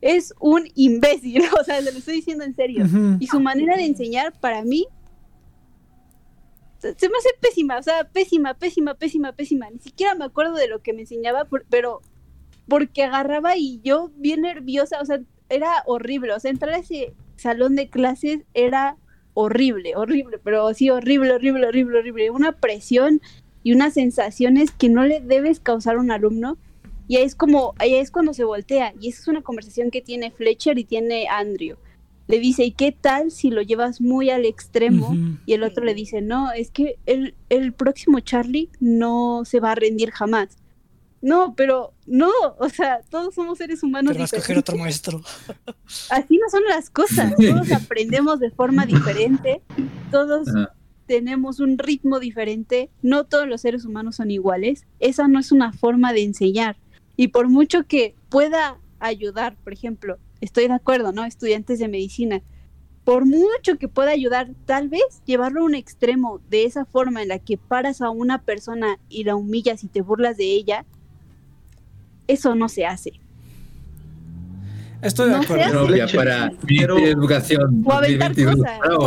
[0.01, 2.85] Es un imbécil, o sea, se lo estoy diciendo en serio.
[3.19, 4.87] Y su manera de enseñar, para mí,
[6.79, 9.69] se me hace pésima, o sea, pésima, pésima, pésima, pésima.
[9.69, 12.01] Ni siquiera me acuerdo de lo que me enseñaba, pero
[12.67, 17.13] porque agarraba y yo bien nerviosa, o sea, era horrible, o sea, entrar a ese
[17.35, 18.97] salón de clases era
[19.33, 23.21] horrible, horrible, pero sí, horrible, horrible, horrible, horrible, una presión
[23.63, 26.57] y unas sensaciones que no le debes causar a un alumno.
[27.07, 28.93] Y ahí es como, ahí es cuando se voltea.
[28.99, 31.77] Y esa es una conversación que tiene Fletcher y tiene Andrew.
[32.27, 35.13] Le dice, ¿y qué tal si lo llevas muy al extremo?
[35.45, 39.73] Y el otro le dice, no, es que el, el próximo Charlie no se va
[39.73, 40.57] a rendir jamás.
[41.23, 42.29] No, pero no,
[42.59, 44.11] o sea, todos somos seres humanos.
[44.11, 45.21] Pero vas a escoger otro maestro.
[46.09, 47.33] Así no son las cosas.
[47.37, 49.61] Todos aprendemos de forma diferente.
[50.11, 50.49] Todos
[51.05, 52.89] tenemos un ritmo diferente.
[53.01, 54.85] No todos los seres humanos son iguales.
[54.99, 56.75] Esa no es una forma de enseñar.
[57.15, 61.23] Y por mucho que pueda ayudar, por ejemplo, estoy de acuerdo, ¿no?
[61.23, 62.43] Estudiantes de medicina,
[63.05, 67.29] por mucho que pueda ayudar, tal vez llevarlo a un extremo de esa forma en
[67.29, 70.85] la que paras a una persona y la humillas y te burlas de ella,
[72.27, 73.13] eso no se hace.
[75.03, 75.87] Estoy de acuerdo.
[76.15, 76.51] para
[76.97, 77.85] educación.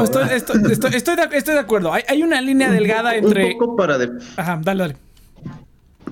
[0.02, 1.92] Estoy, de, acuerdo.
[1.92, 3.46] Hay, una línea delgada entre.
[3.46, 3.98] Un poco para.
[4.36, 4.96] Ajá, dale, dale.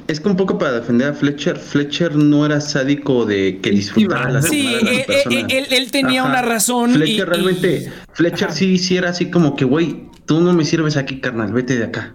[0.08, 4.30] Es que un poco para defender a Fletcher, Fletcher no era sádico de que disfrutara
[4.30, 6.92] la Sí, eh, eh, él, él, tenía una razón.
[6.92, 11.52] Fletcher realmente, Fletcher sí hiciera así como que, güey, tú no me sirves aquí, carnal,
[11.52, 12.14] vete de acá.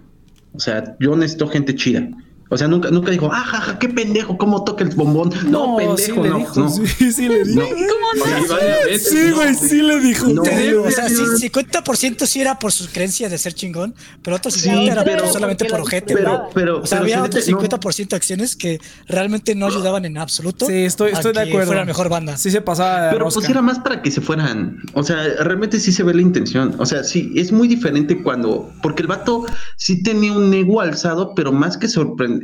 [0.52, 2.08] O sea, yo necesito gente chida.
[2.52, 5.30] O sea, nunca, nunca dijo, ah, jaja, qué pendejo, cómo toca el bombón.
[5.46, 7.60] No, pendejo, sí no, dijo, Sí, sí le dijo.
[7.60, 8.98] ¿Cómo no?
[8.98, 10.26] Sí, güey, sí le dijo.
[10.32, 14.90] o sea, sí, 50% sí era por su creencia de ser chingón, pero otro 50%
[14.90, 16.12] era pero, solamente por ojete.
[16.12, 20.66] Pero, pero, o sea, había otro 50% de acciones que realmente no ayudaban en absoluto.
[20.66, 21.66] Sí, estoy, estoy de acuerdo.
[21.66, 22.36] Fuera la mejor banda.
[22.36, 24.76] Sí se pasaba Pero pues era más para que se fueran.
[24.94, 26.74] O sea, realmente sí se ve la intención.
[26.78, 28.72] O sea, sí, es muy diferente cuando.
[28.82, 29.46] Porque el vato
[29.76, 32.39] sí tenía un ego alzado, pero más que sorprende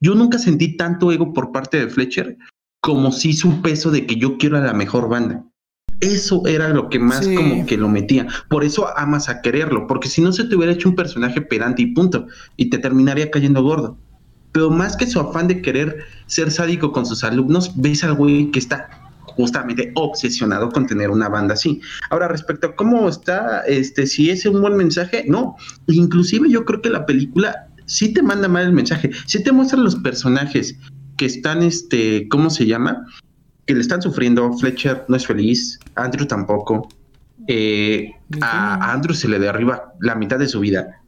[0.00, 2.36] yo nunca sentí tanto ego por parte de Fletcher
[2.80, 5.44] como si su peso de que yo quiero a la mejor banda.
[6.00, 8.28] Eso era lo que más como que lo metía.
[8.48, 11.82] Por eso amas a quererlo, porque si no se te hubiera hecho un personaje pedante
[11.82, 12.26] y punto,
[12.56, 13.98] y te terminaría cayendo gordo.
[14.52, 18.50] Pero más que su afán de querer ser sádico con sus alumnos, ves al güey
[18.52, 18.88] que está
[19.26, 21.80] justamente obsesionado con tener una banda así.
[22.10, 25.56] Ahora, respecto a cómo está, este, si es un buen mensaje, no.
[25.88, 29.78] Inclusive yo creo que la película sí te manda mal el mensaje, sí te muestra
[29.78, 30.78] los personajes
[31.16, 33.04] que están, este, ¿cómo se llama?
[33.66, 34.52] Que le están sufriendo.
[34.56, 36.88] Fletcher no es feliz, Andrew tampoco.
[37.48, 41.02] Eh, a Andrew se le derriba la mitad de su vida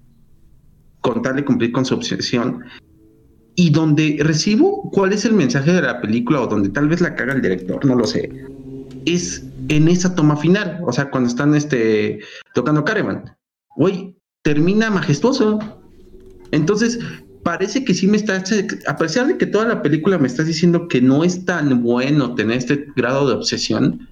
[1.00, 2.64] con tal de cumplir con su obsesión.
[3.54, 7.14] Y donde recibo cuál es el mensaje de la película o donde tal vez la
[7.14, 8.30] caga el director, no lo sé,
[9.04, 12.20] es en esa toma final, o sea, cuando están este,
[12.54, 13.36] tocando Caravan.
[13.76, 15.58] Güey, termina majestuoso
[16.52, 16.98] entonces,
[17.42, 18.42] parece que sí me está,
[18.86, 22.34] a pesar de que toda la película me estás diciendo que no es tan bueno
[22.34, 24.08] tener este grado de obsesión,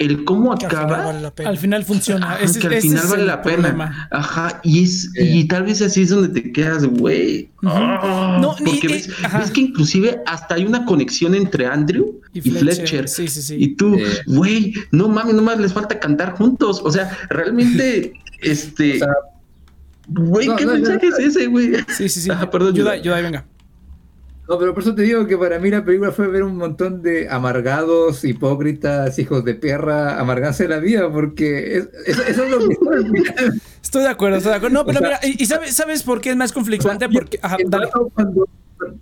[0.00, 1.10] el cómo acaba
[1.44, 2.36] al final, funciona.
[2.40, 4.08] Es, que al final vale la pena.
[4.10, 7.50] ajá y es y tal vez así es donde te quedas güey.
[7.62, 13.28] Ah, no, porque ves, que inclusive hasta hay una conexión entre Andrew y, Fletcher, Sí,
[13.28, 13.56] sí, sí.
[13.58, 16.80] y tú güey no mames no más les falta cantar juntos.
[16.82, 19.00] O sea realmente este
[20.12, 21.74] Güey, ¿qué mensaje es ese, güey?
[21.96, 22.30] Sí, sí, sí.
[22.32, 23.46] Ah, perdón, ayuda, ayuda, venga.
[24.48, 27.02] No, pero por eso te digo que para mí la película fue ver un montón
[27.02, 31.76] de amargados, hipócritas, hijos de perra, amargarse la vida, porque
[32.06, 32.76] eso es lo que
[33.80, 34.74] Estoy de acuerdo, estoy de acuerdo.
[34.74, 37.08] No, pero mira, ¿y sabes, sabes por qué es más conflictuante?
[37.08, 37.88] Porque, ajá, dale.
[38.12, 38.48] Cuando,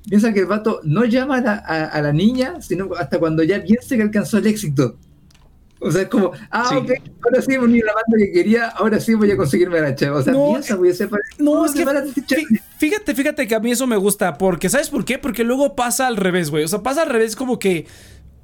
[0.07, 3.97] piensa que el vato no llama a, a, la niña, sino hasta cuando ya piensa
[3.97, 4.99] que alcanzó el éxito.
[5.81, 6.91] O sea, es como, ah, ok,
[7.25, 10.19] ahora sí unido la banda que quería, ahora sí voy a conseguirme la chava.
[10.19, 10.93] O sea, no, piensa, güey,
[11.39, 11.85] No, es que
[12.79, 15.19] fíjate, fíjate que a mí eso me gusta, porque ¿sabes por qué?
[15.19, 16.65] Porque luego pasa al revés, güey.
[16.65, 17.87] O sea, pasa al revés como que...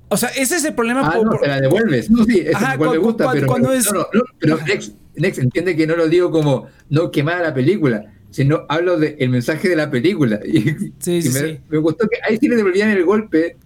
[0.08, 1.10] O sea, ese es el problema.
[1.12, 2.08] Ah, no, te la devuelves.
[2.10, 3.90] No, sí, eso Ajá, me gusta, pero, cuando es...
[3.92, 4.58] no, no, pero
[5.16, 9.28] Next, entiende que no lo digo como no quemar la película, sino hablo del el
[9.30, 10.40] mensaje de la película.
[10.46, 10.60] Y,
[10.98, 11.60] sí, sí, me, sí.
[11.68, 13.56] me gustó que ahí sí le devolvían el golpe,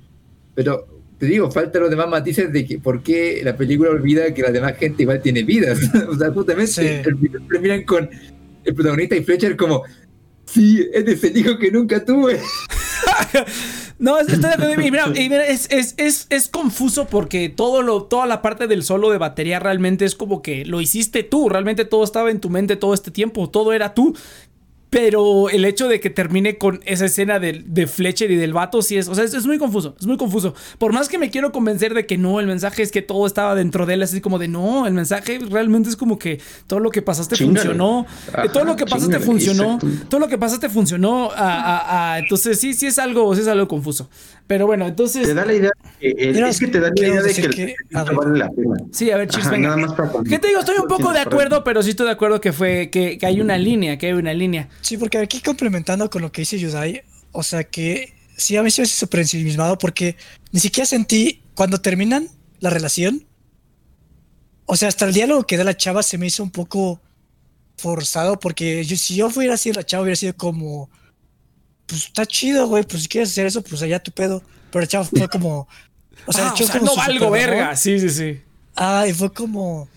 [0.55, 4.43] pero te digo, faltan los demás matices de que por qué la película olvida que
[4.43, 5.79] la demás gente igual tiene vidas.
[6.09, 7.03] o sea, justamente
[7.49, 8.09] terminan con
[8.65, 9.83] el protagonista y Fletcher como,
[10.45, 12.39] sí, es el hijo que nunca tuve.
[13.99, 14.77] no, estoy de acuerdo.
[14.77, 19.11] Mira, mira es, es, es, es, confuso porque todo lo, toda la parte del solo
[19.11, 21.49] de batería realmente es como que lo hiciste tú.
[21.49, 23.51] Realmente todo estaba en tu mente todo este tiempo.
[23.51, 24.17] Todo era tú.
[24.91, 28.81] Pero el hecho de que termine con esa escena de, de Fletcher y del vato,
[28.81, 29.09] sí es.
[29.09, 29.95] O sea, es, muy confuso.
[30.01, 30.55] Es muy confuso.
[30.79, 33.55] Por más que me quiero convencer de que no, el mensaje es que todo estaba
[33.55, 36.91] dentro de él, así como de no, el mensaje realmente es como que todo lo
[36.91, 38.07] que pasaste funcionó.
[38.29, 39.79] Eh, todo lo que pasaste funcionó.
[40.09, 41.31] Todo lo que pasaste funcionó.
[42.17, 44.09] entonces, sí, sí es algo, sí es algo confuso.
[44.49, 45.27] Pero bueno, entonces.
[45.27, 45.71] Te da la idea.
[46.01, 48.77] es que te da la idea de que, vale la pena.
[48.91, 49.77] Sí, a ver, chis, venga.
[50.29, 50.61] ¿Qué te digo?
[50.61, 53.43] Estoy un poco de acuerdo, pero sí estoy de acuerdo que fue que, que hay
[53.43, 54.71] una línea, que hay una línea.
[54.81, 58.71] Sí, porque aquí complementando con lo que dice Yudai, o sea que sí, a mí
[58.71, 60.17] se me hace súper ensimismado porque
[60.51, 62.29] ni siquiera sentí cuando terminan
[62.61, 63.27] la relación.
[64.65, 67.03] O sea, hasta el diálogo que da la chava se me hizo un poco
[67.77, 70.89] forzado porque yo, si yo fuera así, la chava hubiera sido como,
[71.89, 74.43] pues está chido, güey, pues si quieres hacer eso, pues allá tu pedo.
[74.71, 75.67] Pero la chava fue como,
[76.27, 78.41] o sea, ah, como no valgo verga, sí, sí, sí.
[78.77, 79.89] Ah, y fue como,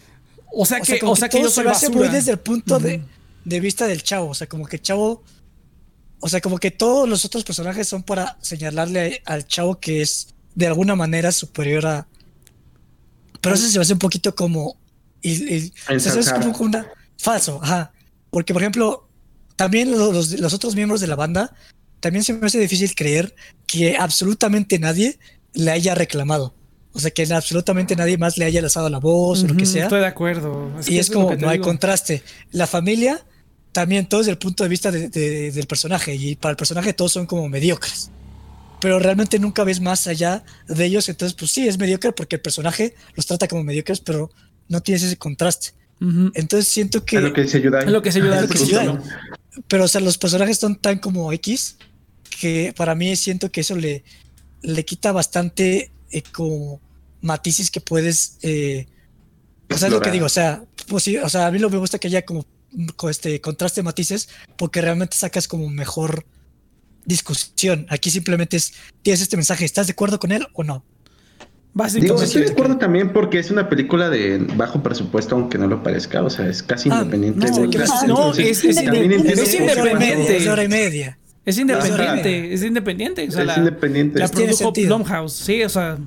[0.51, 2.09] o sea que, o sea que, yo soy basura.
[2.09, 3.03] desde el punto de
[3.45, 4.29] de vista del chavo.
[4.29, 5.23] O sea, como que el chavo
[6.19, 10.33] O sea, como que todos los otros personajes son para señalarle al chavo que es
[10.55, 12.07] de alguna manera superior a.
[13.39, 14.77] Pero eso se me hace un poquito como.
[15.21, 16.87] Y, o sea, es como una.
[17.17, 17.91] Falso, ajá.
[18.29, 19.07] Porque, por ejemplo,
[19.55, 21.53] también los, los, otros miembros de la banda,
[22.01, 23.33] también se me hace difícil creer
[23.65, 25.17] que absolutamente nadie
[25.53, 26.53] le haya reclamado.
[26.93, 29.83] O sea, que absolutamente nadie más le haya alzado la voz o lo que sea.
[29.83, 30.71] Estoy de acuerdo.
[30.85, 32.21] y es como, no hay contraste.
[32.51, 33.23] La familia,
[33.71, 36.15] también todo desde el punto de vista del personaje.
[36.15, 38.11] Y para el personaje todos son como mediocres.
[38.81, 41.07] Pero realmente nunca ves más allá de ellos.
[41.07, 44.31] Entonces, pues sí, es mediocre porque el personaje los trata como mediocres, pero
[44.67, 45.69] no tienes ese contraste.
[46.33, 47.17] Entonces siento que...
[47.17, 47.81] Es lo que se ayuda.
[47.81, 49.01] Es lo que se ayuda.
[49.67, 51.77] Pero, o sea, los personajes son tan como X
[52.39, 54.03] que para mí siento que eso le,
[54.61, 56.81] le quita bastante eh, como
[57.21, 58.37] matices que puedes.
[58.41, 58.87] Eh,
[59.69, 61.77] o sea, lo que digo, o sea, pues sí, o sea, a mí lo me
[61.77, 62.45] gusta que haya como
[63.09, 66.25] este contraste matices porque realmente sacas como mejor
[67.05, 67.85] discusión.
[67.89, 70.83] Aquí simplemente es, tienes este mensaje, ¿estás de acuerdo con él o no?
[71.93, 75.81] Digo, estoy de acuerdo también porque es una película de bajo presupuesto, aunque no lo
[75.81, 77.49] parezca, o sea, es casi ah, independiente.
[78.07, 79.31] No, es, es, independiente.
[80.35, 81.17] Es hora y media.
[81.51, 83.27] Es independiente, es independiente.
[83.27, 84.19] O sea, es independiente.
[84.19, 85.97] La produjo Blumhouse, sí, o sea.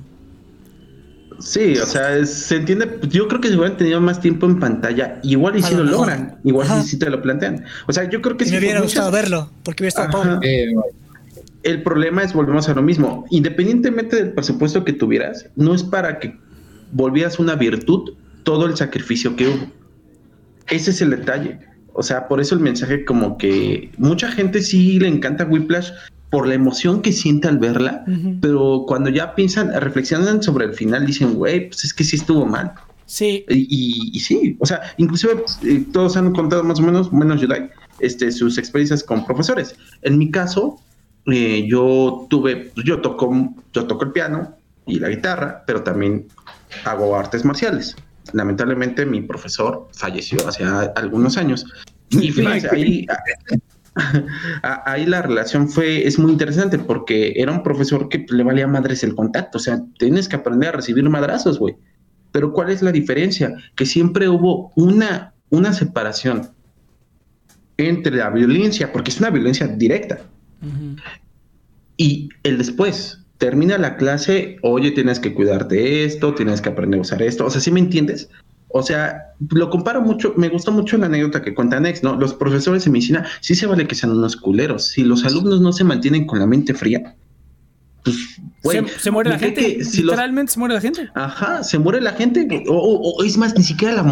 [1.37, 2.99] Sí, o sea, se entiende.
[3.09, 6.39] Yo creo que si hubieran tenido más tiempo en pantalla, igual y si lo, logran,
[6.43, 7.63] igual y si te lo plantean.
[7.87, 8.51] O sea, yo creo que si.
[8.51, 10.39] Me hubiera gustado verlo, porque hubiera estado
[11.61, 13.25] El problema es, volvemos a lo mismo.
[13.29, 16.35] Independientemente del presupuesto que tuvieras, no es para que
[16.91, 19.67] volvieras una virtud todo el sacrificio que hubo.
[20.69, 21.59] Ese es el detalle.
[21.97, 25.91] O sea, por eso el mensaje como que mucha gente sí le encanta Whiplash
[26.29, 28.03] por la emoción que siente al verla,
[28.41, 32.45] pero cuando ya piensan, reflexionan sobre el final, dicen, güey, pues es que sí estuvo
[32.45, 32.73] mal.
[33.05, 33.45] Sí.
[33.47, 37.69] Y, sí, o sea, inclusive eh, todos han contado más o menos, menos Jedi,
[37.99, 39.75] este, sus experiencias con profesores.
[40.01, 40.81] En mi caso,
[41.27, 44.55] eh, yo tuve, pues, yo toco, yo toco el piano
[44.85, 46.27] y la guitarra, pero también
[46.83, 47.95] hago artes marciales
[48.33, 50.63] lamentablemente mi profesor falleció hace
[50.95, 51.65] algunos años.
[52.09, 53.05] Y fíjense, ahí,
[54.63, 59.03] ahí la relación fue, es muy interesante porque era un profesor que le valía madres
[59.03, 61.75] el contacto, o sea, tienes que aprender a recibir madrazos, güey.
[62.31, 63.55] Pero ¿cuál es la diferencia?
[63.75, 66.49] Que siempre hubo una, una separación
[67.77, 70.19] entre la violencia, porque es una violencia directa,
[71.97, 76.99] y el después termina la clase, oye, tienes que cuidarte de esto, tienes que aprender
[76.99, 77.45] a usar esto.
[77.45, 78.29] O sea, ¿sí me entiendes?
[78.69, 82.15] O sea, lo comparo mucho, me gustó mucho la anécdota que cuenta Nex, ¿no?
[82.17, 84.87] Los profesores de medicina sí se vale que sean unos culeros.
[84.87, 87.15] Si los alumnos no se mantienen con la mente fría,
[88.61, 89.77] pues, se, muere la gente.
[89.79, 91.09] Literalmente se muere la gente.
[91.15, 92.63] Ajá, se muere la gente.
[92.67, 94.03] O, es más, ni siquiera la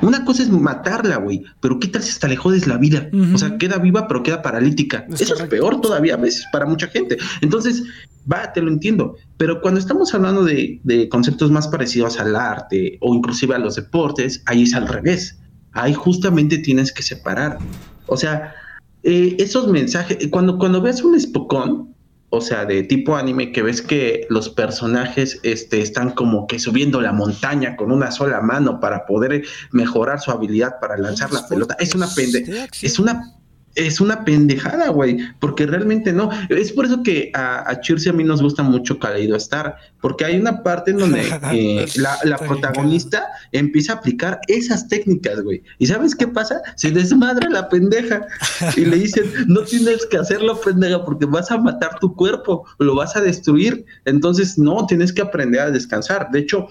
[0.00, 1.42] Una cosa es matarla, güey.
[1.60, 3.08] Pero qué tal si hasta le jodes la vida.
[3.34, 5.06] O sea, queda viva, pero queda paralítica.
[5.10, 7.16] Eso es peor todavía a veces para mucha gente.
[7.40, 7.82] Entonces,
[8.30, 9.16] va, te lo entiendo.
[9.36, 13.76] Pero cuando estamos hablando de, de conceptos más parecidos al arte o inclusive a los
[13.76, 15.38] deportes, ahí es al revés.
[15.72, 17.58] Ahí justamente tienes que separar.
[18.06, 18.54] O sea,
[19.02, 21.94] eh, esos mensajes, cuando, cuando ves un espocón,
[22.34, 27.02] o sea, de tipo anime, que ves que los personajes este, están como que subiendo
[27.02, 31.76] la montaña con una sola mano para poder mejorar su habilidad para lanzar la pelota.
[31.78, 33.34] Es una pende, es una
[33.74, 36.30] es una pendejada, güey, porque realmente no.
[36.48, 40.24] Es por eso que a, a Cheers a mí nos gusta mucho Kaleido Star, porque
[40.24, 41.22] hay una parte en donde
[41.52, 45.62] eh, la, protagonista empieza a aplicar esas técnicas, güey.
[45.78, 46.60] ¿Y sabes qué pasa?
[46.76, 48.26] Se desmadra la pendeja
[48.76, 52.94] y le dicen, no tienes que hacerlo, pendeja, porque vas a matar tu cuerpo, lo
[52.94, 53.84] vas a destruir.
[54.04, 56.28] Entonces, no, tienes que aprender a descansar.
[56.30, 56.66] De hecho,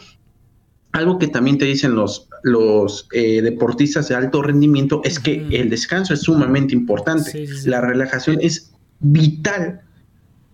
[0.91, 5.69] algo que también te dicen los, los eh, deportistas de alto rendimiento es que el
[5.69, 7.45] descanso es sumamente importante.
[7.65, 9.81] La relajación es vital.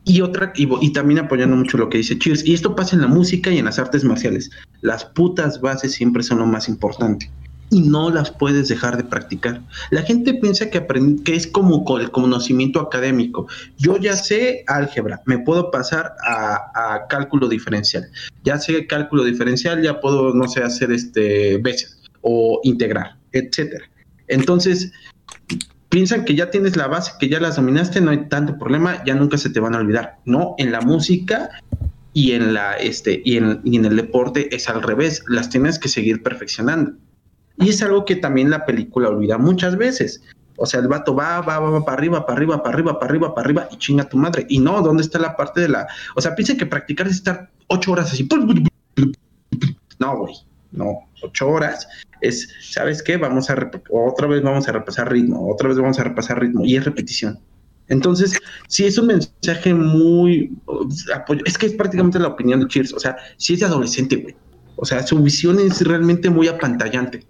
[0.04, 3.02] Y otra, y, y, también apoyando mucho lo que dice Cheers, y esto pasa en
[3.02, 4.50] la música y en las artes marciales.
[4.80, 7.30] Las putas bases siempre son lo más importante
[7.70, 9.62] y no las puedes dejar de practicar.
[9.92, 10.86] La gente piensa que,
[11.24, 13.48] que es como el conocimiento académico.
[13.78, 18.10] Yo ya sé álgebra, me puedo pasar a, cálculo diferencial.
[18.44, 23.86] Ya sé cálculo diferencial, ya puedo, no sé, hacer este veces o integrar, etcétera.
[24.28, 24.92] Entonces,
[25.90, 29.16] piensan que ya tienes la base, que ya las dominaste, no hay tanto problema, ya
[29.16, 30.18] nunca se te van a olvidar.
[30.26, 31.50] No, en la música
[32.14, 35.80] y en la este y en, y en el deporte es al revés, las tienes
[35.80, 36.94] que seguir perfeccionando.
[37.58, 40.22] Y es algo que también la película olvida muchas veces.
[40.58, 43.10] O sea, el vato va, va, va, va para arriba, para arriba, para arriba, para
[43.10, 44.46] arriba, para arriba y chinga tu madre.
[44.50, 45.88] Y no, ¿dónde está la parte de la.
[46.16, 48.28] O sea, piensa que practicar es estar ocho horas así.
[50.00, 50.34] No, güey,
[50.72, 51.88] no, ocho horas
[52.22, 53.18] es, ¿sabes qué?
[53.18, 56.76] Vamos a, otra vez vamos a repasar ritmo, otra vez vamos a repasar ritmo y
[56.76, 57.40] es repetición.
[57.90, 60.52] Entonces, sí es un mensaje muy...
[61.46, 62.94] Es que es prácticamente la opinión de Cheers.
[62.94, 64.36] O sea, sí es de adolescente, güey.
[64.76, 67.26] O sea, su visión es realmente muy apantallante.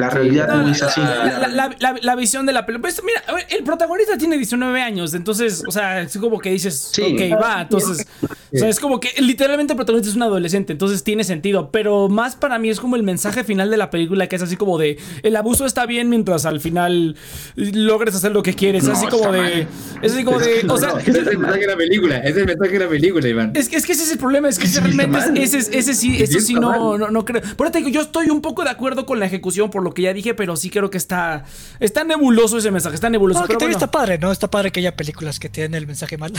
[0.00, 1.00] La realidad no, es así.
[1.00, 2.90] La, visión de la película.
[2.90, 7.40] Pues mira, el protagonista tiene 19 años, entonces, o sea, es como que dices, ok,
[7.40, 8.06] va, entonces,
[8.52, 12.08] o sea, es como que literalmente el protagonista es un adolescente, entonces tiene sentido, pero
[12.08, 14.78] más para mí es como el mensaje final de la película que es así como
[14.78, 17.16] de, el abuso está bien mientras al final
[17.56, 19.66] logres hacer lo que quieres, así como de,
[20.02, 22.72] es así como de, o sea, es el mensaje de la película, es el mensaje
[22.72, 23.52] de la película, Iván.
[23.54, 26.40] Es que, es que ese es el problema, es que realmente ese, ese, sí, ese
[26.40, 27.42] sí no, no, no creo.
[27.56, 29.92] Por eso te digo, yo estoy un poco de acuerdo con la ejecución por lo
[29.94, 31.44] que ya dije, pero sí creo que está
[31.78, 33.44] está nebuloso ese mensaje, está nebuloso.
[33.46, 33.72] pero bueno.
[33.72, 34.32] está padre, ¿no?
[34.32, 36.32] Está padre que haya películas que tienen el mensaje mal.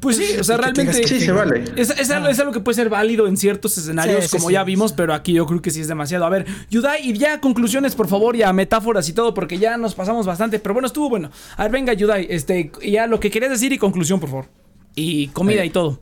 [0.00, 1.04] Pues sí, o sea, realmente.
[1.34, 1.64] Sí, se vale.
[1.76, 5.32] Es, es, algo, que puede ser válido en ciertos escenarios, como ya vimos, pero aquí
[5.32, 6.24] yo creo que sí es demasiado.
[6.24, 9.94] A ver, Yudai, y ya conclusiones, por favor, ya metáforas y todo, porque ya nos
[9.94, 10.58] pasamos bastante.
[10.58, 11.30] Pero bueno, estuvo bueno.
[11.56, 14.46] A ver, venga, Yudai, este, ya lo que querías decir y conclusión, por favor.
[14.94, 16.00] Y comida y todo.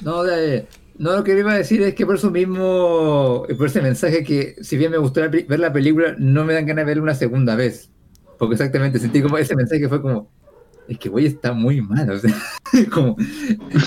[0.00, 0.66] No, de.
[0.96, 4.54] No, lo que iba a decir es que por eso mismo, por ese mensaje que
[4.60, 7.56] si bien me gustó ver la película, no me dan ganas de verla una segunda
[7.56, 7.90] vez.
[8.38, 10.30] Porque exactamente sentí como ese mensaje fue como,
[10.88, 12.34] es que güey está muy mal, o sea,
[12.92, 13.16] como,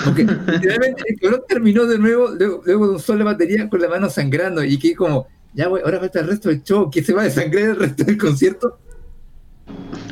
[0.04, 4.10] porque literalmente el cabrón terminó de nuevo, luego, de un solo batería con la mano
[4.10, 7.22] sangrando y que como, ya güey, ahora falta el resto del show, que se va
[7.22, 8.80] a desangrar el resto del concierto.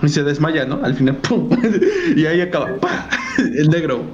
[0.02, 0.84] Y se desmaya, ¿no?
[0.84, 1.50] Al final, ¡pum!
[2.16, 3.10] y ahí acaba, ¡pah!
[3.38, 4.06] el negro.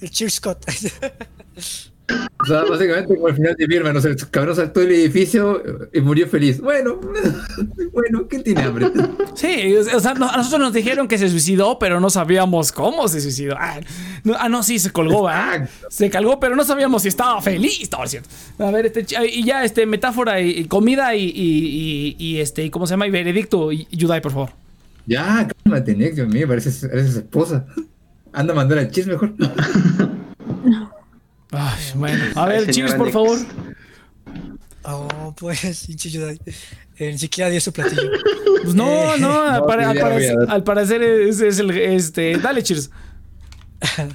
[0.00, 0.64] El Cheer Scott.
[2.38, 5.62] O sea, básicamente como el final de Birman, o sea, el cabrón saltó del edificio
[5.92, 6.60] y murió feliz.
[6.60, 7.00] Bueno,
[7.92, 8.86] bueno, ¿quién tiene hambre?
[9.34, 13.20] Sí, o sea, a nosotros nos dijeron que se suicidó, pero no sabíamos cómo se
[13.20, 13.56] suicidó.
[13.58, 13.80] Ah,
[14.22, 15.68] no, ah, sí, se colgó, ¿verdad?
[15.88, 18.28] Se colgó, pero no sabíamos si estaba feliz, estaba cierto.
[18.58, 22.92] A ver, este, y ya, este, metáfora y, comida y, y, y, este, ¿cómo se
[22.92, 23.08] llama?
[23.08, 24.50] Y veredicto, y Yudai, por favor.
[25.06, 27.66] Ya, cálmate, Nick, Dios mío, pareces, pareces esposa.
[28.32, 29.34] Anda a mandar el chisme mejor.
[31.58, 33.38] Ay, bueno, a ver, cheers, por favor.
[34.84, 36.38] Oh, pues, Yudai.
[36.98, 38.10] Eh, ni siquiera dio su platillo.
[38.62, 39.64] Pues no, no, al,
[40.64, 41.70] parecer, es, el.
[41.70, 42.90] Este, dale, cheers.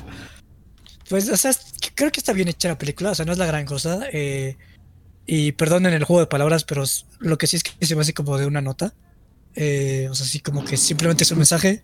[1.10, 1.52] Pues, o sea,
[1.94, 4.00] creo que está bien hecha la película, o sea, no es la gran cosa.
[4.14, 4.56] Eh,
[5.26, 6.86] y perdonen el juego de palabras, pero
[7.20, 8.94] lo que sí es que se me hace como de una nota.
[9.56, 11.84] Eh, o sea, sí, como que simplemente es un mensaje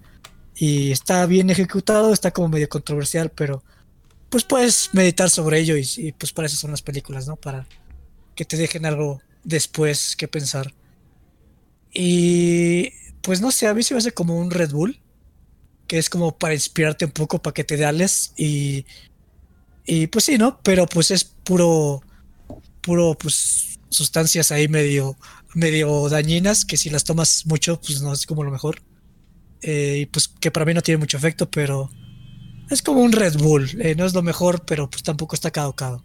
[0.56, 3.64] y está bien ejecutado, está como medio controversial, pero
[4.30, 7.36] pues puedes meditar sobre ello y, pues para eso son las películas, ¿no?
[7.36, 7.68] Para
[8.36, 10.74] que te dejen algo después que pensar.
[11.94, 12.92] Y
[13.22, 15.00] pues no sé, a mí se me hace como un Red Bull,
[15.88, 18.86] que es como para inspirarte un poco, para que te dales y,
[19.86, 20.60] y pues sí, ¿no?
[20.62, 22.02] Pero pues es puro,
[22.82, 25.18] puro, pues sustancias ahí medio,
[25.54, 28.82] medio dañinas, que si las tomas mucho, pues no es como lo mejor.
[29.62, 31.90] Eh, y pues que para mí no tiene mucho efecto, pero
[32.70, 33.70] es como un Red Bull.
[33.80, 36.04] Eh, no es lo mejor, pero pues tampoco está caducado.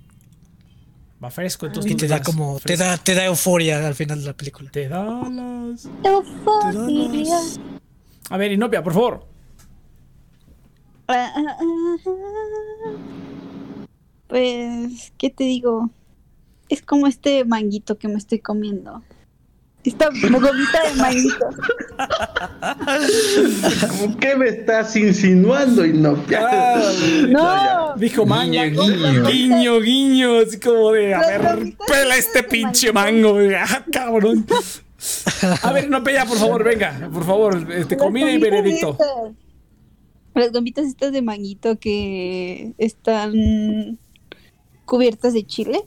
[1.22, 1.92] Va fresco, entonces.
[1.92, 4.70] Y te da como, te da, te da euforia al final de la película.
[4.70, 5.88] Te da las.
[6.02, 7.38] Euforia.
[8.30, 9.26] A ver, Inopia, por favor.
[14.28, 15.90] Pues, ¿qué te digo?
[16.68, 19.02] Es como este manguito que me estoy comiendo.
[19.84, 21.48] Esta gomita de manguito.
[24.20, 26.24] ¿Qué me estás insinuando, y no?
[27.28, 28.52] no, dijo mango.
[28.52, 34.46] Guiño, guiño, guiño, así como de, a ver, pela este pinche mango, ah, cabrón.
[35.62, 38.96] A ver, no pella, por favor, venga, por favor, este, comida y veredicto.
[40.34, 43.98] Las gomitas estas de manguito que están
[44.84, 45.84] cubiertas de chile.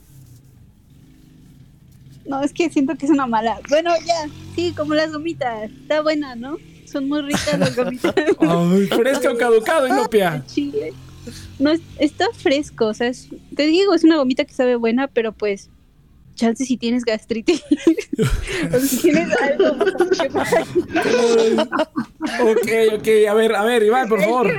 [2.28, 3.60] No, es que siento que es una mala.
[3.68, 5.70] Bueno, ya, sí, como las gomitas.
[5.70, 6.56] Está buena, ¿no?
[6.86, 8.14] Son muy ricas las gomitas.
[8.40, 10.42] Ay, fresco caducado, Inopia.
[10.46, 10.92] Chile.
[11.58, 13.10] No, está fresco, o sea,
[13.54, 15.70] te digo, es una gomita que sabe buena, pero pues,
[16.36, 17.62] chance si tienes gastritis.
[18.72, 19.66] o si tienes algo.
[22.52, 24.52] ok, ok, a ver, a ver, Iván, por favor.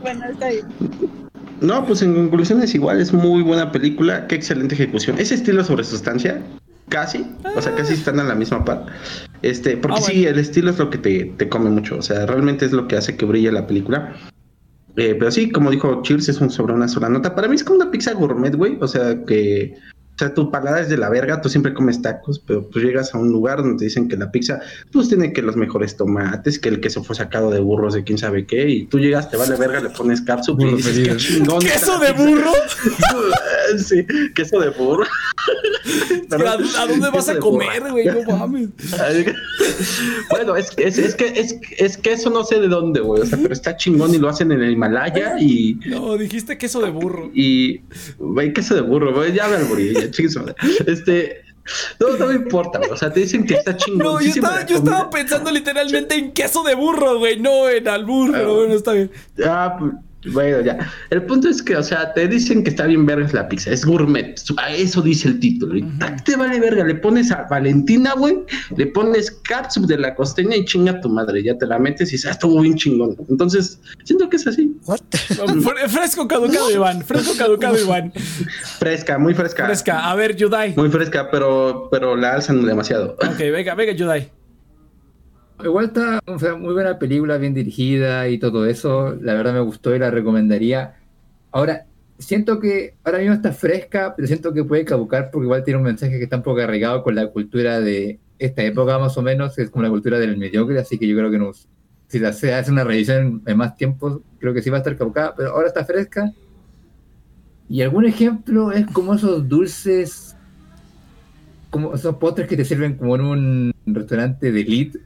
[0.00, 1.25] bueno, está bien.
[1.60, 5.18] No, pues en conclusión es igual, es muy buena película, qué excelente ejecución.
[5.18, 6.42] Ese estilo sobre sustancia,
[6.88, 7.26] casi,
[7.56, 8.86] o sea, casi están a la misma par.
[9.42, 12.66] Este, porque ah, sí, el estilo es lo que te, come mucho, o sea, realmente
[12.66, 14.14] es lo que hace que brille la película.
[14.96, 17.34] Eh, pero sí, como dijo Cheers, es un sobre una sola nota.
[17.34, 19.74] Para mí es como una pizza gourmet, güey, o sea, que
[20.16, 23.14] O sea, tu palada es de la verga, tú siempre comes tacos, pero pues llegas
[23.14, 24.60] a un lugar donde te dicen que la pizza,
[24.90, 28.16] pues tiene que los mejores tomates, que el queso fue sacado de burros de quién
[28.16, 31.60] sabe qué, y tú llegas, te vale verga, le pones cápsula y dices, qué chingón.
[31.60, 32.52] ¿Queso de burro?
[33.78, 35.04] sí, queso de burro.
[36.30, 38.06] ¿A, dónde vas a comer, güey?
[38.06, 38.68] No mames.
[40.30, 43.22] bueno, es, es, es, que es, es que eso no sé de dónde, güey.
[43.22, 45.78] O sea, pero está chingón y lo hacen en el Himalaya y.
[45.86, 47.30] No, dijiste queso de burro.
[47.34, 47.80] Y.
[48.18, 49.32] Güey, queso de burro, güey.
[49.32, 49.94] Ya me alburí,
[50.86, 51.42] Este.
[51.98, 52.90] No, no me importa, güey.
[52.90, 54.06] O sea, te dicen que está chingón.
[54.06, 58.30] No, yo estaba, yo estaba pensando literalmente en queso de burro, güey, no en albur,
[58.30, 59.10] pero bueno, está bien.
[59.44, 59.92] Ah, pues
[60.32, 60.78] bueno, ya.
[61.10, 63.84] El punto es que, o sea, te dicen que está bien verga la pizza, es
[63.84, 64.34] gourmet.
[64.70, 65.76] Eso dice el título.
[65.76, 65.86] Y
[66.24, 68.38] te vale verga, le pones a Valentina, güey,
[68.76, 71.42] le pones catsup de la costeña y chinga tu madre.
[71.42, 73.16] Ya te la metes y ah, estuvo bien chingón.
[73.28, 74.76] Entonces, siento que es así.
[75.88, 77.04] fresco caducado, Iván.
[77.04, 78.12] Fresco caducado, Iván.
[78.78, 79.66] Fresca, muy fresca.
[79.66, 80.10] Fresca.
[80.10, 80.74] A ver, Yudai.
[80.76, 83.16] Muy fresca, pero, pero la alzan demasiado.
[83.22, 84.35] Ok, venga, venga, Yudai.
[85.64, 86.20] Igual está
[86.58, 89.16] muy buena película, bien dirigida y todo eso.
[89.20, 90.96] La verdad me gustó y la recomendaría.
[91.50, 91.86] Ahora,
[92.18, 95.84] siento que ahora mismo está fresca, pero siento que puede caducar porque igual tiene un
[95.84, 99.58] mensaje que está un poco arraigado con la cultura de esta época más o menos,
[99.58, 101.68] es como la cultura del mediocre, así que yo creo que nos,
[102.08, 105.34] si se hace una revisión en más tiempo, creo que sí va a estar caducada,
[105.34, 106.32] pero ahora está fresca.
[107.68, 110.36] Y algún ejemplo es como esos dulces,
[111.70, 115.00] como esos postres que te sirven como en un restaurante de elite,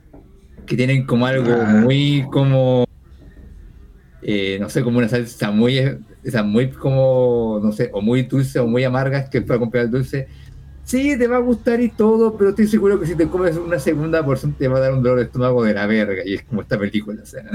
[0.66, 1.65] que tienen como algo ah.
[1.65, 2.87] muy como,
[4.23, 5.78] eh, no sé, como una salsa muy,
[6.24, 9.91] esa muy como, no sé, o muy dulce o muy amarga, que para comprar el
[9.91, 10.28] dulce,
[10.91, 13.79] sí, te va a gustar y todo, pero estoy seguro que si te comes una
[13.79, 16.23] segunda porción te va a dar un dolor de estómago de la verga.
[16.25, 17.45] Y es como esta película, o sea.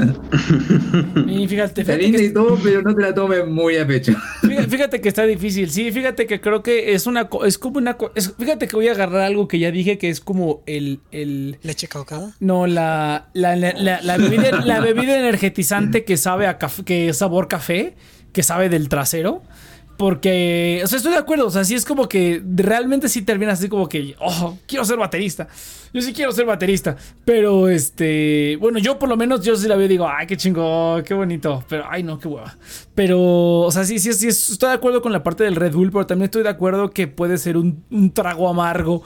[1.27, 4.13] Y fíjate, fíjate y todo, pero no te la tomes muy a pecho.
[4.41, 5.69] Fíjate, que está difícil.
[5.69, 7.29] Sí, fíjate que creo que es una.
[7.45, 7.97] Es como una.
[8.37, 10.99] fíjate que voy a agarrar algo que ya dije que es como el.
[11.11, 12.33] el ¿Leche caducada?
[12.39, 17.17] No, la, la, la, la, bebida, la bebida energetizante que sabe a café, que es
[17.17, 17.95] sabor café,
[18.31, 19.43] que sabe del trasero.
[19.97, 21.47] Porque, o sea, estoy de acuerdo.
[21.47, 24.97] O sea, sí es como que realmente sí terminas así como que, oh, quiero ser
[24.97, 25.47] baterista.
[25.93, 26.97] Yo sí quiero ser baterista.
[27.23, 30.35] Pero, este, bueno, yo por lo menos yo sí la veo y digo, ay, qué
[30.35, 31.63] chingo, qué bonito.
[31.69, 32.57] Pero, ay, no, qué hueva.
[32.93, 33.19] Pero,
[33.61, 36.05] o sea, sí, sí, sí, estoy de acuerdo con la parte del Red Bull, pero
[36.05, 39.03] también estoy de acuerdo que puede ser un, un trago amargo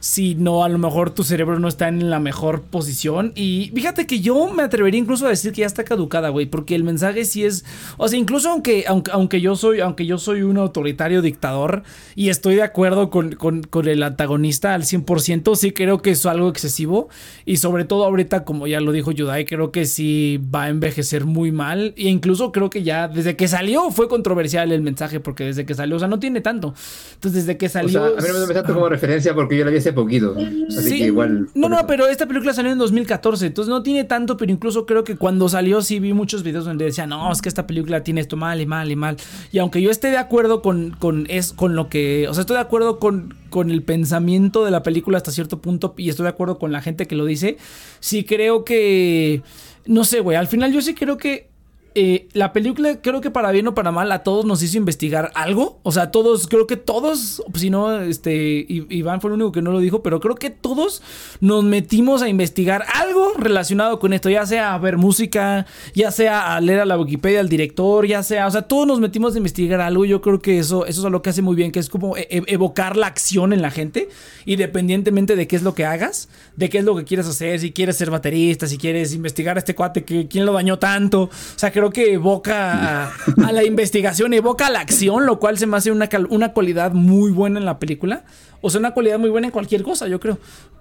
[0.00, 3.32] si no, a lo mejor tu cerebro no está en la mejor posición.
[3.36, 6.74] Y fíjate que yo me atrevería incluso a decir que ya está caducada, güey, porque
[6.74, 7.64] el mensaje sí es,
[7.98, 11.82] o sea, incluso aunque, aunque, aunque yo soy, aunque yo soy un autoritario dictador
[12.14, 13.36] y estoy de acuerdo con,
[13.84, 17.08] el antagonista al 100%, sí creo que es algo excesivo
[17.44, 21.26] y sobre todo ahorita, como ya lo dijo Yudai, creo que sí va a envejecer
[21.26, 25.44] muy mal e incluso creo que ya desde que salió fue controversial el mensaje porque
[25.44, 26.74] desde que salió, o sea, no tiene tanto.
[27.14, 28.04] Entonces, desde que salió...
[28.04, 30.36] a mí no me tanto como referencia porque yo la vi hace poquito.
[30.68, 31.48] Así que igual.
[31.54, 35.04] No, no, pero esta película salió en 2014, entonces no tiene tanto, pero incluso creo
[35.04, 38.20] que cuando salió sí vi muchos videos donde decían, no, es que esta película tiene
[38.20, 39.16] esto mal y mal y mal.
[39.52, 42.26] Y aunque yo esté de acuerdo con, con, es, con lo que.
[42.28, 45.94] O sea, estoy de acuerdo con, con el pensamiento de la película hasta cierto punto
[45.96, 47.58] y estoy de acuerdo con la gente que lo dice,
[48.00, 49.42] sí creo que.
[49.86, 51.49] No sé, güey, al final yo sí creo que
[51.94, 55.32] eh, la película, creo que para bien o para mal, a todos nos hizo investigar
[55.34, 55.80] algo.
[55.82, 59.72] O sea, todos, creo que todos, si no, este, Iván fue el único que no
[59.72, 61.02] lo dijo, pero creo que todos
[61.40, 66.54] nos metimos a investigar algo relacionado con esto, ya sea a ver música, ya sea
[66.54, 69.38] a leer a la Wikipedia al director, ya sea, o sea, todos nos metimos a
[69.38, 70.04] investigar algo.
[70.04, 72.28] Yo creo que eso, eso es lo que hace muy bien, que es como e,
[72.30, 74.08] e, evocar la acción en la gente,
[74.44, 77.72] independientemente de qué es lo que hagas, de qué es lo que quieres hacer, si
[77.72, 81.22] quieres ser baterista, si quieres investigar a este cuate, que quién lo dañó tanto.
[81.22, 85.66] O sea, creo que evoca a, la investigación, evoca a la acción, lo cual se
[85.66, 88.24] me hace una, una cualidad muy buena en la película.
[88.60, 90.38] O sea, una cualidad muy buena en cualquier cosa, yo creo.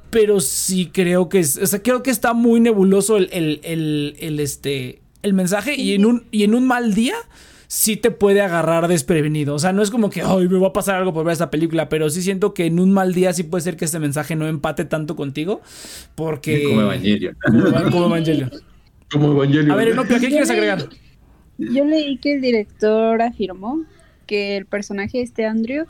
[0.09, 5.01] Pero sí creo que es, o sea, creo que está muy nebuloso el, el, este,
[5.21, 7.15] el mensaje y en, un, y en un mal día
[7.67, 9.55] sí te puede agarrar desprevenido.
[9.55, 11.49] O sea, no es como que, ay, me va a pasar algo por ver esta
[11.49, 14.35] película, pero sí siento que en un mal día sí puede ser que este mensaje
[14.35, 15.61] no empate tanto contigo,
[16.15, 16.63] porque...
[16.63, 17.37] Como Evangelion.
[17.89, 18.51] Como Evangelion.
[19.11, 19.71] Como Evangelion.
[19.71, 20.89] A ver, no, ¿qué quieres agregar?
[21.57, 23.83] Yo leí que el director afirmó
[24.25, 25.85] que el personaje este Andrew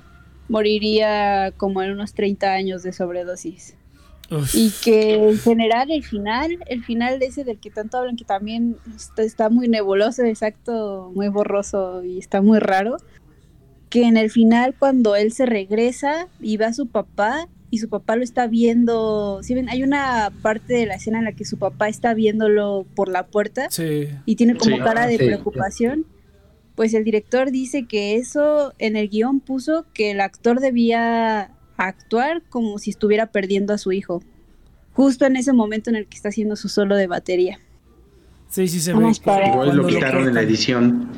[0.48, 3.76] moriría como en unos 30 años de sobredosis.
[4.54, 8.26] Y que en general el final, el final de ese del que tanto hablan, que
[8.26, 12.98] también está, está, muy nebuloso, exacto, muy borroso y está muy raro,
[13.90, 17.90] que en el final cuando él se regresa y va a su papá, y su
[17.90, 19.42] papá lo está viendo.
[19.44, 22.86] Si ven, hay una parte de la escena en la que su papá está viéndolo
[22.96, 23.70] por la puerta
[24.26, 26.06] y tiene como cara de preocupación.
[26.76, 32.42] pues el director dice que eso en el guion puso que el actor debía actuar
[32.50, 34.22] como si estuviera perdiendo a su hijo,
[34.94, 37.60] justo en ese momento en el que está haciendo su solo de batería.
[38.50, 39.12] Sí, sí se ve.
[39.48, 41.10] Igual lo quitaron en la edición.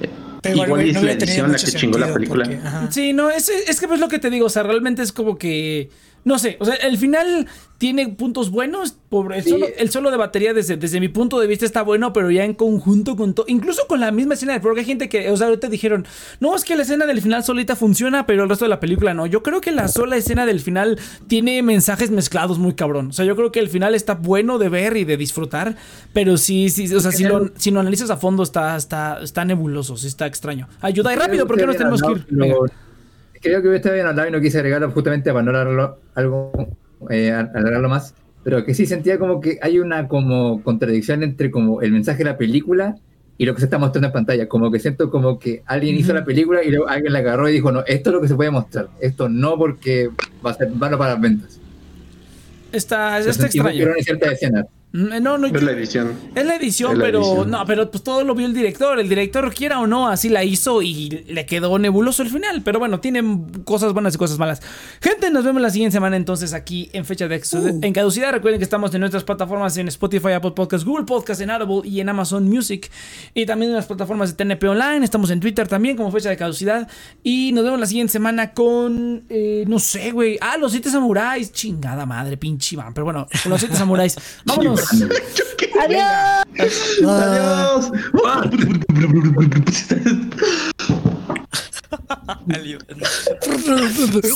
[0.53, 2.89] igual, es la edición la que chingó la película.
[2.91, 5.37] sí, no, es, es que pues lo que te digo, o sea, realmente es como
[5.37, 5.89] que
[6.23, 7.47] no sé, o sea, el final
[7.81, 8.95] tiene puntos buenos.
[9.09, 12.45] Pobre, el, solo, de batería, desde, desde mi punto de vista, está bueno, pero ya
[12.45, 13.47] en conjunto con todo.
[13.49, 16.05] Incluso con la misma escena, porque hay gente que, o sea, ahorita dijeron,
[16.39, 19.15] no, es que la escena del final solita funciona, pero el resto de la película
[19.15, 19.25] no.
[19.25, 23.07] Yo creo que la sola escena del final tiene mensajes mezclados muy cabrón.
[23.07, 25.75] O sea, yo creo que el final está bueno de ver y de disfrutar,
[26.13, 29.43] pero sí, sí, o sea, si lo, si lo analizas a fondo, está, está, está
[29.43, 30.67] nebuloso, sí está extraño.
[30.81, 32.27] Ayuda y rápido, porque nos tenemos que ir
[33.41, 36.51] creo que está bien hablado y no quise agregarlo justamente para no alargarlo, algo,
[37.09, 38.13] eh, alargarlo más,
[38.43, 42.25] pero que sí sentía como que hay una como contradicción entre como el mensaje de
[42.25, 42.95] la película
[43.37, 44.47] y lo que se está mostrando en pantalla.
[44.47, 47.53] Como que siento como que alguien hizo la película y luego alguien la agarró y
[47.53, 50.09] dijo, no, esto es lo que se puede mostrar, esto no porque
[50.45, 51.59] va a ser malo para las ventas.
[52.71, 53.93] Está, está extraño.
[54.93, 56.19] No, no, es la edición.
[56.35, 58.99] Es la edición, pero no, pero pues todo lo vio el director.
[58.99, 62.61] El director, quiera o no, así la hizo y le quedó nebuloso el final.
[62.61, 63.23] Pero bueno, tiene
[63.63, 64.61] cosas buenas y cosas malas.
[64.99, 67.79] Gente, nos vemos la siguiente semana entonces aquí en fecha de uh.
[67.81, 68.33] en caducidad.
[68.33, 72.01] Recuerden que estamos en nuestras plataformas en Spotify, Apple Podcasts, Google Podcasts, en Audible y
[72.01, 72.91] en Amazon Music.
[73.33, 75.05] Y también en las plataformas de TNP Online.
[75.05, 76.89] Estamos en Twitter también como fecha de caducidad.
[77.23, 80.37] Y nos vemos la siguiente semana con, eh, no sé, güey.
[80.41, 81.53] Ah, los siete samuráis.
[81.53, 82.93] Chingada madre, pinche man.
[82.93, 84.17] Pero bueno, los siete samuráis.
[84.45, 84.80] Vámonos.
[85.81, 86.45] Adiós.
[87.07, 87.91] Adiós.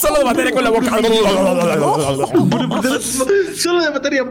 [0.00, 0.90] Solo batería con la boca.
[3.54, 4.24] Solo de batería.